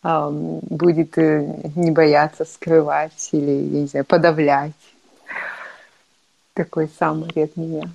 будет 0.03 1.19
э, 1.19 1.71
не 1.77 1.91
бояться 1.91 2.45
скрывать 2.47 3.29
или, 3.33 3.51
я 3.51 3.81
не 3.83 3.87
знаю, 3.87 4.07
подавлять. 4.07 4.73
Такой 6.55 6.89
самый 6.99 7.29
от 7.37 7.57
меня. 7.57 7.91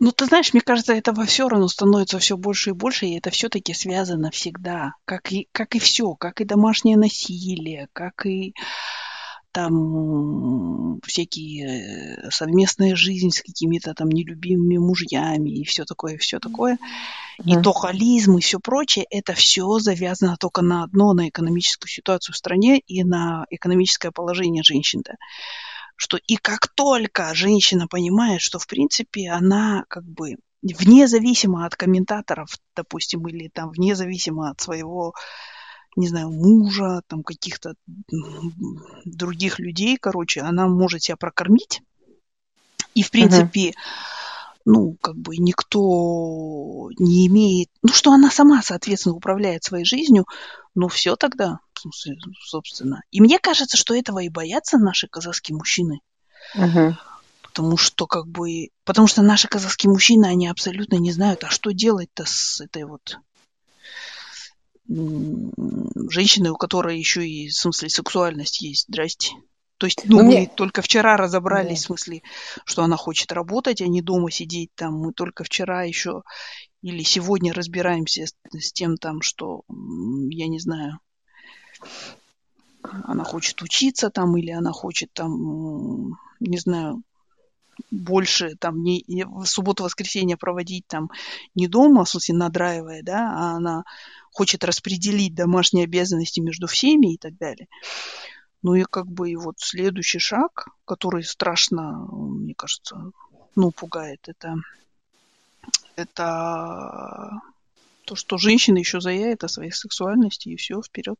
Ну, 0.00 0.12
ты 0.12 0.24
знаешь, 0.24 0.54
мне 0.54 0.62
кажется, 0.62 0.94
этого 0.94 1.26
все 1.26 1.46
равно 1.46 1.68
становится 1.68 2.18
все 2.18 2.38
больше 2.38 2.70
и 2.70 2.72
больше, 2.72 3.04
и 3.04 3.18
это 3.18 3.28
все-таки 3.28 3.74
связано 3.74 4.30
всегда, 4.30 4.94
как 5.04 5.30
и, 5.30 5.46
как 5.52 5.74
и 5.74 5.78
все, 5.78 6.14
как 6.14 6.40
и 6.40 6.46
домашнее 6.46 6.96
насилие, 6.96 7.86
как 7.92 8.24
и 8.24 8.54
там 9.52 11.00
всякие 11.04 11.66
э, 11.66 12.30
совместная 12.30 12.96
жизнь 12.96 13.30
с 13.30 13.42
какими-то 13.42 13.92
там 13.92 14.08
нелюбимыми 14.08 14.78
мужьями 14.78 15.50
и 15.50 15.64
все 15.64 15.84
такое, 15.84 16.16
все 16.16 16.38
такое. 16.38 16.78
И 17.44 17.54
mm. 17.54 17.62
тохолизм 17.62 18.38
и 18.38 18.40
все 18.40 18.58
прочее, 18.58 19.04
это 19.10 19.34
все 19.34 19.78
завязано 19.80 20.36
только 20.38 20.62
на 20.62 20.84
одно, 20.84 21.12
на 21.12 21.28
экономическую 21.28 21.90
ситуацию 21.90 22.32
в 22.32 22.38
стране 22.38 22.78
и 22.78 23.04
на 23.04 23.44
экономическое 23.50 24.12
положение 24.12 24.62
женщин. 24.62 25.02
Да 25.04 25.16
что 26.00 26.16
и 26.16 26.36
как 26.36 26.68
только 26.68 27.34
женщина 27.34 27.86
понимает, 27.86 28.40
что, 28.40 28.58
в 28.58 28.66
принципе, 28.66 29.28
она 29.28 29.84
как 29.88 30.02
бы 30.02 30.36
вне 30.62 31.06
зависимо 31.06 31.66
от 31.66 31.76
комментаторов, 31.76 32.56
допустим, 32.74 33.28
или 33.28 33.48
там 33.48 33.68
вне 33.68 33.94
зависимо 33.94 34.48
от 34.48 34.58
своего, 34.62 35.12
не 35.96 36.08
знаю, 36.08 36.30
мужа, 36.30 37.02
там 37.06 37.22
каких-то 37.22 37.74
других 39.04 39.58
людей, 39.58 39.98
короче, 39.98 40.40
она 40.40 40.68
может 40.68 41.02
себя 41.02 41.16
прокормить. 41.16 41.82
И, 42.94 43.02
в 43.02 43.10
принципе, 43.10 43.68
uh-huh. 43.68 43.74
Ну, 44.64 44.96
как 45.00 45.16
бы 45.16 45.36
никто 45.36 46.90
не 46.98 47.26
имеет... 47.26 47.68
Ну, 47.82 47.92
что 47.92 48.12
она 48.12 48.30
сама, 48.30 48.62
соответственно, 48.62 49.14
управляет 49.14 49.64
своей 49.64 49.84
жизнью, 49.84 50.26
ну, 50.74 50.88
все 50.88 51.16
тогда, 51.16 51.60
собственно. 52.44 53.02
И 53.10 53.20
мне 53.20 53.38
кажется, 53.38 53.76
что 53.76 53.94
этого 53.94 54.20
и 54.20 54.28
боятся 54.28 54.78
наши 54.78 55.08
казахские 55.08 55.56
мужчины. 55.56 56.00
Uh-huh. 56.56 56.94
Потому 57.42 57.76
что 57.76 58.06
как 58.06 58.26
бы... 58.26 58.68
Потому 58.84 59.08
что 59.08 59.22
наши 59.22 59.48
казахские 59.48 59.90
мужчины, 59.90 60.26
они 60.26 60.48
абсолютно 60.48 60.96
не 60.96 61.12
знают, 61.12 61.44
а 61.44 61.50
что 61.50 61.72
делать-то 61.72 62.24
с 62.26 62.60
этой 62.60 62.84
вот 62.84 63.18
женщиной, 64.86 66.50
у 66.50 66.56
которой 66.56 66.98
еще 66.98 67.26
и, 67.26 67.48
в 67.48 67.54
смысле, 67.54 67.88
сексуальность 67.88 68.60
есть. 68.60 68.86
Здрасте. 68.88 69.30
То 69.80 69.86
есть, 69.86 70.02
ну, 70.04 70.18
Но 70.18 70.24
мы 70.24 70.28
мне... 70.28 70.46
только 70.46 70.82
вчера 70.82 71.16
разобрались, 71.16 71.78
да. 71.78 71.84
в 71.84 71.86
смысле, 71.86 72.22
что 72.66 72.82
она 72.82 72.98
хочет 72.98 73.32
работать, 73.32 73.80
а 73.80 73.86
не 73.86 74.02
дома 74.02 74.30
сидеть 74.30 74.70
там. 74.74 74.92
Мы 74.98 75.14
только 75.14 75.42
вчера 75.42 75.84
еще 75.84 76.22
или 76.82 77.02
сегодня 77.02 77.54
разбираемся 77.54 78.26
с, 78.26 78.34
с 78.52 78.72
тем 78.74 78.98
там, 78.98 79.22
что, 79.22 79.62
я 79.68 80.48
не 80.48 80.58
знаю, 80.58 80.98
она 82.82 83.24
хочет 83.24 83.62
учиться 83.62 84.10
там, 84.10 84.36
или 84.36 84.50
она 84.50 84.72
хочет 84.72 85.14
там, 85.14 86.18
не 86.40 86.58
знаю, 86.58 87.02
больше 87.90 88.56
там 88.56 88.82
не, 88.82 89.02
не 89.08 89.24
в 89.24 89.46
субботу-воскресенье 89.46 90.36
проводить 90.36 90.86
там 90.88 91.08
не 91.54 91.68
дома, 91.68 92.04
в 92.04 92.10
смысле 92.10 92.34
надраивая, 92.34 93.02
да, 93.02 93.32
а 93.32 93.56
она 93.56 93.84
хочет 94.30 94.62
распределить 94.62 95.34
домашние 95.34 95.84
обязанности 95.84 96.40
между 96.40 96.66
всеми 96.66 97.14
и 97.14 97.16
так 97.16 97.38
далее. 97.38 97.68
Ну 98.62 98.74
и 98.74 98.84
как 98.84 99.06
бы 99.06 99.30
и 99.30 99.36
вот 99.36 99.56
следующий 99.58 100.18
шаг, 100.18 100.68
который 100.84 101.24
страшно, 101.24 102.06
мне 102.10 102.54
кажется, 102.54 103.10
ну, 103.56 103.70
пугает, 103.70 104.20
это, 104.28 104.56
это 105.96 107.40
то, 108.04 108.16
что 108.16 108.38
женщина 108.38 108.78
еще 108.78 109.00
заявит 109.00 109.44
о 109.44 109.48
своей 109.48 109.72
сексуальности, 109.72 110.48
и 110.48 110.56
все, 110.56 110.82
вперед. 110.82 111.16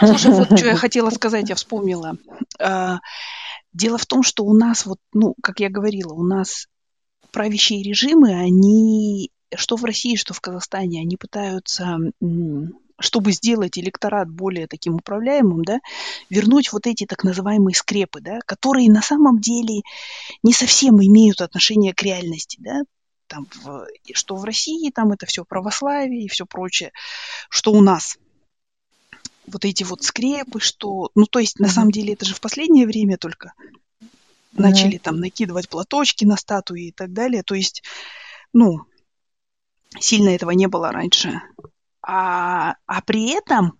Слушай, 0.00 0.32
вот 0.32 0.46
что 0.58 0.66
я 0.66 0.76
хотела 0.76 1.10
сказать, 1.10 1.48
я 1.48 1.54
вспомнила. 1.54 2.16
А, 2.58 2.98
Дело 3.72 3.98
в 3.98 4.06
том, 4.06 4.22
что 4.22 4.44
у 4.44 4.52
нас, 4.52 4.84
вот, 4.84 4.98
ну, 5.12 5.34
как 5.42 5.60
я 5.60 5.70
говорила, 5.70 6.12
у 6.12 6.24
нас 6.24 6.66
правящие 7.30 7.82
режимы, 7.82 8.34
они, 8.34 9.30
что 9.54 9.76
в 9.76 9.84
России, 9.84 10.16
что 10.16 10.34
в 10.34 10.40
Казахстане, 10.40 11.00
они 11.00 11.16
пытаются 11.16 11.98
чтобы 13.00 13.32
сделать 13.32 13.78
электорат 13.78 14.28
более 14.30 14.66
таким 14.66 14.94
управляемым, 14.96 15.64
да, 15.64 15.80
вернуть 16.28 16.72
вот 16.72 16.86
эти 16.86 17.06
так 17.06 17.24
называемые 17.24 17.74
скрепы, 17.74 18.20
да, 18.20 18.38
которые 18.46 18.90
на 18.90 19.02
самом 19.02 19.40
деле 19.40 19.82
не 20.42 20.52
совсем 20.52 21.02
имеют 21.02 21.40
отношение 21.40 21.94
к 21.94 22.02
реальности, 22.02 22.58
да, 22.60 22.82
там, 23.26 23.46
в, 23.62 23.86
что 24.12 24.36
в 24.36 24.44
России 24.44 24.90
там 24.90 25.12
это 25.12 25.26
все 25.26 25.44
православие 25.44 26.24
и 26.24 26.28
все 26.28 26.46
прочее, 26.46 26.92
что 27.48 27.72
у 27.72 27.80
нас– 27.80 28.18
вот 29.52 29.64
эти 29.64 29.82
вот 29.82 30.02
скрепы, 30.02 30.60
что... 30.60 31.10
Ну, 31.14 31.26
то 31.26 31.38
есть, 31.38 31.58
на 31.58 31.68
самом 31.68 31.90
деле, 31.90 32.14
это 32.14 32.24
же 32.24 32.34
в 32.34 32.40
последнее 32.40 32.86
время 32.86 33.16
только 33.16 33.52
начали 34.52 34.98
там 34.98 35.20
накидывать 35.20 35.68
платочки 35.68 36.24
на 36.24 36.36
статуи 36.36 36.88
и 36.88 36.92
так 36.92 37.12
далее. 37.12 37.42
То 37.42 37.54
есть, 37.54 37.82
ну, 38.52 38.80
сильно 39.98 40.30
этого 40.30 40.50
не 40.50 40.66
было 40.66 40.92
раньше. 40.92 41.42
А, 42.12 42.74
а 42.86 43.02
при 43.02 43.30
этом 43.30 43.78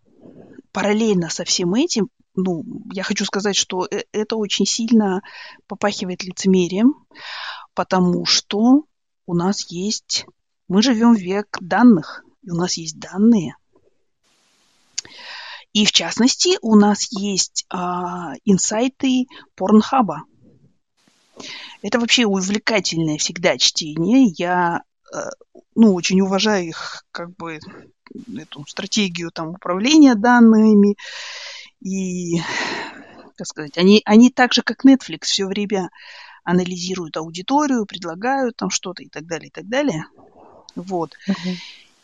параллельно 0.71 1.31
со 1.31 1.45
всем 1.45 1.75
этим, 1.75 2.11
ну, 2.37 2.63
я 2.93 3.03
хочу 3.03 3.25
сказать, 3.25 3.57
что 3.57 3.89
э, 3.91 4.05
это 4.13 4.37
очень 4.37 4.67
сильно 4.67 5.21
попахивает 5.67 6.23
лицемерием, 6.23 6.95
потому 7.75 8.25
что 8.25 8.85
у 9.27 9.35
нас 9.35 9.69
есть... 9.73 10.27
Мы 10.69 10.81
живем 10.81 11.15
век 11.15 11.59
данных, 11.61 12.23
и 12.43 12.51
у 12.53 12.55
нас 12.55 12.77
есть 12.77 13.01
данные, 13.01 13.57
и 15.73 15.85
в 15.85 15.91
частности, 15.91 16.57
у 16.63 16.77
нас 16.77 17.09
есть 17.11 17.65
а, 17.69 18.35
инсайты 18.45 19.27
Порнхаба. 19.57 20.23
Это 21.83 21.99
вообще 21.99 22.27
увлекательное 22.27 23.19
всегда 23.19 23.59
чтение. 23.59 24.33
Я 24.37 24.83
а, 25.13 25.31
ну, 25.75 25.95
очень 25.95 26.21
уважаю 26.21 26.69
их 26.69 27.05
как 27.11 27.35
бы 27.37 27.59
эту 28.37 28.65
стратегию 28.67 29.31
там, 29.31 29.51
управления 29.51 30.15
данными. 30.15 30.97
И, 31.81 32.41
как 33.37 33.47
сказать, 33.47 33.79
они, 33.79 34.03
они 34.05 34.31
так 34.31 34.53
же, 34.53 34.63
как 34.63 34.85
Netflix, 34.85 35.23
все 35.23 35.47
время 35.47 35.91
анализируют 36.45 37.17
аудиторию, 37.17 37.87
предлагают 37.87 38.57
там 38.57 38.71
что-то 38.71 39.03
и 39.03 39.09
так 39.09 39.27
далее, 39.27 39.49
и 39.49 39.51
так 39.51 39.69
далее. 39.69 40.07
Вот. 40.75 41.15
Uh-huh. 41.29 41.57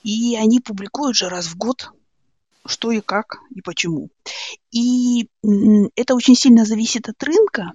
И 0.03 0.37
они 0.37 0.61
публикуют 0.61 1.17
же 1.17 1.29
раз 1.29 1.47
в 1.47 1.57
год 1.57 1.91
что 2.69 2.91
и 2.91 3.01
как 3.01 3.39
и 3.55 3.61
почему. 3.61 4.11
И 4.71 5.29
это 5.95 6.15
очень 6.15 6.35
сильно 6.35 6.65
зависит 6.65 7.09
от 7.09 7.23
рынка. 7.23 7.73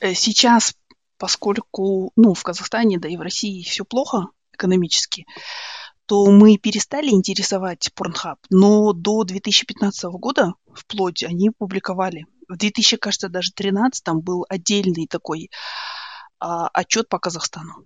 Э, 0.00 0.14
сейчас, 0.14 0.74
поскольку 1.18 2.12
ну, 2.16 2.34
в 2.34 2.42
Казахстане, 2.42 2.98
да 2.98 3.08
и 3.08 3.16
в 3.16 3.20
России 3.20 3.62
все 3.62 3.84
плохо 3.84 4.28
экономически, 4.52 5.26
то 6.08 6.24
мы 6.30 6.56
перестали 6.56 7.10
интересовать 7.10 7.90
Pornhub. 7.94 8.38
Но 8.48 8.94
до 8.94 9.24
2015 9.24 10.04
года 10.04 10.54
вплоть 10.72 11.22
они 11.22 11.50
публиковали. 11.50 12.24
В 12.48 12.56
2000, 12.56 12.96
кажется, 12.96 13.28
даже 13.28 13.50
2013 13.54 14.02
там 14.02 14.20
был 14.20 14.46
отдельный 14.48 15.06
такой 15.06 15.50
а, 16.40 16.68
отчет 16.68 17.10
по 17.10 17.18
Казахстану. 17.18 17.84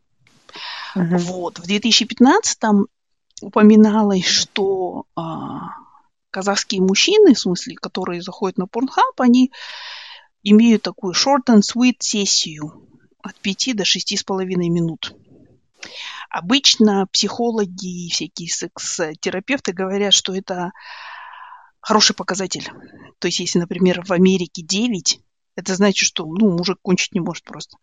Uh-huh. 0.94 1.18
Вот. 1.18 1.58
В 1.58 1.66
2015 1.66 2.61
упоминалось, 3.40 4.26
что 4.26 5.06
а, 5.16 5.70
казахские 6.30 6.80
мужчины, 6.80 7.35
в 7.35 7.40
смысле, 7.40 7.74
которые 7.74 8.22
заходят 8.22 8.56
на 8.56 8.66
Pornhub, 8.66 9.18
они 9.18 9.50
имеют 10.44 10.82
такую 10.82 11.14
short 11.14 11.46
and 11.48 11.62
sweet 11.62 11.96
сессию 11.98 12.87
от 13.20 13.35
5 13.40 13.74
до 13.74 13.82
6,5 13.82 14.44
минут. 14.44 15.12
Обычно 16.33 17.07
психологи 17.12 18.07
и 18.07 18.11
всякие 18.11 18.49
секс-терапевты 18.49 19.75
говорят, 19.75 20.14
что 20.14 20.35
это 20.35 20.73
хороший 21.81 22.16
показатель. 22.16 22.66
То 23.18 23.29
есть, 23.29 23.40
если, 23.40 23.59
например, 23.59 24.03
в 24.03 24.12
Америке 24.12 24.62
9, 24.62 25.21
это 25.57 25.75
значит, 25.75 26.09
что 26.09 26.25
ну, 26.25 26.57
мужик 26.57 26.79
кончить 26.81 27.12
не 27.12 27.21
может 27.21 27.45
просто. 27.45 27.77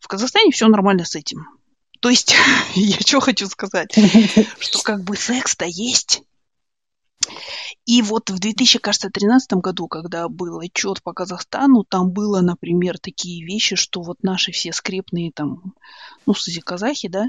В 0.00 0.08
Казахстане 0.08 0.50
все 0.50 0.66
нормально 0.66 1.04
с 1.04 1.14
этим. 1.14 1.46
То 2.00 2.08
есть, 2.10 2.34
я 2.74 2.98
что 3.06 3.20
хочу 3.20 3.46
сказать, 3.46 3.94
что 4.58 4.82
как 4.82 5.04
бы 5.04 5.16
секс-то 5.16 5.64
есть. 5.64 6.22
И 7.86 8.02
вот 8.02 8.30
в 8.30 8.40
2013 8.40 9.52
году, 9.54 9.86
когда 9.86 10.28
был 10.28 10.58
отчет 10.58 11.04
по 11.04 11.12
Казахстану, 11.12 11.84
там 11.84 12.10
было, 12.10 12.40
например, 12.40 12.98
такие 12.98 13.46
вещи, 13.46 13.76
что 13.76 14.02
вот 14.02 14.24
наши 14.24 14.50
все 14.50 14.72
скрепные 14.72 15.30
там, 15.30 15.74
ну, 16.26 16.34
смысле, 16.34 16.62
казахи, 16.62 17.06
да, 17.06 17.26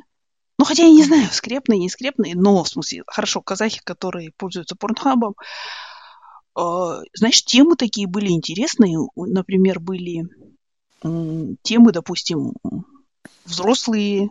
ну, 0.61 0.65
хотя 0.65 0.83
я 0.83 0.91
не 0.91 1.03
знаю, 1.03 1.27
скрепные, 1.31 1.79
не 1.79 1.89
скрепные, 1.89 2.35
но, 2.35 2.63
в 2.63 2.69
смысле, 2.69 3.01
хорошо, 3.07 3.41
казахи, 3.41 3.81
которые 3.83 4.29
пользуются 4.37 4.75
порнхабом, 4.75 5.33
э, 6.55 7.01
значит, 7.15 7.45
темы 7.45 7.75
такие 7.75 8.05
были 8.05 8.29
интересные. 8.29 8.95
Например, 9.15 9.79
были 9.79 10.27
э, 11.03 11.55
темы, 11.63 11.91
допустим, 11.91 12.53
взрослые 13.43 14.29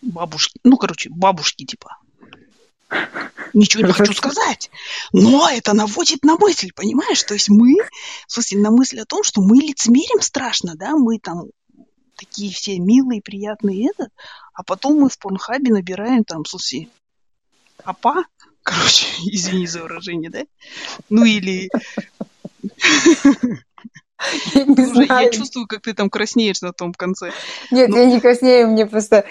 бабушки, 0.00 0.58
ну, 0.64 0.78
короче, 0.78 1.10
бабушки 1.10 1.66
типа. 1.66 1.98
Ничего 3.52 3.86
не 3.86 3.92
хочу 3.92 4.14
сказать. 4.14 4.70
Но 5.12 5.50
это 5.50 5.74
наводит 5.74 6.24
на 6.24 6.38
мысль, 6.38 6.70
понимаешь? 6.74 7.22
То 7.24 7.34
есть 7.34 7.50
мы, 7.50 7.74
в 8.26 8.32
смысле, 8.32 8.60
на 8.60 8.70
мысль 8.70 9.00
о 9.00 9.04
том, 9.04 9.22
что 9.22 9.42
мы 9.42 9.58
лицемерим 9.58 10.22
страшно, 10.22 10.76
да, 10.76 10.92
мы 10.96 11.18
там 11.18 11.48
такие 12.22 12.52
все 12.52 12.78
милые, 12.78 13.20
приятные 13.20 13.90
это, 13.90 14.08
а 14.54 14.62
потом 14.62 15.00
мы 15.00 15.08
в 15.08 15.18
порнхабе 15.18 15.72
набираем 15.72 16.24
там, 16.24 16.44
смысле, 16.44 16.88
апа, 17.84 18.24
короче, 18.62 19.06
извини 19.26 19.66
за 19.66 19.82
выражение, 19.82 20.30
да? 20.30 20.44
Ну 21.08 21.24
или... 21.24 21.68
Я, 24.54 24.64
не 24.64 24.82
Уже, 24.90 25.04
я 25.04 25.30
чувствую, 25.30 25.66
как 25.66 25.82
ты 25.82 25.94
там 25.94 26.08
краснеешь 26.08 26.62
на 26.62 26.72
том 26.72 26.94
конце. 26.94 27.32
Нет, 27.72 27.88
Но... 27.88 27.98
я 27.98 28.06
не 28.06 28.20
краснею, 28.20 28.68
мне 28.68 28.86
просто 28.86 29.24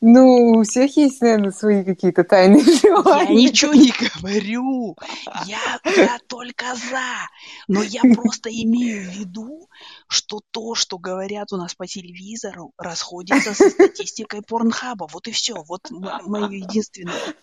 Ну, 0.00 0.52
у 0.52 0.62
всех 0.62 0.96
есть, 0.96 1.20
наверное, 1.20 1.50
свои 1.50 1.84
какие-то 1.84 2.24
тайные 2.24 2.62
желания. 2.82 3.34
Я 3.34 3.50
ничего 3.50 3.74
не 3.74 3.92
говорю. 3.92 4.96
Я, 5.44 5.80
я 5.84 6.18
только 6.28 6.74
за. 6.76 7.28
Но 7.66 7.82
я 7.82 8.00
просто 8.14 8.48
имею 8.48 9.10
в 9.10 9.14
виду, 9.14 9.68
что 10.08 10.40
то, 10.50 10.74
что 10.74 10.98
говорят 10.98 11.52
у 11.52 11.56
нас 11.56 11.74
по 11.74 11.86
телевизору, 11.86 12.72
расходится 12.78 13.54
со 13.54 13.68
статистикой 13.70 14.42
порнхаба. 14.42 15.06
Вот 15.12 15.28
и 15.28 15.32
все. 15.32 15.62
Вот 15.62 15.90
мое 15.90 16.50
единственное. 16.50 17.34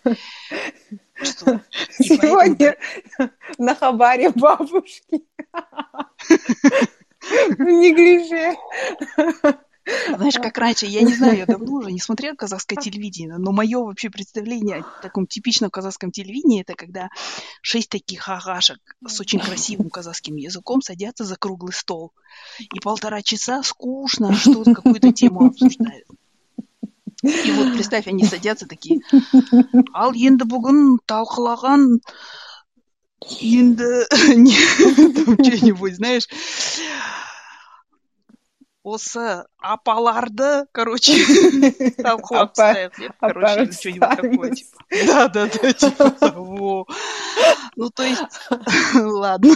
Что? 1.13 1.61
Сегодня 1.91 2.75
поэтому... 3.17 3.31
на 3.57 3.75
хабаре 3.75 4.31
бабушки. 4.31 5.23
В 7.21 7.59
неглиже. 7.59 8.55
Знаешь, 10.08 10.34
как 10.34 10.58
раньше, 10.58 10.86
я 10.86 11.02
не 11.02 11.14
знаю, 11.14 11.38
я 11.38 11.46
давно 11.46 11.72
уже 11.72 11.90
не 11.90 12.00
смотрела 12.00 12.34
казахское 12.34 12.78
телевидение, 12.78 13.38
но 13.38 13.50
мое 13.50 13.78
вообще 13.78 14.10
представление 14.10 14.78
о 14.78 15.02
таком 15.02 15.26
типичном 15.26 15.70
казахском 15.70 16.10
телевидении, 16.12 16.60
это 16.60 16.74
когда 16.74 17.08
шесть 17.62 17.88
таких 17.88 18.28
агашек 18.28 18.78
с 19.06 19.20
очень 19.20 19.40
красивым 19.40 19.90
казахским 19.90 20.36
языком 20.36 20.82
садятся 20.82 21.24
за 21.24 21.36
круглый 21.36 21.72
стол. 21.72 22.12
И 22.60 22.78
полтора 22.80 23.22
часа 23.22 23.62
скучно 23.62 24.34
что-то, 24.34 24.74
какую-то 24.74 25.12
тему 25.12 25.46
обсуждают. 25.46 26.06
И 27.22 27.52
вот 27.52 27.74
представь, 27.74 28.06
они 28.06 28.24
садятся 28.24 28.66
такие. 28.66 29.00
Ал 29.92 30.14
енді 30.16 30.46
бүгін 30.48 30.78
талқылаған 31.04 31.98
енді 33.44 33.90
там 34.08 35.36
что-нибудь, 35.36 35.96
знаешь, 35.96 36.28
осы 38.85 39.45
апаларды, 39.57 40.67
короче, 40.71 41.13
талқылап 41.97 42.53
тастайық 42.53 42.99
деп, 42.99 43.13
короче, 43.19 43.71
что-нибудь 43.71 44.09
такое, 44.21 44.51
типа. 44.51 44.77
Да, 45.07 45.27
да, 45.27 45.47
да, 45.47 45.73
типа 45.73 46.09
того. 46.11 46.87
Ну, 47.75 47.89
то 47.89 48.03
есть, 48.03 48.21
ладно. 48.95 49.55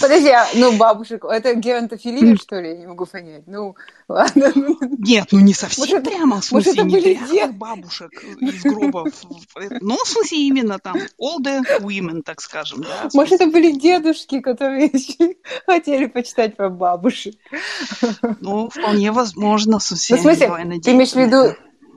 Подожди, 0.00 0.28
а, 0.30 0.46
ну, 0.54 0.76
бабушек, 0.78 1.24
это 1.24 1.54
геронтофилия, 1.54 2.36
что 2.36 2.60
ли? 2.60 2.70
Я 2.70 2.76
не 2.76 2.86
могу 2.86 3.06
понять. 3.06 3.42
Ну, 3.46 3.74
ладно. 4.08 4.52
Нет, 4.98 5.28
ну 5.32 5.40
не 5.40 5.52
совсем 5.52 6.02
прямо, 6.02 6.40
в 6.40 6.44
смысле, 6.44 6.84
не 6.84 7.16
прямо 7.26 7.52
бабушек 7.52 8.12
из 8.40 8.62
гроба. 8.62 9.06
Ну, 9.80 9.96
в 9.96 10.08
смысле, 10.08 10.38
именно 10.38 10.78
там 10.78 10.96
older 11.20 11.62
women, 11.80 12.22
так 12.22 12.40
скажем, 12.40 12.82
да. 12.82 13.08
Может, 13.12 13.40
это 13.40 13.50
были 13.50 13.72
дедушки, 13.72 14.40
которые 14.40 14.90
хотели 15.66 16.06
почитать 16.06 16.56
про 16.56 16.70
бабушек. 16.70 17.34
Ну, 18.40 18.59
вполне 18.68 19.12
возможно, 19.12 19.78
смысле, 19.78 20.16
ну, 20.16 20.18
в 20.18 20.22
смысле 20.22 20.80
ты 20.80 20.90
имеешь 20.92 21.12
в 21.12 21.16
виду 21.16 21.54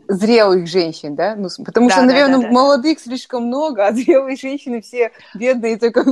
зрелых 0.08 0.68
женщин, 0.68 1.16
да? 1.16 1.36
Ну, 1.36 1.48
потому 1.64 1.88
да, 1.90 1.96
что, 1.96 2.04
наверное, 2.04 2.40
да, 2.40 2.48
да, 2.48 2.52
молодых 2.52 3.00
слишком 3.00 3.46
много, 3.48 3.88
а 3.88 3.94
зрелые 3.94 4.36
женщины 4.36 4.82
все 4.82 5.12
бедные 5.34 5.78
только 5.78 6.06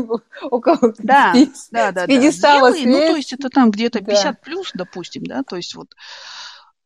около 0.43 0.93
да, 0.99 1.33
да, 1.71 1.91
да, 1.91 2.07
пьедестала 2.07 2.71
да. 2.71 2.77
Зрелые, 2.77 3.01
ну, 3.01 3.07
то 3.11 3.15
есть 3.17 3.33
это 3.33 3.49
там 3.49 3.71
где-то 3.71 3.99
50 3.99 4.23
да. 4.23 4.39
плюс, 4.43 4.71
допустим, 4.73 5.23
да, 5.23 5.43
то 5.43 5.55
есть 5.55 5.75
вот 5.75 5.95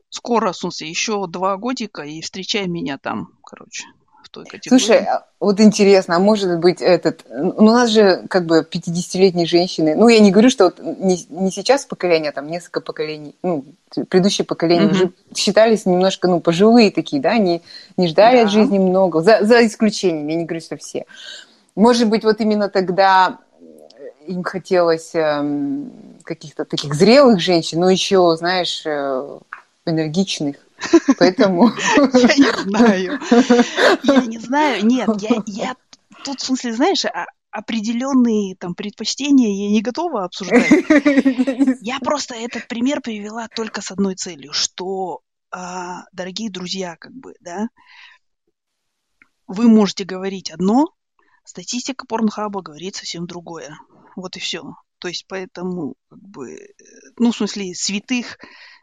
скоро, 0.09 0.51
в 0.51 0.57
смысле, 0.57 0.89
еще 0.89 1.25
два 1.27 1.57
годика, 1.57 2.03
и 2.03 2.21
встречай 2.21 2.67
меня 2.67 2.97
там, 2.97 3.29
короче 3.43 3.85
той 4.35 4.45
категории. 4.45 4.79
Слушай, 4.79 5.05
а 5.05 5.25
вот 5.39 5.59
интересно, 5.59 6.15
а 6.15 6.19
может 6.19 6.59
быть 6.59 6.81
этот... 6.81 7.25
Ну, 7.29 7.53
у 7.57 7.63
нас 7.63 7.89
же 7.89 8.23
как 8.29 8.45
бы 8.45 8.67
50-летние 8.69 9.47
женщины... 9.47 9.95
Ну, 9.95 10.07
я 10.07 10.19
не 10.19 10.31
говорю, 10.31 10.49
что 10.49 10.65
вот 10.65 10.79
не, 10.79 11.25
не 11.29 11.51
сейчас 11.51 11.85
поколение, 11.85 12.29
а 12.29 12.33
там 12.33 12.47
несколько 12.47 12.81
поколений, 12.81 13.35
ну, 13.41 13.65
предыдущее 14.09 14.45
поколение 14.45 14.87
mm-hmm. 14.87 14.91
уже 14.91 15.11
считались 15.35 15.85
немножко, 15.85 16.27
ну, 16.27 16.39
пожилые 16.39 16.91
такие, 16.91 17.21
да, 17.21 17.37
не, 17.37 17.61
не 17.97 18.07
ждали 18.07 18.37
да. 18.37 18.43
от 18.43 18.51
жизни 18.51 18.77
много, 18.77 19.21
за, 19.21 19.39
за 19.41 19.65
исключением, 19.65 20.27
я 20.27 20.35
не 20.35 20.45
говорю, 20.45 20.61
что 20.61 20.77
все. 20.77 21.05
Может 21.75 22.09
быть, 22.09 22.23
вот 22.23 22.39
именно 22.41 22.69
тогда 22.69 23.39
им 24.27 24.43
хотелось 24.43 25.13
э, 25.13 25.43
каких-то 26.23 26.65
таких 26.65 26.93
зрелых 26.93 27.39
женщин, 27.39 27.79
но 27.79 27.89
еще, 27.89 28.35
знаешь, 28.37 28.83
э, 28.85 29.39
энергичных. 29.85 30.57
Поэтому... 31.17 31.71
Я 31.97 32.35
не 32.35 32.61
знаю. 32.63 33.19
Я 34.03 34.25
не 34.25 34.37
знаю. 34.37 34.85
Нет, 34.85 35.09
я, 35.21 35.43
я 35.45 35.75
тут, 36.23 36.41
в 36.41 36.45
смысле, 36.45 36.73
знаешь, 36.73 37.05
а, 37.05 37.25
определенные 37.51 38.55
там 38.57 38.75
предпочтения 38.75 39.67
я 39.67 39.71
не 39.71 39.81
готова 39.81 40.25
обсуждать. 40.25 40.69
Я 41.81 41.99
просто 41.99 42.35
этот 42.35 42.67
пример 42.67 43.01
привела 43.01 43.47
только 43.47 43.81
с 43.81 43.91
одной 43.91 44.15
целью, 44.15 44.51
что, 44.51 45.21
а, 45.51 46.03
дорогие 46.11 46.49
друзья, 46.49 46.97
как 46.99 47.13
бы, 47.13 47.33
да, 47.39 47.69
вы 49.47 49.69
можете 49.69 50.03
говорить 50.03 50.51
одно, 50.51 50.87
статистика 51.45 52.05
Порнхаба 52.07 52.61
говорит 52.61 52.95
совсем 52.95 53.25
другое. 53.25 53.77
Вот 54.15 54.35
и 54.35 54.39
все. 54.39 54.75
То 54.99 55.07
есть 55.07 55.25
поэтому, 55.27 55.95
как 56.09 56.19
бы, 56.19 56.55
э, 56.55 56.73
ну, 57.17 57.31
в 57.31 57.37
смысле, 57.37 57.75
святых 57.75 58.37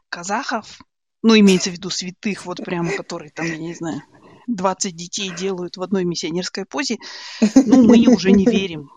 казахов 0.09 0.79
ну, 1.23 1.39
имеется 1.39 1.71
в 1.71 1.75
виду 1.75 1.91
святых, 1.91 2.47
вот 2.47 2.65
прямо, 2.65 2.91
которые 2.91 3.31
там, 3.31 3.47
я 3.47 3.59
не 3.59 3.75
знаю, 3.75 4.03
20 4.47 4.97
детей 4.97 5.31
делают 5.35 5.77
в 5.77 5.83
одной 5.83 6.05
миссионерской 6.05 6.65
позе, 6.65 6.99
ну, 7.55 7.83
мы 7.87 8.05
уже 8.09 8.33
не 8.33 8.45
верим, 8.45 8.91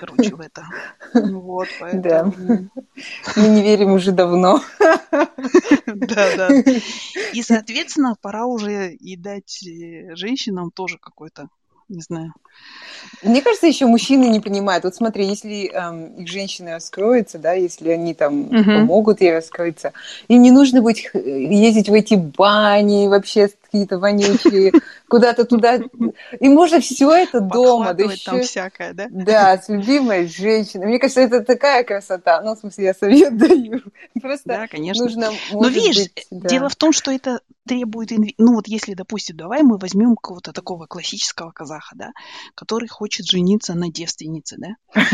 короче, 0.00 0.34
в 0.34 0.40
это. 0.40 0.66
Ну 1.14 1.40
вот, 1.40 1.68
поэтому... 1.78 2.02
Да, 2.02 2.32
мы 3.36 3.48
не 3.48 3.62
верим 3.62 3.92
уже 3.92 4.12
давно. 4.12 4.62
Да, 5.86 6.36
да. 6.36 6.48
И, 7.32 7.42
соответственно, 7.42 8.16
пора 8.20 8.46
уже 8.46 8.94
и 8.94 9.16
дать 9.16 9.62
э, 9.66 10.14
женщинам 10.14 10.70
тоже 10.70 10.98
какой-то, 10.98 11.48
не 11.90 12.00
знаю, 12.00 12.32
мне 13.22 13.42
кажется, 13.42 13.66
еще 13.66 13.86
мужчины 13.86 14.26
не 14.26 14.40
понимают. 14.40 14.84
Вот 14.84 14.94
смотри, 14.94 15.26
если 15.26 15.70
эм, 15.72 16.14
их 16.14 16.28
женщины 16.28 16.72
раскроются, 16.72 17.38
да, 17.38 17.52
если 17.52 17.90
они 17.90 18.14
там 18.14 18.46
угу. 18.46 18.64
помогут 18.64 19.20
ей 19.20 19.32
раскрыться, 19.32 19.92
им 20.28 20.42
не 20.42 20.50
нужно 20.50 20.80
быть 20.80 21.10
ездить 21.14 21.88
в 21.88 21.92
эти 21.92 22.14
бани 22.14 23.08
вообще 23.08 23.50
какие-то 23.70 23.98
вонючие, 23.98 24.72
куда-то 25.08 25.44
туда. 25.44 25.78
И 26.40 26.48
можно 26.48 26.80
все 26.80 27.10
это 27.12 27.40
дома. 27.40 27.94
Да 27.94 28.04
еще... 28.04 28.24
там 28.24 28.40
всякое, 28.42 28.92
да? 28.92 29.06
Да, 29.10 29.58
с 29.58 29.68
любимой 29.68 30.26
женщиной. 30.26 30.86
Мне 30.86 30.98
кажется, 30.98 31.20
это 31.20 31.44
такая 31.44 31.84
красота. 31.84 32.42
Ну, 32.42 32.54
в 32.54 32.58
смысле, 32.58 32.86
я 32.86 32.94
совет 32.94 33.36
даю. 33.36 33.82
Просто 34.20 34.48
да, 34.48 34.66
конечно. 34.66 35.04
нужно, 35.04 35.30
Но 35.52 35.68
видишь, 35.68 35.96
быть, 35.98 36.26
да. 36.30 36.48
дело 36.48 36.68
в 36.68 36.76
том, 36.76 36.92
что 36.92 37.12
это 37.12 37.40
требует... 37.66 38.10
Ну, 38.38 38.54
вот 38.54 38.66
если, 38.66 38.94
допустим, 38.94 39.36
давай 39.36 39.62
мы 39.62 39.78
возьмем 39.78 40.16
какого-то 40.16 40.52
такого 40.52 40.86
классического 40.86 41.52
казаха, 41.52 41.94
да, 41.94 42.10
который 42.54 42.88
хочет 42.88 43.26
жениться 43.26 43.74
на 43.74 43.90
девственнице, 43.90 44.56
да? 44.58 45.02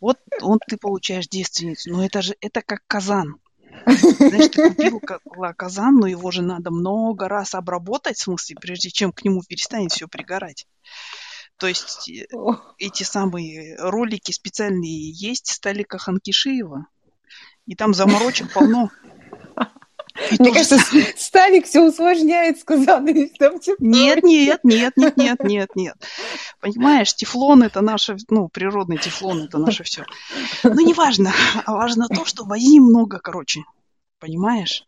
Вот 0.00 0.18
он, 0.40 0.58
ты 0.66 0.76
получаешь 0.78 1.28
девственницу, 1.28 1.92
но 1.92 2.04
это 2.04 2.22
же, 2.22 2.34
это 2.40 2.60
как 2.60 2.80
казан. 2.88 3.36
Знаешь, 3.86 4.48
ты 4.48 4.68
купил 4.68 5.00
казан, 5.56 5.96
но 5.96 6.06
его 6.06 6.30
же 6.30 6.42
надо 6.42 6.70
много 6.70 7.28
раз 7.28 7.54
обработать, 7.54 8.16
в 8.16 8.22
смысле, 8.22 8.56
прежде 8.60 8.90
чем 8.90 9.12
к 9.12 9.24
нему 9.24 9.42
перестанет 9.46 9.92
все 9.92 10.08
пригорать. 10.08 10.66
То 11.56 11.68
есть 11.68 12.08
э, 12.08 12.26
эти 12.78 13.04
самые 13.04 13.76
ролики 13.78 14.32
специальные 14.32 15.10
есть 15.10 15.52
Сталика 15.52 15.98
Ханкишиева, 15.98 16.86
и 17.66 17.74
там 17.76 17.94
заморочек 17.94 18.52
полно. 18.52 18.90
Мне 20.38 20.52
кажется. 20.52 20.78
Сталик 21.16 21.66
все 21.66 21.80
усложняет 21.82 22.58
с 22.58 22.64
Казаной. 22.64 23.32
Нет, 23.78 24.22
нет, 24.22 24.60
нет, 24.62 24.96
нет, 24.96 25.16
нет, 25.16 25.44
нет, 25.44 25.70
нет. 25.74 25.96
Понимаешь, 26.60 27.14
тефлон 27.14 27.62
это 27.62 27.80
наше, 27.80 28.16
ну, 28.28 28.48
природный 28.48 28.98
тефлон 28.98 29.44
это 29.44 29.58
наше 29.58 29.84
все. 29.84 30.04
Ну, 30.62 30.80
не 30.80 30.94
важно. 30.94 31.32
А 31.64 31.72
важно 31.72 32.08
то, 32.08 32.24
что 32.24 32.44
возни 32.44 32.80
много, 32.80 33.18
короче. 33.18 33.62
Понимаешь? 34.18 34.84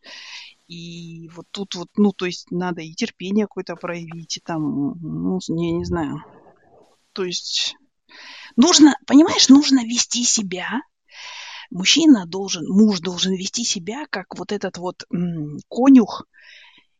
И 0.67 1.29
вот 1.35 1.45
тут 1.51 1.75
вот, 1.75 1.89
ну, 1.95 2.11
то 2.11 2.25
есть 2.25 2.49
надо 2.49 2.81
и 2.81 2.93
терпение 2.93 3.45
какое-то 3.45 3.75
проявить, 3.75 4.37
и 4.37 4.39
там, 4.39 4.97
ну, 4.99 5.39
не, 5.49 5.71
не 5.71 5.85
знаю. 5.85 6.23
То 7.13 7.23
есть 7.23 7.75
нужно, 8.55 8.95
понимаешь, 9.05 9.49
нужно 9.49 9.85
вести 9.85 10.23
себя 10.23 10.81
мужчина 11.69 12.25
должен, 12.25 12.67
муж 12.67 12.99
должен 12.99 13.33
вести 13.33 13.63
себя 13.63 14.05
как 14.09 14.37
вот 14.37 14.51
этот 14.51 14.77
вот 14.77 15.03
м, 15.11 15.59
конюх 15.69 16.25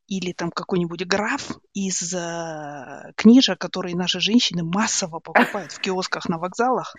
или 0.07 0.33
там 0.33 0.51
какой-нибудь 0.51 1.05
граф 1.05 1.57
из 1.73 2.13
э, 2.13 3.11
книжек, 3.15 3.57
которые 3.57 3.95
наши 3.95 4.19
женщины 4.19 4.63
массово 4.63 5.19
покупают 5.19 5.71
в 5.71 5.79
киосках 5.79 6.29
на 6.29 6.37
вокзалах. 6.37 6.95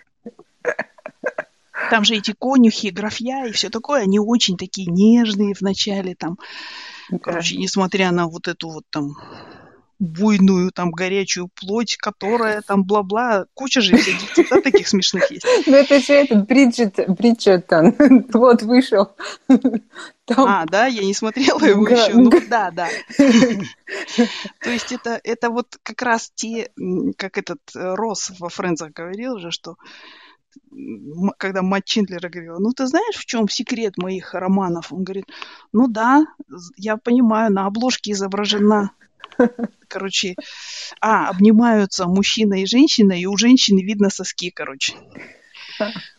Там 1.89 2.03
же 2.03 2.15
эти 2.15 2.33
конюхи, 2.33 2.87
графья 2.87 3.45
и 3.45 3.51
все 3.51 3.69
такое, 3.69 4.01
они 4.01 4.19
очень 4.19 4.57
такие 4.57 4.91
нежные 4.91 5.55
вначале 5.57 6.15
там. 6.15 6.37
Короче, 7.21 7.55
несмотря 7.55 8.11
на 8.11 8.27
вот 8.27 8.47
эту 8.49 8.69
вот 8.69 8.83
там 8.89 9.15
буйную, 9.99 10.71
там, 10.71 10.91
горячую 10.91 11.49
плоть, 11.53 11.97
которая 11.97 12.61
там 12.61 12.83
бла-бла. 12.83 13.45
Куча 13.53 13.81
же 13.81 13.97
всяких 13.97 14.49
да, 14.49 14.61
таких 14.61 14.87
смешных 14.87 15.31
есть. 15.31 15.45
Ну, 15.67 15.75
это 15.75 15.99
же 15.99 16.13
этот 16.13 16.47
Бриджит, 16.47 16.99
Бриджеттон. 17.07 17.95
Вот 18.33 18.61
вышел. 18.61 19.15
Там... 20.25 20.45
А, 20.45 20.65
да, 20.65 20.87
я 20.87 21.03
не 21.03 21.13
смотрела 21.13 21.63
его 21.63 21.83
Га... 21.83 21.95
еще. 21.95 22.13
Ну, 22.13 22.29
да, 22.49 22.69
да. 22.71 22.89
То 23.17 24.69
есть 24.69 24.91
это, 24.91 25.21
это 25.23 25.49
вот 25.49 25.77
как 25.83 26.01
раз 26.01 26.31
те, 26.35 26.69
как 27.15 27.37
этот 27.37 27.59
э, 27.73 27.95
Росс 27.95 28.31
во 28.37 28.49
Френзах 28.49 28.91
говорил 28.91 29.37
же, 29.37 29.51
что 29.51 29.77
когда 31.37 31.61
мать 31.61 31.85
Чиндлера 31.85 32.27
говорила, 32.27 32.59
ну 32.59 32.71
ты 32.71 32.87
знаешь, 32.87 33.15
в 33.15 33.25
чем 33.25 33.47
секрет 33.47 33.97
моих 33.97 34.33
романов? 34.33 34.91
Он 34.91 35.03
говорит, 35.03 35.27
ну 35.71 35.87
да, 35.87 36.25
я 36.75 36.97
понимаю, 36.97 37.51
на 37.53 37.65
обложке 37.65 38.11
изображена 38.11 38.91
короче, 39.87 40.35
а, 41.01 41.29
обнимаются 41.29 42.05
мужчина 42.05 42.61
и 42.61 42.65
женщина, 42.65 43.13
и 43.13 43.25
у 43.25 43.37
женщины 43.37 43.81
видно 43.81 44.09
соски, 44.09 44.51
короче. 44.51 44.93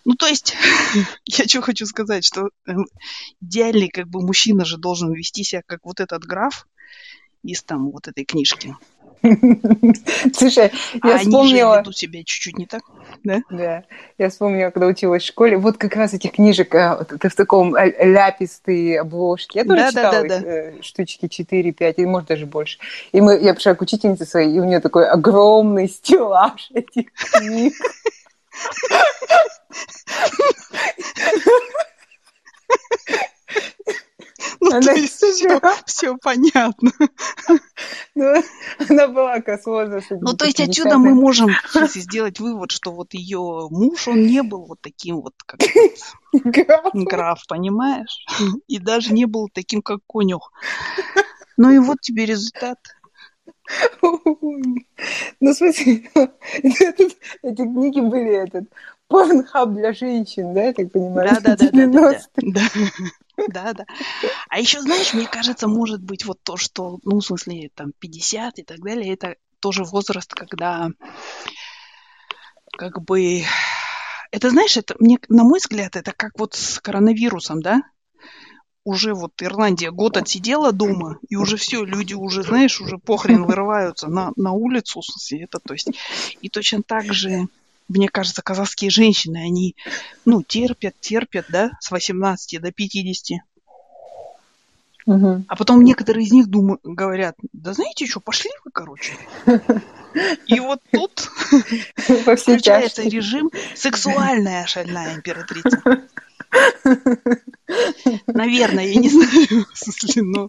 Ну, 0.05 0.14
то 0.14 0.27
есть, 0.27 0.55
я 1.27 1.47
что 1.47 1.62
хочу 1.62 1.87
сказать, 1.87 2.25
что 2.25 2.51
э, 2.66 2.73
идеальный 3.41 3.89
как 3.89 4.09
бы 4.09 4.21
мужчина 4.21 4.64
же 4.64 4.79
должен 4.79 5.12
вести 5.12 5.43
себя 5.45 5.62
как 5.66 5.81
вот 5.85 6.01
этот 6.01 6.25
граф 6.25 6.66
из 7.43 7.62
там 7.62 7.91
вот 7.91 8.09
этой 8.09 8.25
книжки. 8.25 8.77
Слушай, 10.35 10.71
я 11.03 11.14
а 11.14 11.19
вспомнила... 11.19 11.77
они 11.77 11.85
же 11.85 11.93
себя 11.93 12.19
чуть-чуть 12.21 12.59
не 12.59 12.66
так, 12.66 12.83
да? 13.25 13.41
Да. 13.51 13.85
Я 14.16 14.31
вспомнила, 14.31 14.71
когда 14.71 14.87
училась 14.87 15.23
в 15.23 15.27
школе, 15.27 15.57
вот 15.57 15.79
как 15.79 15.97
раз 15.97 16.14
этих 16.14 16.33
книжек, 16.33 16.75
э, 16.75 17.05
ты 17.21 17.29
в 17.29 17.35
таком 17.35 17.77
ляпистой 17.77 18.97
обложке. 18.97 19.61
Я 19.61 19.64
тоже 19.64 19.83
да, 19.83 19.91
читала 19.91 20.23
да, 20.23 20.29
да, 20.29 20.41
да. 20.41 20.83
Штучки 20.83 21.27
4-5, 21.27 21.95
или 21.97 22.07
может 22.07 22.29
даже 22.29 22.47
больше. 22.47 22.79
И 23.12 23.21
мы, 23.21 23.39
я 23.41 23.55
пришла 23.55 23.75
к 23.75 23.83
учительнице 23.83 24.25
своей, 24.25 24.55
и 24.55 24.61
у 24.61 24.64
нее 24.64 24.81
такой 24.81 25.09
огромный 25.09 25.89
стеллаж 25.89 26.71
этих 26.73 27.12
книг. 27.12 27.75
Она 34.73 34.81
то 34.81 34.93
есть 34.93 35.14
все, 35.14 35.61
все 35.87 36.16
понятно. 36.19 36.93
Ну, 38.14 38.43
она 38.89 39.09
была 39.09 39.41
как 39.41 39.61
Ну, 39.64 40.35
то 40.35 40.45
есть 40.45 40.61
отсюда 40.61 40.99
мы 40.99 41.14
можем 41.14 41.51
сделать 41.95 42.41
вывод, 42.41 42.71
что 42.71 42.93
вот 42.93 43.14
ее 43.14 43.69
муж, 43.71 44.09
он 44.09 44.27
не 44.27 44.43
был 44.43 44.66
вот 44.66 44.81
таким 44.81 45.21
вот, 45.21 45.35
как 45.47 45.61
граф. 46.33 46.91
граф, 46.95 47.43
понимаешь? 47.49 48.27
И 48.66 48.79
даже 48.79 49.12
не 49.12 49.27
был 49.27 49.49
таким, 49.53 49.83
как 49.83 50.01
конюх. 50.07 50.53
Ну 51.57 51.71
и 51.71 51.79
вот 51.79 52.01
тебе 52.01 52.27
результат. 52.27 52.79
Ну, 55.41 55.55
смотри, 55.55 56.09
эти 57.43 57.62
книги 57.62 58.01
были 58.01 58.43
этот 58.43 58.64
порнхаб 59.09 59.71
для 59.71 59.93
женщин, 59.93 60.55
да, 60.55 60.64
я 60.64 60.73
так 60.73 60.93
понимаю? 60.93 61.31
Да, 61.43 61.57
да, 61.57 61.71
да, 61.71 61.87
да, 61.87 62.21
да, 62.39 62.62
да, 63.49 63.72
да. 63.72 63.84
А 64.49 64.59
еще, 64.59 64.80
знаешь, 64.80 65.14
мне 65.14 65.26
кажется, 65.26 65.68
может 65.68 66.03
быть 66.03 66.24
вот 66.24 66.43
то, 66.43 66.57
что, 66.57 66.99
ну, 67.05 67.20
в 67.20 67.24
смысле, 67.24 67.70
там, 67.74 67.93
50 67.99 68.59
и 68.59 68.62
так 68.64 68.80
далее, 68.80 69.14
это 69.14 69.36
тоже 69.61 69.84
возраст, 69.84 70.32
когда 70.32 70.91
как 72.76 73.03
бы... 73.03 73.43
Это, 74.30 74.51
знаешь, 74.51 74.76
это, 74.76 74.95
мне, 74.99 75.18
на 75.28 75.43
мой 75.43 75.59
взгляд, 75.59 75.97
это 75.97 76.12
как 76.12 76.39
вот 76.39 76.55
с 76.55 76.80
коронавирусом, 76.80 77.62
да? 77.62 77.82
Уже 78.84 79.14
вот 79.14 79.32
Ирландия 79.43 79.91
год 79.91 80.16
отсидела 80.16 80.72
дома, 80.72 81.18
и 81.28 81.36
уже 81.36 81.57
все, 81.57 81.84
люди 81.84 82.14
уже, 82.14 82.43
знаешь, 82.43 82.80
уже 82.80 82.99
похрен 82.99 83.45
вырываются 83.45 84.09
на, 84.09 84.32
на 84.36 84.53
улицу, 84.53 85.01
в 85.01 85.05
смысле, 85.05 85.45
это, 85.45 85.59
то 85.61 85.74
есть, 85.74 85.89
и 86.41 86.49
точно 86.49 86.82
так 86.82 87.12
же 87.12 87.49
мне 87.89 88.09
кажется, 88.09 88.43
казахские 88.43 88.91
женщины, 88.91 89.39
они, 89.39 89.74
ну, 90.24 90.43
терпят, 90.43 90.95
терпят, 91.01 91.47
да, 91.49 91.70
с 91.80 91.91
18 91.91 92.61
до 92.61 92.72
50. 92.72 93.41
Угу. 95.07 95.45
А 95.49 95.57
потом 95.57 95.82
некоторые 95.82 96.26
из 96.26 96.32
них 96.32 96.49
думают, 96.49 96.82
говорят, 96.84 97.34
да 97.55 97.72
знаете 97.72 98.07
что, 98.07 98.20
пошли 98.20 98.51
вы, 98.64 98.70
короче. 98.70 99.14
И 100.47 100.61
вот 100.61 100.80
тут 100.93 101.30
включается 101.97 103.03
режим 103.03 103.51
«Сексуальная 103.74 104.66
шальная 104.66 105.14
императрица». 105.14 105.82
Наверное, 108.26 108.86
я 108.86 109.01
не 109.01 109.09
знаю, 109.09 109.66
но... 110.16 110.49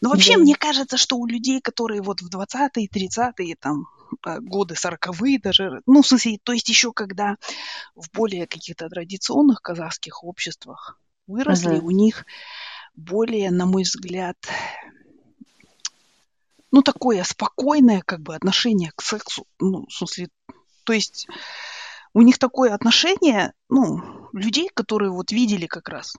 Но 0.00 0.10
вообще, 0.10 0.36
мне 0.36 0.54
кажется, 0.54 0.96
что 0.96 1.16
у 1.16 1.26
людей, 1.26 1.60
которые 1.60 2.02
вот 2.02 2.20
в 2.20 2.28
20-е, 2.28 2.88
30-е, 2.88 3.56
там, 3.58 3.86
годы 4.22 4.74
сороковые 4.74 5.38
даже, 5.38 5.82
ну, 5.86 6.02
в 6.02 6.06
смысле, 6.06 6.38
то 6.42 6.52
есть 6.52 6.68
еще 6.68 6.92
когда 6.92 7.36
в 7.94 8.10
более 8.12 8.46
каких-то 8.46 8.88
традиционных 8.88 9.60
казахских 9.62 10.24
обществах 10.24 10.98
выросли, 11.26 11.76
uh-huh. 11.76 11.82
у 11.82 11.90
них 11.90 12.24
более, 12.94 13.50
на 13.50 13.66
мой 13.66 13.82
взгляд, 13.82 14.36
ну, 16.70 16.82
такое 16.82 17.22
спокойное 17.24 18.02
как 18.02 18.20
бы 18.20 18.34
отношение 18.34 18.92
к 18.94 19.02
сексу, 19.02 19.46
ну, 19.58 19.86
в 19.86 19.92
смысле, 19.92 20.28
то 20.84 20.92
есть 20.92 21.28
у 22.12 22.22
них 22.22 22.38
такое 22.38 22.74
отношение, 22.74 23.52
ну, 23.68 24.28
людей, 24.32 24.68
которые 24.72 25.10
вот 25.10 25.32
видели 25.32 25.66
как 25.66 25.88
раз 25.88 26.16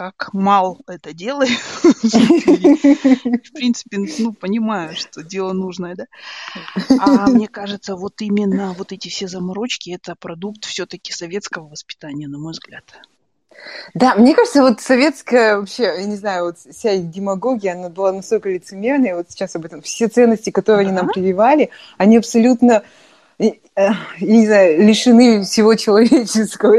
как 0.00 0.32
Мал 0.32 0.80
это 0.86 1.12
делает. 1.12 1.50
В 1.82 3.52
принципе, 3.52 3.98
ну, 4.18 4.32
понимаю, 4.32 4.96
что 4.96 5.22
дело 5.22 5.52
нужное, 5.52 5.94
да. 5.94 6.06
А 6.98 7.26
мне 7.26 7.48
кажется, 7.48 7.96
вот 7.96 8.22
именно 8.22 8.72
вот 8.78 8.92
эти 8.92 9.08
все 9.08 9.28
заморочки, 9.28 9.90
это 9.90 10.14
продукт 10.14 10.64
все-таки 10.64 11.12
советского 11.12 11.68
воспитания, 11.68 12.28
на 12.28 12.38
мой 12.38 12.52
взгляд. 12.52 12.84
Да, 13.92 14.14
мне 14.14 14.34
кажется, 14.34 14.62
вот 14.62 14.80
советская 14.80 15.58
вообще, 15.58 15.82
я 15.82 16.06
не 16.06 16.16
знаю, 16.16 16.44
вот 16.46 16.56
вся 16.56 16.96
демагогия, 16.96 17.74
она 17.74 17.90
была 17.90 18.10
настолько 18.12 18.48
лицемерная, 18.48 19.16
вот 19.16 19.30
сейчас 19.30 19.54
об 19.54 19.66
этом, 19.66 19.82
все 19.82 20.08
ценности, 20.08 20.48
которые 20.48 20.86
да. 20.86 20.92
они 20.92 20.96
нам 20.98 21.08
прививали, 21.08 21.68
они 21.98 22.16
абсолютно 22.16 22.84
я 23.40 23.96
не 24.20 24.46
знаю, 24.46 24.86
лишены 24.86 25.42
всего 25.44 25.74
человеческого. 25.74 26.76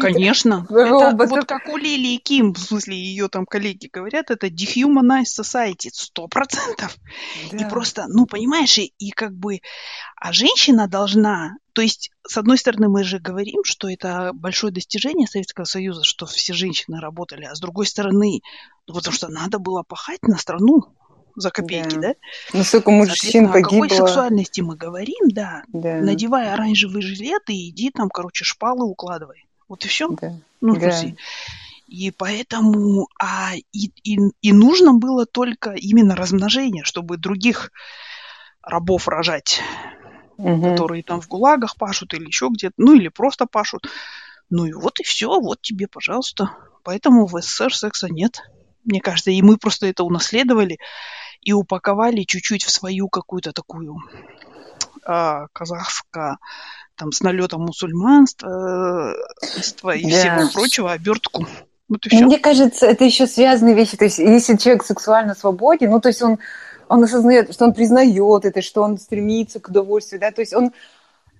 Конечно. 0.00 0.66
Это 0.68 1.16
вот 1.16 1.46
как 1.46 1.68
у 1.68 1.76
Лилии 1.76 2.18
Ким, 2.18 2.52
в 2.52 2.58
смысле, 2.58 2.96
ее 2.96 3.28
там 3.28 3.46
коллеги 3.46 3.88
говорят, 3.90 4.30
это 4.30 4.48
dehumanized 4.48 5.40
society, 5.40 5.88
сто 5.92 6.28
процентов. 6.28 6.96
Да. 7.50 7.56
И 7.56 7.68
просто, 7.70 8.06
ну, 8.08 8.26
понимаешь, 8.26 8.76
и, 8.78 8.92
и 8.98 9.10
как 9.10 9.32
бы, 9.32 9.60
а 10.16 10.32
женщина 10.32 10.86
должна, 10.86 11.56
то 11.72 11.80
есть, 11.82 12.10
с 12.26 12.36
одной 12.36 12.58
стороны, 12.58 12.88
мы 12.88 13.04
же 13.04 13.18
говорим, 13.18 13.64
что 13.64 13.88
это 13.88 14.32
большое 14.34 14.72
достижение 14.72 15.26
Советского 15.26 15.64
Союза, 15.64 16.04
что 16.04 16.26
все 16.26 16.52
женщины 16.52 17.00
работали, 17.00 17.44
а 17.44 17.54
с 17.54 17.60
другой 17.60 17.86
стороны, 17.86 18.40
ну, 18.86 18.94
потому 18.94 19.14
что 19.14 19.28
надо 19.28 19.58
было 19.58 19.82
пахать 19.82 20.22
на 20.22 20.36
страну, 20.36 20.95
за 21.36 21.50
копейки, 21.50 21.94
да? 21.94 22.00
да? 22.00 22.14
Ну, 22.52 22.64
сколько 22.64 22.90
мужчин 22.90 23.52
погибло. 23.52 23.84
о 23.84 23.88
какой 23.88 23.90
сексуальности 23.90 24.60
мы 24.60 24.76
говорим, 24.76 25.28
да. 25.28 25.62
да. 25.68 25.96
Надевай 25.96 26.52
оранжевый 26.52 27.02
жилет 27.02 27.42
и 27.48 27.68
иди 27.68 27.90
там, 27.90 28.08
короче, 28.08 28.44
шпалы 28.44 28.84
укладывай. 28.84 29.46
Вот 29.68 29.84
и 29.84 29.88
все. 29.88 30.08
Да. 30.08 30.32
Ну, 30.60 30.76
да. 30.76 31.02
И 31.86 32.10
поэтому, 32.10 33.08
а 33.20 33.52
и, 33.72 33.92
и, 34.02 34.18
и 34.40 34.52
нужно 34.52 34.94
было 34.94 35.24
только 35.24 35.70
именно 35.70 36.16
размножение, 36.16 36.82
чтобы 36.82 37.16
других 37.16 37.70
рабов 38.60 39.06
рожать, 39.06 39.60
угу. 40.36 40.62
которые 40.62 41.04
там 41.04 41.20
в 41.20 41.28
гулагах 41.28 41.76
пашут 41.76 42.12
или 42.14 42.26
еще 42.26 42.48
где-то, 42.50 42.74
ну 42.76 42.94
или 42.94 43.08
просто 43.08 43.46
пашут. 43.46 43.86
Ну 44.50 44.66
и 44.66 44.72
вот 44.72 44.98
и 44.98 45.04
все, 45.04 45.28
вот 45.40 45.62
тебе, 45.62 45.86
пожалуйста. 45.86 46.50
Поэтому 46.82 47.26
в 47.26 47.40
СССР 47.40 47.74
секса 47.74 48.08
нет, 48.08 48.42
мне 48.84 49.00
кажется, 49.00 49.30
и 49.30 49.42
мы 49.42 49.56
просто 49.56 49.86
это 49.86 50.04
унаследовали 50.04 50.78
и 51.46 51.52
упаковали 51.52 52.24
чуть-чуть 52.24 52.64
в 52.64 52.70
свою 52.70 53.08
какую-то 53.08 53.52
такую 53.52 53.98
э, 55.06 55.46
казахско 55.52 56.38
там 56.96 57.12
с 57.12 57.20
налетом 57.20 57.62
мусульманства 57.62 59.14
э, 59.14 59.96
и 59.96 60.10
да. 60.10 60.18
всего 60.18 60.50
прочего 60.52 60.92
обертку. 60.92 61.46
Вот 61.88 62.04
и 62.04 62.08
все. 62.08 62.24
Мне 62.24 62.38
кажется, 62.38 62.86
это 62.86 63.04
еще 63.04 63.28
связанные 63.28 63.76
вещи. 63.76 63.96
То 63.96 64.06
есть, 64.06 64.18
если 64.18 64.56
человек 64.56 64.84
сексуально 64.84 65.36
свободен, 65.36 65.90
ну, 65.90 66.00
то 66.00 66.08
есть 66.08 66.20
он, 66.20 66.38
он 66.88 67.04
осознает, 67.04 67.54
что 67.54 67.66
он 67.66 67.74
признает 67.74 68.44
это, 68.44 68.60
что 68.60 68.82
он 68.82 68.98
стремится 68.98 69.60
к 69.60 69.68
удовольствию, 69.68 70.20
да, 70.20 70.32
то 70.32 70.40
есть 70.40 70.52
он 70.52 70.72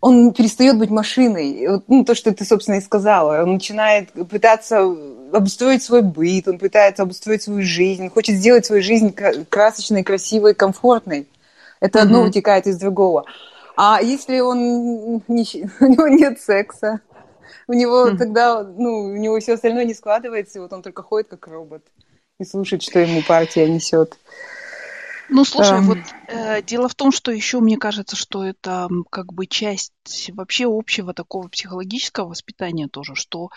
он 0.01 0.33
перестает 0.33 0.79
быть 0.79 0.91
машиной. 0.91 1.69
Ну, 1.89 2.05
то, 2.05 2.15
что 2.15 2.33
ты, 2.33 2.45
собственно, 2.45 2.77
и 2.77 2.81
сказала. 2.81 3.43
Он 3.43 3.55
начинает 3.55 4.13
пытаться 4.13 4.83
обустроить 5.33 5.83
свой 5.83 6.03
быт, 6.03 6.49
он 6.49 6.59
пытается 6.59 7.03
обустроить 7.03 7.43
свою 7.43 7.63
жизнь, 7.63 8.05
он 8.05 8.11
хочет 8.11 8.37
сделать 8.37 8.67
свою 8.67 8.83
жизнь 8.83 9.15
красочной, 9.49 10.05
красивой, 10.05 10.55
комфортной. 10.55 11.27
Это 11.81 11.99
mm-hmm. 11.99 12.03
одно 12.03 12.23
вытекает 12.23 12.67
из 12.67 12.79
другого. 12.79 13.25
А 13.77 14.01
если 14.03 14.41
он 14.41 15.23
не, 15.29 15.69
у 15.81 15.87
него 15.87 16.09
нет 16.09 16.41
секса, 16.41 17.01
у 17.67 17.73
него 17.73 18.09
mm-hmm. 18.09 18.17
тогда, 18.17 18.63
ну, 18.63 19.07
у 19.07 19.17
него 19.17 19.39
все 19.41 19.55
остальное 19.55 19.85
не 19.85 19.95
складывается, 19.95 20.59
и 20.59 20.63
вот 20.63 20.73
он 20.73 20.83
только 20.83 21.03
ходит 21.03 21.29
как 21.29 21.49
робот 21.49 21.83
и 22.39 22.45
слушает, 22.45 22.83
что 22.83 23.01
ему 23.01 23.23
партия 23.23 23.69
несет. 23.69 24.19
Ну, 25.29 25.45
слушай, 25.45 25.81
вот 25.81 25.99
э, 26.29 26.63
дело 26.63 26.89
в 26.89 26.95
том, 26.95 27.11
что 27.11 27.33
еще 27.33 27.61
мне 27.61 27.77
кажется, 27.77 28.17
что 28.17 28.45
это 28.45 28.89
как 29.11 29.33
бы 29.33 29.47
часть 29.47 30.31
вообще 30.33 30.67
общего 30.67 31.15
такого 31.15 31.49
психологического 31.49 32.29
воспитания 32.29 32.89
тоже, 32.89 33.15
что 33.15 33.51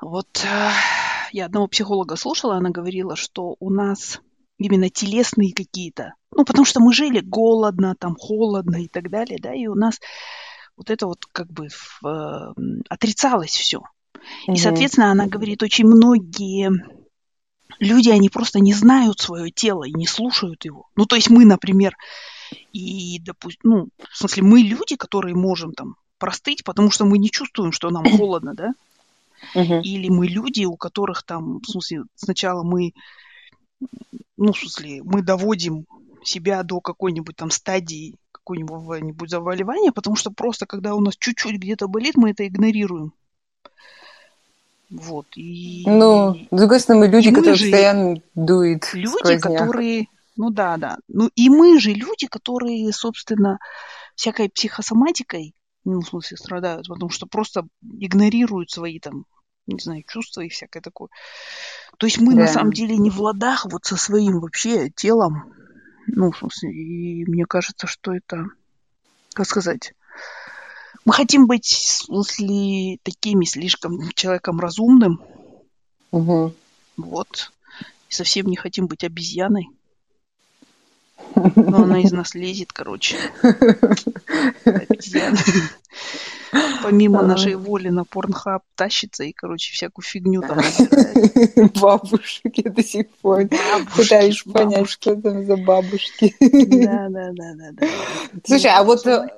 вот 0.00 0.44
э, 0.44 0.70
я 1.32 1.46
одного 1.46 1.68
психолога 1.68 2.16
слушала, 2.16 2.56
она 2.56 2.70
говорила, 2.70 3.16
что 3.16 3.56
у 3.60 3.70
нас 3.70 4.20
именно 4.58 4.90
телесные 4.90 5.52
какие-то, 5.52 6.14
ну, 6.32 6.44
потому 6.44 6.64
что 6.64 6.80
мы 6.80 6.92
жили 6.92 7.20
голодно, 7.20 7.94
там, 7.94 8.16
холодно 8.16 8.82
и 8.82 8.88
так 8.88 9.10
далее, 9.10 9.38
да, 9.40 9.54
и 9.54 9.66
у 9.66 9.74
нас 9.74 10.00
вот 10.76 10.90
это 10.90 11.06
вот 11.06 11.24
как 11.32 11.50
бы 11.52 11.68
в, 11.68 12.06
э, 12.06 12.54
отрицалось 12.88 13.52
все. 13.52 13.82
И, 14.46 14.56
соответственно, 14.56 15.10
она 15.10 15.26
говорит, 15.26 15.62
очень 15.62 15.86
многие 15.86 16.70
люди, 17.78 18.08
они 18.10 18.28
просто 18.28 18.60
не 18.60 18.74
знают 18.74 19.20
свое 19.20 19.50
тело 19.50 19.84
и 19.84 19.92
не 19.92 20.06
слушают 20.06 20.64
его. 20.64 20.88
Ну, 20.96 21.06
то 21.06 21.16
есть 21.16 21.30
мы, 21.30 21.44
например, 21.44 21.96
и, 22.72 23.20
допустим, 23.20 23.60
ну, 23.64 23.88
в 24.10 24.16
смысле, 24.16 24.42
мы 24.42 24.60
люди, 24.60 24.96
которые 24.96 25.34
можем 25.34 25.72
там 25.72 25.96
простыть, 26.18 26.64
потому 26.64 26.90
что 26.90 27.04
мы 27.04 27.18
не 27.18 27.30
чувствуем, 27.30 27.72
что 27.72 27.90
нам 27.90 28.04
холодно, 28.16 28.54
да? 28.54 28.72
Uh-huh. 29.54 29.80
Или 29.82 30.08
мы 30.08 30.26
люди, 30.26 30.64
у 30.64 30.76
которых 30.76 31.22
там, 31.22 31.60
в 31.60 31.66
смысле, 31.66 32.04
сначала 32.16 32.64
мы, 32.64 32.92
ну, 34.36 34.52
в 34.52 34.58
смысле, 34.58 35.02
мы 35.04 35.22
доводим 35.22 35.86
себя 36.24 36.62
до 36.64 36.80
какой-нибудь 36.80 37.36
там 37.36 37.50
стадии 37.50 38.16
какого-нибудь 38.32 39.30
заболевания, 39.30 39.92
потому 39.92 40.16
что 40.16 40.30
просто, 40.30 40.66
когда 40.66 40.94
у 40.94 41.00
нас 41.00 41.16
чуть-чуть 41.16 41.56
где-то 41.56 41.86
болит, 41.86 42.16
мы 42.16 42.30
это 42.30 42.46
игнорируем. 42.46 43.12
Вот. 44.90 45.26
И, 45.36 45.84
ну, 45.86 46.34
с 46.50 46.56
другой 46.56 46.80
стороны, 46.80 47.06
мы 47.06 47.12
люди, 47.12 47.30
которые 47.30 47.52
постоянно 47.52 48.22
дуют 48.34 48.92
Люди, 48.94 49.06
сквозняк. 49.08 49.42
которые... 49.42 50.06
Ну 50.36 50.50
да, 50.50 50.76
да. 50.76 50.98
Ну 51.08 51.30
и 51.34 51.50
мы 51.50 51.78
же 51.80 51.92
люди, 51.92 52.26
которые, 52.26 52.90
собственно, 52.92 53.58
всякой 54.14 54.48
психосоматикой, 54.48 55.54
ну, 55.84 56.00
в 56.00 56.08
смысле, 56.08 56.36
страдают, 56.36 56.88
потому 56.88 57.10
что 57.10 57.26
просто 57.26 57.66
игнорируют 57.82 58.70
свои 58.70 58.98
там, 59.00 59.26
не 59.66 59.78
знаю, 59.80 60.04
чувства 60.06 60.42
и 60.42 60.48
всякое 60.48 60.80
такое. 60.80 61.08
То 61.98 62.06
есть 62.06 62.18
мы 62.20 62.34
да. 62.34 62.42
на 62.42 62.46
самом 62.46 62.72
деле 62.72 62.96
не 62.96 63.10
в 63.10 63.20
ладах 63.20 63.66
вот 63.66 63.84
со 63.84 63.96
своим 63.96 64.40
вообще 64.40 64.90
телом. 64.90 65.52
Ну, 66.06 66.30
в 66.30 66.38
смысле, 66.38 66.72
и 66.72 67.24
мне 67.26 67.44
кажется, 67.44 67.86
что 67.86 68.14
это, 68.14 68.46
как 69.34 69.46
сказать, 69.46 69.92
мы 71.08 71.14
хотим 71.14 71.46
быть, 71.46 71.64
в 71.64 72.04
смысле, 72.04 72.98
такими 73.02 73.46
слишком 73.46 74.12
человеком 74.12 74.60
разумным. 74.60 75.22
Угу. 76.10 76.52
Вот. 76.98 77.50
И 78.10 78.12
совсем 78.12 78.46
не 78.46 78.56
хотим 78.56 78.88
быть 78.88 79.04
обезьяной. 79.04 79.68
Но 81.34 81.82
она 81.82 82.00
из 82.00 82.12
нас 82.18 82.34
лезет, 82.34 82.72
короче. 82.72 83.16
Помимо 86.82 87.22
нашей 87.22 87.56
воли 87.56 87.88
на 87.88 88.04
порнхаб 88.04 88.62
тащится 88.74 89.24
и, 89.24 89.32
короче, 89.32 89.72
всякую 89.72 90.04
фигню 90.04 90.40
там 90.40 90.58
Бабушки 91.80 92.52
я 92.54 92.70
до 92.70 92.82
сих 92.82 93.08
пор 93.16 93.48
пытаюсь 93.94 94.42
понять, 94.42 94.88
что 94.88 95.14
там 95.16 95.44
за 95.44 95.56
бабушки. 95.56 96.34
Да, 96.40 97.08
да, 97.10 97.30
да, 97.32 97.54
да, 97.54 97.70
да. 97.72 97.86
Слушай, 98.46 98.70
а 98.74 98.82
вот 98.82 99.06
э, 99.06 99.28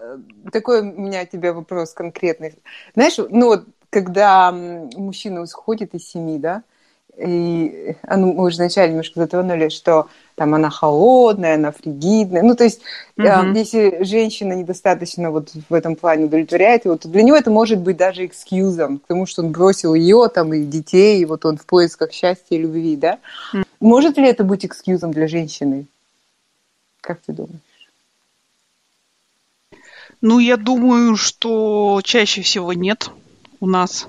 такой 0.53 0.82
у 0.82 1.01
меня 1.01 1.24
тебе 1.24 1.53
вопрос 1.53 1.93
конкретный. 1.93 2.55
Знаешь, 2.95 3.16
ну 3.18 3.47
вот, 3.47 3.66
когда 3.91 4.53
мужчина 4.53 5.43
уходит 5.43 5.95
из 5.95 6.09
семьи, 6.09 6.38
да, 6.38 6.62
и 7.16 7.96
а, 8.02 8.16
ну, 8.16 8.32
мы 8.32 8.44
уже 8.44 8.56
вначале 8.56 8.90
немножко 8.90 9.20
затронули, 9.20 9.68
что 9.68 10.08
там 10.36 10.54
она 10.54 10.70
холодная, 10.70 11.56
она 11.56 11.72
фригидная. 11.72 12.42
Ну, 12.42 12.54
то 12.54 12.64
есть, 12.64 12.80
mm-hmm. 13.18 13.56
если 13.56 14.04
женщина 14.04 14.54
недостаточно 14.54 15.30
вот 15.30 15.50
в 15.68 15.74
этом 15.74 15.96
плане 15.96 16.24
удовлетворяет 16.24 16.86
его, 16.86 16.96
то 16.96 17.08
для 17.08 17.22
него 17.22 17.36
это 17.36 17.50
может 17.50 17.80
быть 17.80 17.96
даже 17.96 18.24
экскьюзом 18.24 18.98
к 18.98 19.06
тому, 19.06 19.26
что 19.26 19.42
он 19.42 19.52
бросил 19.52 19.94
ее 19.94 20.28
там 20.32 20.54
и 20.54 20.64
детей, 20.64 21.20
и 21.20 21.24
вот 21.26 21.44
он 21.44 21.56
в 21.58 21.66
поисках 21.66 22.12
счастья 22.12 22.56
и 22.56 22.58
любви, 22.58 22.96
да? 22.96 23.18
Mm-hmm. 23.52 23.64
Может 23.80 24.16
ли 24.16 24.26
это 24.26 24.44
быть 24.44 24.64
экскьюзом 24.64 25.12
для 25.12 25.28
женщины? 25.28 25.86
Как 27.00 27.20
ты 27.20 27.32
думаешь? 27.32 27.61
Ну, 30.22 30.38
я 30.38 30.56
думаю, 30.56 31.16
что 31.16 32.00
чаще 32.04 32.42
всего 32.42 32.72
нет 32.72 33.11
у 33.58 33.66
нас. 33.66 34.06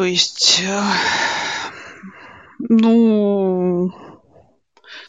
То 0.00 0.04
есть, 0.04 0.62
э, 0.62 0.82
ну, 2.58 3.92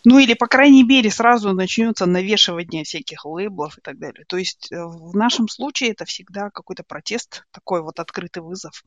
ну 0.04 0.20
или, 0.20 0.34
по 0.34 0.48
крайней 0.48 0.84
мере, 0.84 1.10
сразу 1.10 1.54
начнется 1.54 2.06
навешивание 2.06 2.84
всяких 2.84 3.24
лейблов 3.24 3.78
и 3.78 3.82
так 3.82 3.98
далее. 4.00 4.26
То 4.28 4.36
есть 4.36 4.70
э, 4.70 4.84
в 4.84 5.16
нашем 5.16 5.48
случае 5.48 5.92
это 5.92 6.04
всегда 6.04 6.50
какой-то 6.50 6.84
протест, 6.84 7.46
такой 7.52 7.82
вот 7.82 8.02
открытый 8.02 8.44
вызов. 8.44 8.84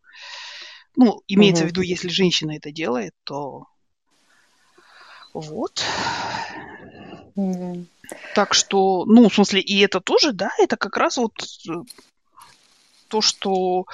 Ну, 0.94 1.22
имеется 1.26 1.62
угу. 1.62 1.68
в 1.68 1.70
виду, 1.70 1.80
если 1.80 2.08
женщина 2.08 2.54
это 2.54 2.70
делает, 2.70 3.14
то 3.24 3.64
вот. 5.32 5.82
Угу. 7.34 7.86
Так 8.34 8.52
что, 8.52 9.06
ну, 9.06 9.30
в 9.30 9.34
смысле, 9.34 9.62
и 9.62 9.80
это 9.80 10.02
тоже, 10.02 10.32
да, 10.34 10.50
это 10.58 10.76
как 10.76 10.98
раз 10.98 11.16
вот 11.16 11.32
э, 11.66 11.72
то, 13.08 13.22
что 13.22 13.86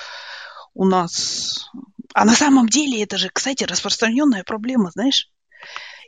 у 0.74 0.84
нас... 0.84 1.70
А 2.14 2.24
на 2.24 2.34
самом 2.34 2.68
деле 2.68 3.02
это 3.02 3.18
же, 3.18 3.30
кстати, 3.32 3.64
распространенная 3.64 4.44
проблема, 4.44 4.90
знаешь? 4.90 5.28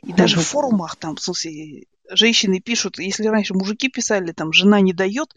И 0.05 0.11
даже 0.11 0.39
в 0.39 0.45
форумах 0.45 0.97
там, 0.97 1.15
в 1.15 1.21
смысле, 1.21 1.85
женщины 2.09 2.59
пишут, 2.59 2.99
если 2.99 3.27
раньше 3.27 3.53
мужики 3.53 3.89
писали, 3.89 4.31
там, 4.31 4.51
жена 4.51 4.81
не 4.81 4.93
дает, 4.93 5.33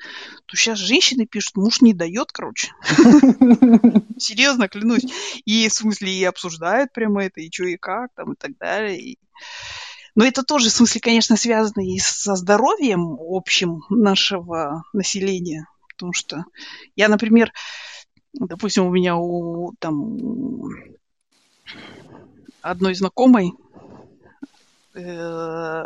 то 0.46 0.56
сейчас 0.56 0.78
женщины 0.78 1.26
пишут, 1.26 1.56
муж 1.56 1.80
не 1.80 1.94
дает, 1.94 2.32
короче. 2.32 2.72
Серьезно, 4.18 4.68
клянусь. 4.68 5.06
И, 5.44 5.68
в 5.68 5.72
смысле, 5.72 6.12
и 6.12 6.24
обсуждают 6.24 6.92
прямо 6.92 7.24
это, 7.24 7.40
и 7.40 7.50
что, 7.52 7.64
и 7.64 7.76
как, 7.76 8.10
там, 8.14 8.32
и 8.32 8.36
так 8.36 8.56
далее. 8.58 9.16
Но 10.14 10.24
это 10.24 10.42
тоже, 10.42 10.70
в 10.70 10.72
смысле, 10.72 11.00
конечно, 11.00 11.36
связано 11.36 11.86
и 11.86 11.98
со 11.98 12.34
здоровьем 12.34 13.16
общим 13.20 13.82
нашего 13.90 14.82
населения. 14.92 15.68
Потому 15.90 16.12
что 16.12 16.44
я, 16.96 17.08
например, 17.08 17.52
допустим, 18.38 18.86
у 18.86 18.90
меня 18.90 19.16
у 19.16 19.72
там 19.78 20.18
одной 22.62 22.94
знакомой 22.94 23.52
э, 24.94 25.84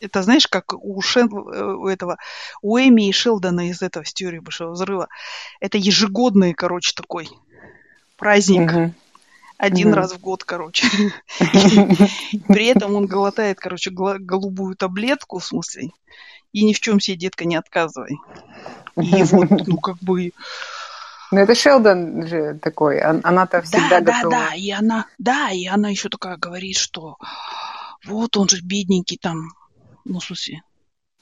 это 0.00 0.22
знаешь, 0.22 0.46
как 0.46 0.72
у, 0.74 1.00
Шен, 1.00 1.32
у 1.32 1.86
этого 1.86 2.18
у 2.62 2.78
Эми 2.78 3.08
и 3.08 3.12
Шелдона 3.12 3.68
из 3.68 3.82
этого 3.82 4.04
с 4.04 4.12
теории 4.12 4.38
большого 4.38 4.72
взрыва. 4.72 5.08
Это 5.60 5.78
ежегодный, 5.78 6.54
короче, 6.54 6.92
такой 6.94 7.28
праздник. 8.16 8.70
Угу. 8.70 8.94
Один 9.58 9.88
угу. 9.88 9.96
раз 9.96 10.12
в 10.12 10.20
год, 10.20 10.44
короче. 10.44 10.86
При 11.38 12.66
этом 12.66 12.94
он 12.94 13.06
глотает, 13.06 13.58
короче, 13.60 13.90
голубую 13.90 14.74
таблетку, 14.74 15.38
в 15.38 15.44
смысле, 15.44 15.90
и 16.52 16.64
ни 16.64 16.72
в 16.72 16.80
чем 16.80 16.98
себе, 16.98 17.18
детка, 17.18 17.44
не 17.44 17.56
отказывай. 17.56 18.18
И 18.96 19.22
вот, 19.24 19.50
ну, 19.66 19.76
как 19.78 19.98
бы, 19.98 20.32
ну, 21.30 21.38
это 21.38 21.54
Шелдон 21.54 22.26
же 22.26 22.58
такой, 22.60 23.00
она-то 23.00 23.62
всегда 23.62 24.00
да, 24.00 24.12
готова. 24.12 24.30
Да, 24.30 24.48
да, 24.50 24.54
и 24.54 24.70
она, 24.70 25.06
да, 25.18 25.50
и 25.50 25.66
она 25.66 25.88
еще 25.88 26.08
такая 26.08 26.36
говорит, 26.36 26.76
что 26.76 27.16
вот 28.04 28.36
он 28.36 28.48
же 28.48 28.60
бедненький 28.62 29.18
там, 29.20 29.50
ну, 30.04 30.18
в 30.20 30.24
смысле, 30.24 30.62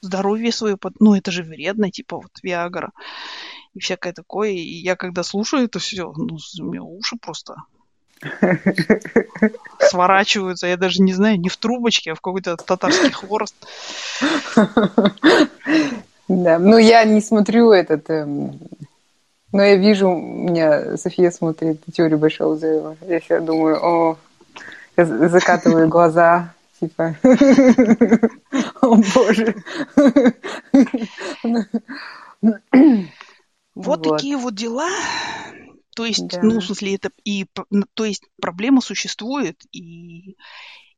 здоровье 0.01 0.51
свое, 0.51 0.77
ну, 0.99 1.15
это 1.15 1.31
же 1.31 1.43
вредно, 1.43 1.91
типа 1.91 2.17
вот 2.17 2.31
Виагра 2.41 2.91
и 3.73 3.79
всякое 3.79 4.13
такое. 4.13 4.51
И 4.51 4.81
я 4.81 4.95
когда 4.95 5.23
слушаю 5.23 5.65
это 5.65 5.79
все, 5.79 6.11
ну, 6.15 6.37
у 6.59 6.63
меня 6.63 6.83
уши 6.83 7.15
просто 7.21 7.55
сворачиваются. 9.79 10.67
Я 10.67 10.77
даже 10.77 11.01
не 11.01 11.13
знаю, 11.13 11.39
не 11.39 11.49
в 11.49 11.57
трубочке, 11.57 12.11
а 12.11 12.15
в 12.15 12.21
какой-то 12.21 12.57
татарский 12.57 13.11
хворост. 13.11 13.55
Да, 16.27 16.59
ну 16.59 16.77
я 16.77 17.05
не 17.05 17.21
смотрю 17.21 17.71
этот 17.71 18.07
эм, 18.11 18.59
но 19.51 19.63
я 19.63 19.75
вижу, 19.75 20.09
у 20.09 20.49
меня 20.49 20.97
София 20.97 21.31
смотрит 21.31 21.81
теорию 21.93 22.19
Большого 22.19 22.53
Взрыва. 22.55 22.97
Я 23.07 23.19
себя 23.19 23.39
думаю, 23.39 23.83
о, 23.83 24.17
я 24.95 25.05
закатываю 25.05 25.87
глаза, 25.87 26.53
типа, 26.79 27.15
о 28.81 28.95
боже. 28.95 29.55
Вот, 33.75 34.03
такие 34.03 34.37
вот 34.37 34.55
дела. 34.55 34.89
То 35.95 36.05
есть, 36.05 36.27
да. 36.27 36.39
ну, 36.41 36.59
в 36.59 36.65
смысле, 36.65 36.95
это 36.95 37.11
и, 37.23 37.45
то 37.93 38.05
есть, 38.05 38.23
проблема 38.41 38.81
существует, 38.81 39.61
и 39.71 40.37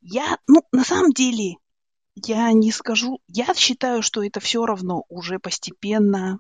я, 0.02 0.38
ну, 0.47 0.64
на 0.72 0.84
самом 0.84 1.12
деле, 1.12 1.56
я 2.16 2.52
не 2.52 2.72
скажу, 2.72 3.20
я 3.28 3.54
считаю, 3.56 4.02
что 4.02 4.24
это 4.24 4.39
все 4.39 4.66
равно 4.66 5.06
уже 5.10 5.39
постепенно 5.39 6.39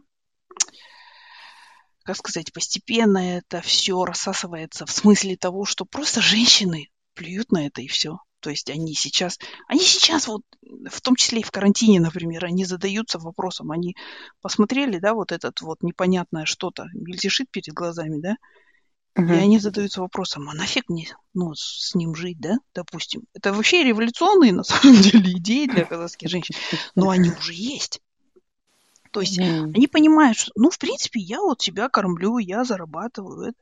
как 2.11 2.29
сказать, 2.29 2.53
постепенно 2.53 3.37
это 3.37 3.61
все 3.61 4.03
рассасывается 4.03 4.85
в 4.85 4.91
смысле 4.91 5.37
того, 5.37 5.65
что 5.65 5.85
просто 5.85 6.21
женщины 6.21 6.89
плюют 7.13 7.51
на 7.51 7.67
это 7.67 7.81
и 7.81 7.87
все. 7.87 8.19
То 8.41 8.49
есть 8.49 8.69
они 8.69 8.95
сейчас, 8.95 9.37
они 9.67 9.81
сейчас 9.81 10.27
вот, 10.27 10.41
в 10.89 11.01
том 11.01 11.15
числе 11.15 11.39
и 11.39 11.43
в 11.43 11.51
карантине, 11.51 11.99
например, 11.99 12.43
они 12.43 12.65
задаются 12.65 13.19
вопросом, 13.19 13.71
они 13.71 13.95
посмотрели, 14.41 14.97
да, 14.97 15.13
вот 15.13 15.31
этот 15.31 15.61
вот 15.61 15.83
непонятное 15.83 16.45
что-то, 16.45 16.87
мельтешит 16.93 17.49
перед 17.51 17.73
глазами, 17.73 18.19
да, 18.19 18.35
uh-huh. 19.15 19.27
и 19.27 19.39
они 19.39 19.59
задаются 19.59 20.01
вопросом, 20.01 20.49
а 20.49 20.53
нафиг 20.53 20.89
мне, 20.89 21.15
ну, 21.33 21.53
с 21.53 21.93
ним 21.93 22.15
жить, 22.15 22.39
да, 22.39 22.57
допустим. 22.73 23.23
Это 23.33 23.53
вообще 23.53 23.83
революционные, 23.83 24.53
на 24.53 24.63
самом 24.63 24.95
деле, 25.01 25.33
идеи 25.33 25.67
для 25.67 25.85
казахских 25.85 26.27
женщин, 26.27 26.55
но 26.95 27.09
они 27.09 27.29
уже 27.29 27.53
есть. 27.53 28.01
То 29.11 29.21
есть 29.21 29.39
mm. 29.39 29.73
они 29.75 29.87
понимают, 29.87 30.37
что, 30.37 30.51
ну, 30.55 30.69
в 30.69 30.77
принципе, 30.77 31.19
я 31.19 31.41
вот 31.41 31.61
себя 31.61 31.89
кормлю, 31.89 32.37
я 32.37 32.63
зарабатываю. 32.63 33.49
Это. 33.49 33.57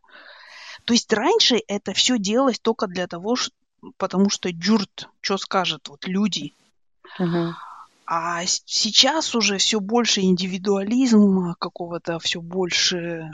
То 0.85 0.93
есть 0.93 1.11
раньше 1.11 1.59
это 1.67 1.93
все 1.93 2.17
делалось 2.17 2.59
только 2.59 2.87
для 2.87 3.07
того, 3.07 3.35
что, 3.35 3.53
потому 3.97 4.29
что 4.29 4.51
джурт, 4.51 5.09
что 5.21 5.37
скажет 5.37 5.89
вот 5.89 6.07
люди. 6.07 6.53
Uh-huh. 7.19 7.51
А 8.05 8.43
сейчас 8.45 9.35
уже 9.35 9.57
все 9.57 9.79
больше 9.79 10.21
индивидуализма 10.21 11.55
какого-то, 11.59 12.17
все 12.17 12.41
больше, 12.41 13.29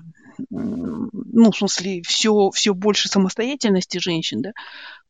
ну, 0.49 1.51
в 1.51 1.57
смысле, 1.57 2.01
все, 2.01 2.49
все 2.49 2.74
больше 2.74 3.07
самостоятельности 3.07 3.99
женщин, 3.99 4.41
да. 4.41 4.51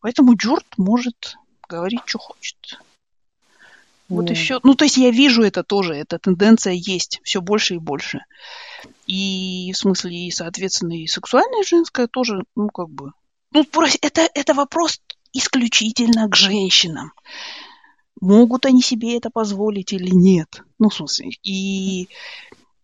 Поэтому 0.02 0.36
джурт 0.36 0.66
может 0.78 1.38
говорить, 1.68 2.02
что 2.06 2.20
хочет. 2.20 2.80
Вот 4.08 4.30
mm. 4.30 4.36
все. 4.36 4.60
Ну, 4.64 4.76
то 4.76 4.86
есть 4.86 4.98
я 4.98 5.10
вижу 5.10 5.44
это 5.44 5.64
тоже, 5.64 5.96
эта 5.96 6.20
тенденция 6.20 6.74
есть 6.74 7.20
все 7.24 7.42
больше 7.42 7.76
и 7.76 7.80
больше. 7.80 8.20
И 9.08 9.72
в 9.74 9.78
смысле, 9.78 10.28
и, 10.28 10.32
соответственно, 10.32 10.94
и 10.94 11.08
сексуальная, 11.08 11.62
и 11.62 11.68
женская 11.68 12.08
тоже, 12.08 12.44
ну, 12.56 12.70
как 12.70 12.90
бы. 12.90 13.12
Ну, 13.52 13.66
это, 14.02 14.30
это 14.34 14.54
вопрос 14.54 15.02
исключительно 15.34 16.30
к 16.30 16.36
женщинам. 16.36 17.14
Могут 18.22 18.66
они 18.66 18.82
себе 18.82 19.18
это 19.18 19.30
позволить 19.30 19.92
или 19.92 20.10
нет? 20.10 20.64
Ну, 20.80 20.90
в 20.90 20.96
смысле, 20.96 21.30
и 21.44 22.08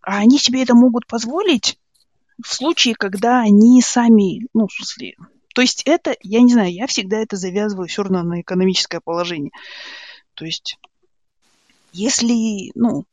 а 0.01 0.17
они 0.17 0.39
себе 0.39 0.63
это 0.63 0.73
могут 0.73 1.07
позволить 1.07 1.77
в 2.43 2.53
случае, 2.53 2.95
когда 2.95 3.41
они 3.41 3.81
сами, 3.81 4.47
ну, 4.53 4.67
в 4.67 4.73
смысле, 4.73 5.15
то 5.53 5.61
есть 5.61 5.83
это, 5.85 6.15
я 6.21 6.41
не 6.41 6.53
знаю, 6.53 6.73
я 6.73 6.87
всегда 6.87 7.17
это 7.17 7.35
завязываю 7.37 7.87
все 7.87 8.03
равно 8.03 8.23
на 8.23 8.41
экономическое 8.41 8.99
положение. 8.99 9.51
То 10.33 10.45
есть 10.45 10.77
если, 11.91 12.71
ну, 12.75 13.05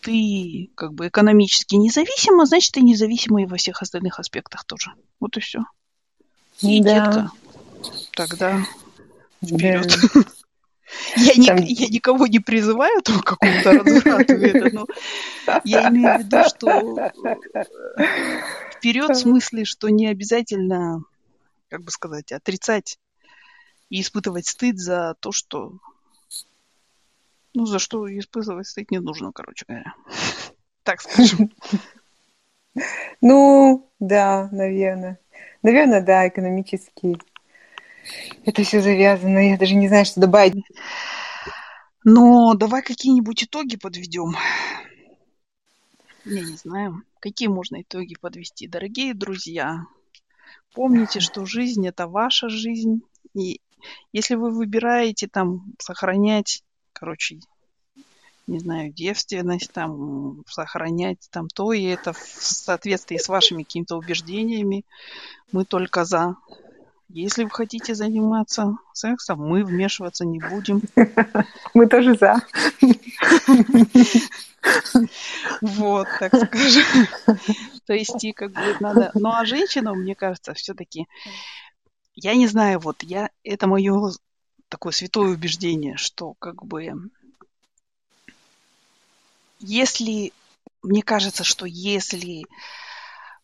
ты 0.00 0.70
как 0.74 0.94
бы 0.94 1.08
экономически 1.08 1.74
независима, 1.74 2.46
значит, 2.46 2.72
ты 2.72 2.80
независима 2.82 3.42
и 3.42 3.46
во 3.46 3.56
всех 3.56 3.82
остальных 3.82 4.18
аспектах 4.18 4.64
тоже. 4.64 4.92
Вот 5.20 5.36
и 5.36 5.40
все. 5.40 5.60
И, 6.60 6.82
да. 6.82 6.94
детка, 6.94 7.30
тогда 8.14 8.64
вперед. 9.44 9.86
Да. 10.14 10.22
Я, 11.16 11.34
не, 11.34 11.46
Там... 11.46 11.58
я 11.58 11.86
никого 11.88 12.26
не 12.26 12.38
призываю 12.38 13.02
там, 13.02 13.20
к 13.20 13.26
какому-то 13.26 13.72
разврату, 13.72 14.32
это, 14.32 14.74
но 14.74 14.86
я 15.64 15.90
имею 15.90 16.18
в 16.18 16.22
виду, 16.22 16.38
что 16.48 17.12
вперед 18.74 19.10
в 19.10 19.14
смысле, 19.20 19.66
что 19.66 19.90
не 19.90 20.06
обязательно, 20.06 21.02
как 21.68 21.82
бы 21.82 21.90
сказать, 21.90 22.32
отрицать 22.32 22.98
и 23.90 24.00
испытывать 24.00 24.46
стыд 24.46 24.78
за 24.78 25.14
то, 25.20 25.30
что 25.30 25.74
ну, 27.58 27.66
за 27.66 27.80
что 27.80 28.06
испытывать 28.06 28.68
стыд 28.68 28.92
не 28.92 29.00
нужно, 29.00 29.32
короче 29.32 29.64
говоря. 29.66 29.94
Так 30.84 31.00
скажем. 31.00 31.50
Ну, 33.20 33.90
да, 33.98 34.48
наверное. 34.52 35.18
Наверное, 35.64 36.00
да, 36.00 36.28
экономический. 36.28 37.16
Это 38.44 38.62
все 38.62 38.80
завязано. 38.80 39.50
Я 39.50 39.58
даже 39.58 39.74
не 39.74 39.88
знаю, 39.88 40.04
что 40.04 40.20
добавить. 40.20 40.64
Но 42.04 42.54
давай 42.54 42.82
какие-нибудь 42.82 43.42
итоги 43.42 43.76
подведем. 43.76 44.36
Я 46.24 46.40
не 46.42 46.56
знаю, 46.56 47.02
какие 47.18 47.48
можно 47.48 47.82
итоги 47.82 48.14
подвести. 48.14 48.68
Дорогие 48.68 49.14
друзья, 49.14 49.82
помните, 50.72 51.18
что 51.18 51.44
жизнь– 51.44 51.84
это 51.88 52.06
ваша 52.06 52.48
жизнь. 52.48 53.02
И 53.34 53.60
если 54.12 54.36
вы 54.36 54.52
выбираете 54.52 55.26
там 55.26 55.74
сохранять 55.80 56.62
короче, 56.98 57.40
не 58.48 58.60
знаю, 58.60 58.92
девственность, 58.92 59.70
там, 59.72 60.42
сохранять 60.48 61.28
там 61.30 61.48
то, 61.48 61.72
и 61.72 61.84
это 61.84 62.12
в 62.12 62.18
соответствии 62.18 63.18
с 63.18 63.28
вашими 63.28 63.62
какими-то 63.62 63.96
убеждениями. 63.96 64.84
Мы 65.52 65.64
только 65.64 66.04
за. 66.04 66.36
Если 67.10 67.44
вы 67.44 67.50
хотите 67.50 67.94
заниматься 67.94 68.76
сексом, 68.92 69.40
мы 69.40 69.64
вмешиваться 69.64 70.26
не 70.26 70.40
будем. 70.40 70.82
Мы 71.74 71.86
тоже 71.86 72.14
за. 72.18 72.36
Вот, 75.62 76.06
так 76.20 76.34
скажем. 76.34 77.06
То 77.86 77.94
есть, 77.94 78.22
и 78.24 78.32
как 78.32 78.52
бы 78.52 78.76
надо... 78.80 79.10
Ну, 79.14 79.30
а 79.30 79.46
женщинам, 79.46 80.00
мне 80.00 80.14
кажется, 80.14 80.52
все-таки... 80.52 81.06
Я 82.14 82.34
не 82.34 82.46
знаю, 82.46 82.78
вот 82.78 83.02
я... 83.02 83.30
Это 83.42 83.66
мое 83.66 84.12
такое 84.68 84.92
святое 84.92 85.30
убеждение, 85.30 85.96
что 85.96 86.34
как 86.38 86.64
бы 86.64 86.92
если, 89.60 90.32
мне 90.82 91.02
кажется, 91.02 91.44
что 91.44 91.66
если 91.66 92.44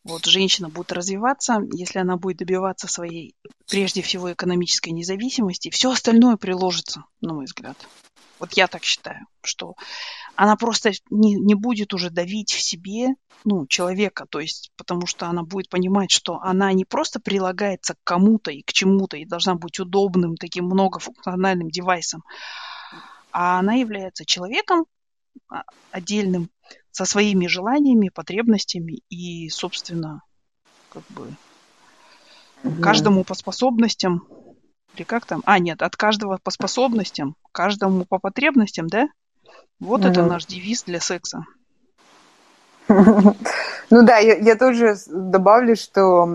вот 0.05 0.27
женщина 0.27 0.69
будет 0.69 0.93
развиваться, 0.93 1.61
если 1.73 1.99
она 1.99 2.17
будет 2.17 2.37
добиваться 2.37 2.89
своей, 2.89 3.35
прежде 3.69 4.03
всего, 4.03 4.33
экономической 4.33 4.91
независимости, 4.91 5.71
все 5.71 5.91
остальное 5.91 6.37
приложится, 6.37 7.05
на 7.21 7.35
мой 7.35 7.47
взгляд. 7.47 7.77
Вот 8.39 8.53
я 8.53 8.67
так 8.67 8.85
считаю, 8.85 9.27
что 9.43 9.75
она 10.37 10.57
просто 10.57 10.93
не, 11.11 11.35
не 11.35 11.55
будет 11.55 11.95
уже 11.95 12.11
давить 12.11 12.53
в 12.53 12.61
себе 12.61 13.15
ну, 13.45 13.67
человека, 13.67 14.27
то 14.29 14.41
есть 14.41 14.71
потому 14.77 15.07
что 15.07 15.27
она 15.27 15.43
будет 15.43 15.69
понимать, 15.69 16.11
что 16.11 16.41
она 16.41 16.73
не 16.73 16.85
просто 16.85 17.21
прилагается 17.21 17.95
к 17.95 17.99
кому-то 18.05 18.51
и 18.51 18.63
к 18.63 18.73
чему-то 18.73 19.17
и 19.17 19.27
должна 19.27 19.55
быть 19.55 19.79
удобным, 19.79 20.37
таким 20.37 20.65
многофункциональным 20.67 21.71
девайсом, 21.71 22.25
а 23.33 23.59
она 23.59 23.75
является 23.75 24.25
человеком 24.25 24.87
а, 25.49 25.65
отдельным 25.91 26.51
со 26.91 27.05
своими 27.05 27.47
желаниями, 27.47 28.09
потребностями 28.09 29.03
и, 29.11 29.49
собственно, 29.51 30.23
как 30.89 31.03
бы 31.11 31.35
каждому 32.81 33.25
по 33.25 33.35
способностям 33.35 34.27
или 34.95 35.03
как 35.03 35.27
там? 35.27 35.43
А, 35.45 35.59
нет, 35.59 35.83
от 35.83 35.97
каждого 35.97 36.39
по 36.43 36.51
способностям, 36.51 37.37
каждому 37.53 38.05
по 38.05 38.19
потребностям, 38.19 38.87
да? 38.87 39.09
Вот 39.81 40.03
mm-hmm. 40.03 40.11
это 40.11 40.23
наш 40.25 40.47
девиз 40.47 40.85
для 40.85 41.01
секса. 41.01 41.45
Ну 43.91 44.03
да, 44.03 44.17
я, 44.17 44.37
я 44.37 44.57
тоже 44.57 44.97
добавлю, 45.07 45.77
что 45.77 46.27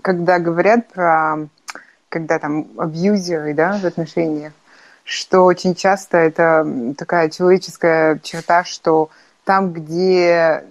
когда 0.00 0.38
говорят 0.38 0.88
про, 0.88 1.48
когда 2.08 2.38
там 2.38 2.68
абьюзеры, 2.78 3.52
да, 3.52 3.78
в 3.78 3.84
отношениях, 3.84 4.52
что 5.04 5.42
очень 5.44 5.74
часто 5.74 6.18
это 6.18 6.94
такая 6.96 7.28
человеческая 7.28 8.20
черта, 8.22 8.64
что 8.64 9.10
там, 9.44 9.72
где, 9.72 10.64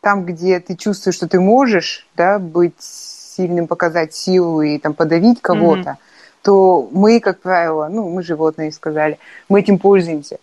там, 0.00 0.24
где 0.24 0.58
ты 0.60 0.76
чувствуешь, 0.76 1.14
что 1.14 1.28
ты 1.28 1.38
можешь, 1.38 2.06
да, 2.16 2.38
быть 2.38 2.74
сильным, 2.80 3.68
показать 3.68 4.14
силу 4.14 4.62
и 4.62 4.78
там 4.78 4.94
подавить 4.94 5.40
кого-то, 5.40 5.90
mm-hmm. 5.90 6.07
То 6.48 6.88
мы, 6.92 7.20
как 7.20 7.42
правило, 7.42 7.88
ну, 7.88 8.08
мы 8.08 8.22
животные 8.22 8.72
сказали, 8.72 9.18
мы 9.50 9.60
этим 9.60 9.78
пользуемся. 9.78 10.38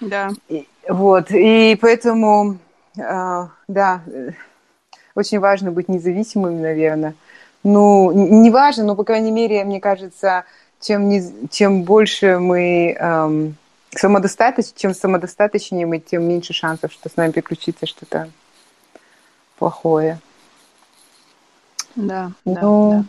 Да. 0.00 0.30
И, 0.48 0.66
вот, 0.88 1.30
и 1.30 1.76
поэтому, 1.78 2.56
э, 2.96 3.46
да, 3.68 4.00
очень 5.14 5.38
важно 5.38 5.72
быть 5.72 5.90
независимым, 5.90 6.62
наверное. 6.62 7.14
Ну, 7.62 8.12
не 8.12 8.50
важно, 8.50 8.84
но, 8.84 8.96
по 8.96 9.04
крайней 9.04 9.30
мере, 9.30 9.62
мне 9.64 9.78
кажется, 9.78 10.46
чем, 10.80 11.10
не, 11.10 11.22
чем 11.50 11.82
больше 11.82 12.38
мы 12.38 12.96
эм, 12.98 13.56
самодостаточны, 13.94 14.72
чем 14.74 14.94
самодостаточнее 14.94 15.84
мы, 15.84 15.98
тем 15.98 16.26
меньше 16.26 16.54
шансов, 16.54 16.94
что 16.94 17.10
с 17.10 17.16
нами 17.16 17.32
приключится 17.32 17.84
что-то 17.84 18.30
плохое. 19.58 20.18
Да, 21.94 22.32
ну, 22.46 22.54
да, 22.54 22.60
да. 22.62 23.04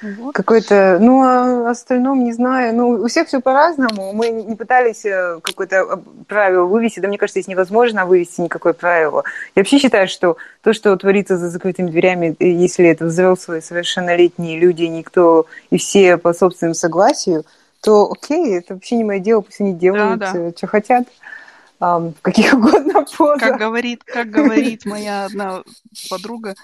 Вот. 0.00 0.34
Какой-то, 0.34 0.98
ну, 1.00 1.22
а 1.22 1.70
остальном 1.70 2.24
не 2.24 2.32
знаю. 2.32 2.74
Ну, 2.74 2.90
у 2.90 3.08
всех 3.08 3.28
все 3.28 3.40
по-разному. 3.40 4.12
Мы 4.12 4.30
не 4.30 4.56
пытались 4.56 5.04
э, 5.04 5.40
какое-то 5.42 6.00
правило 6.28 6.64
вывести. 6.64 7.00
Да, 7.00 7.08
мне 7.08 7.18
кажется, 7.18 7.40
здесь 7.40 7.48
невозможно 7.48 8.06
вывести 8.06 8.40
никакое 8.40 8.72
правило. 8.72 9.24
Я 9.54 9.60
вообще 9.60 9.78
считаю, 9.78 10.08
что 10.08 10.36
то, 10.62 10.72
что 10.72 10.96
творится 10.96 11.36
за 11.36 11.50
закрытыми 11.50 11.90
дверями, 11.90 12.36
э, 12.38 12.48
если 12.48 12.86
это 12.88 13.06
взрослые, 13.06 13.62
совершеннолетние 13.62 14.58
люди, 14.58 14.84
никто 14.84 15.46
и 15.70 15.78
все 15.78 16.16
по 16.16 16.32
собственному 16.32 16.74
согласию, 16.74 17.44
то 17.80 18.10
окей, 18.10 18.58
это 18.58 18.74
вообще 18.74 18.96
не 18.96 19.04
мое 19.04 19.18
дело, 19.18 19.40
пусть 19.40 19.60
они 19.60 19.74
делают, 19.74 20.20
да, 20.20 20.32
да. 20.32 20.38
Э, 20.38 20.52
что 20.56 20.66
хотят 20.66 21.04
в 21.82 22.14
каких 22.22 22.54
угодно 22.54 23.04
позах. 23.04 23.40
Как 23.40 23.58
говорит, 23.58 24.04
как 24.04 24.30
говорит 24.30 24.84
моя 24.86 25.24
одна 25.24 25.64
подруга, 26.08 26.54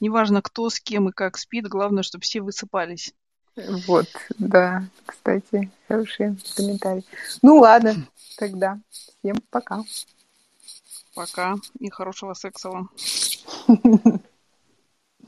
неважно 0.00 0.42
кто 0.42 0.68
с 0.68 0.78
кем 0.80 1.08
и 1.08 1.12
как 1.12 1.38
спит, 1.38 1.66
главное, 1.66 2.02
чтобы 2.02 2.22
все 2.22 2.42
высыпались. 2.42 3.14
Вот, 3.86 4.06
да, 4.38 4.84
кстати, 5.06 5.70
хороший 5.88 6.36
комментарий. 6.54 7.06
Ну 7.40 7.56
ладно, 7.56 8.06
тогда 8.36 8.78
всем 9.22 9.36
пока. 9.50 9.82
Пока 11.14 11.56
и 11.78 11.88
хорошего 11.88 12.34
секса 12.34 12.68
вам. 12.68 12.90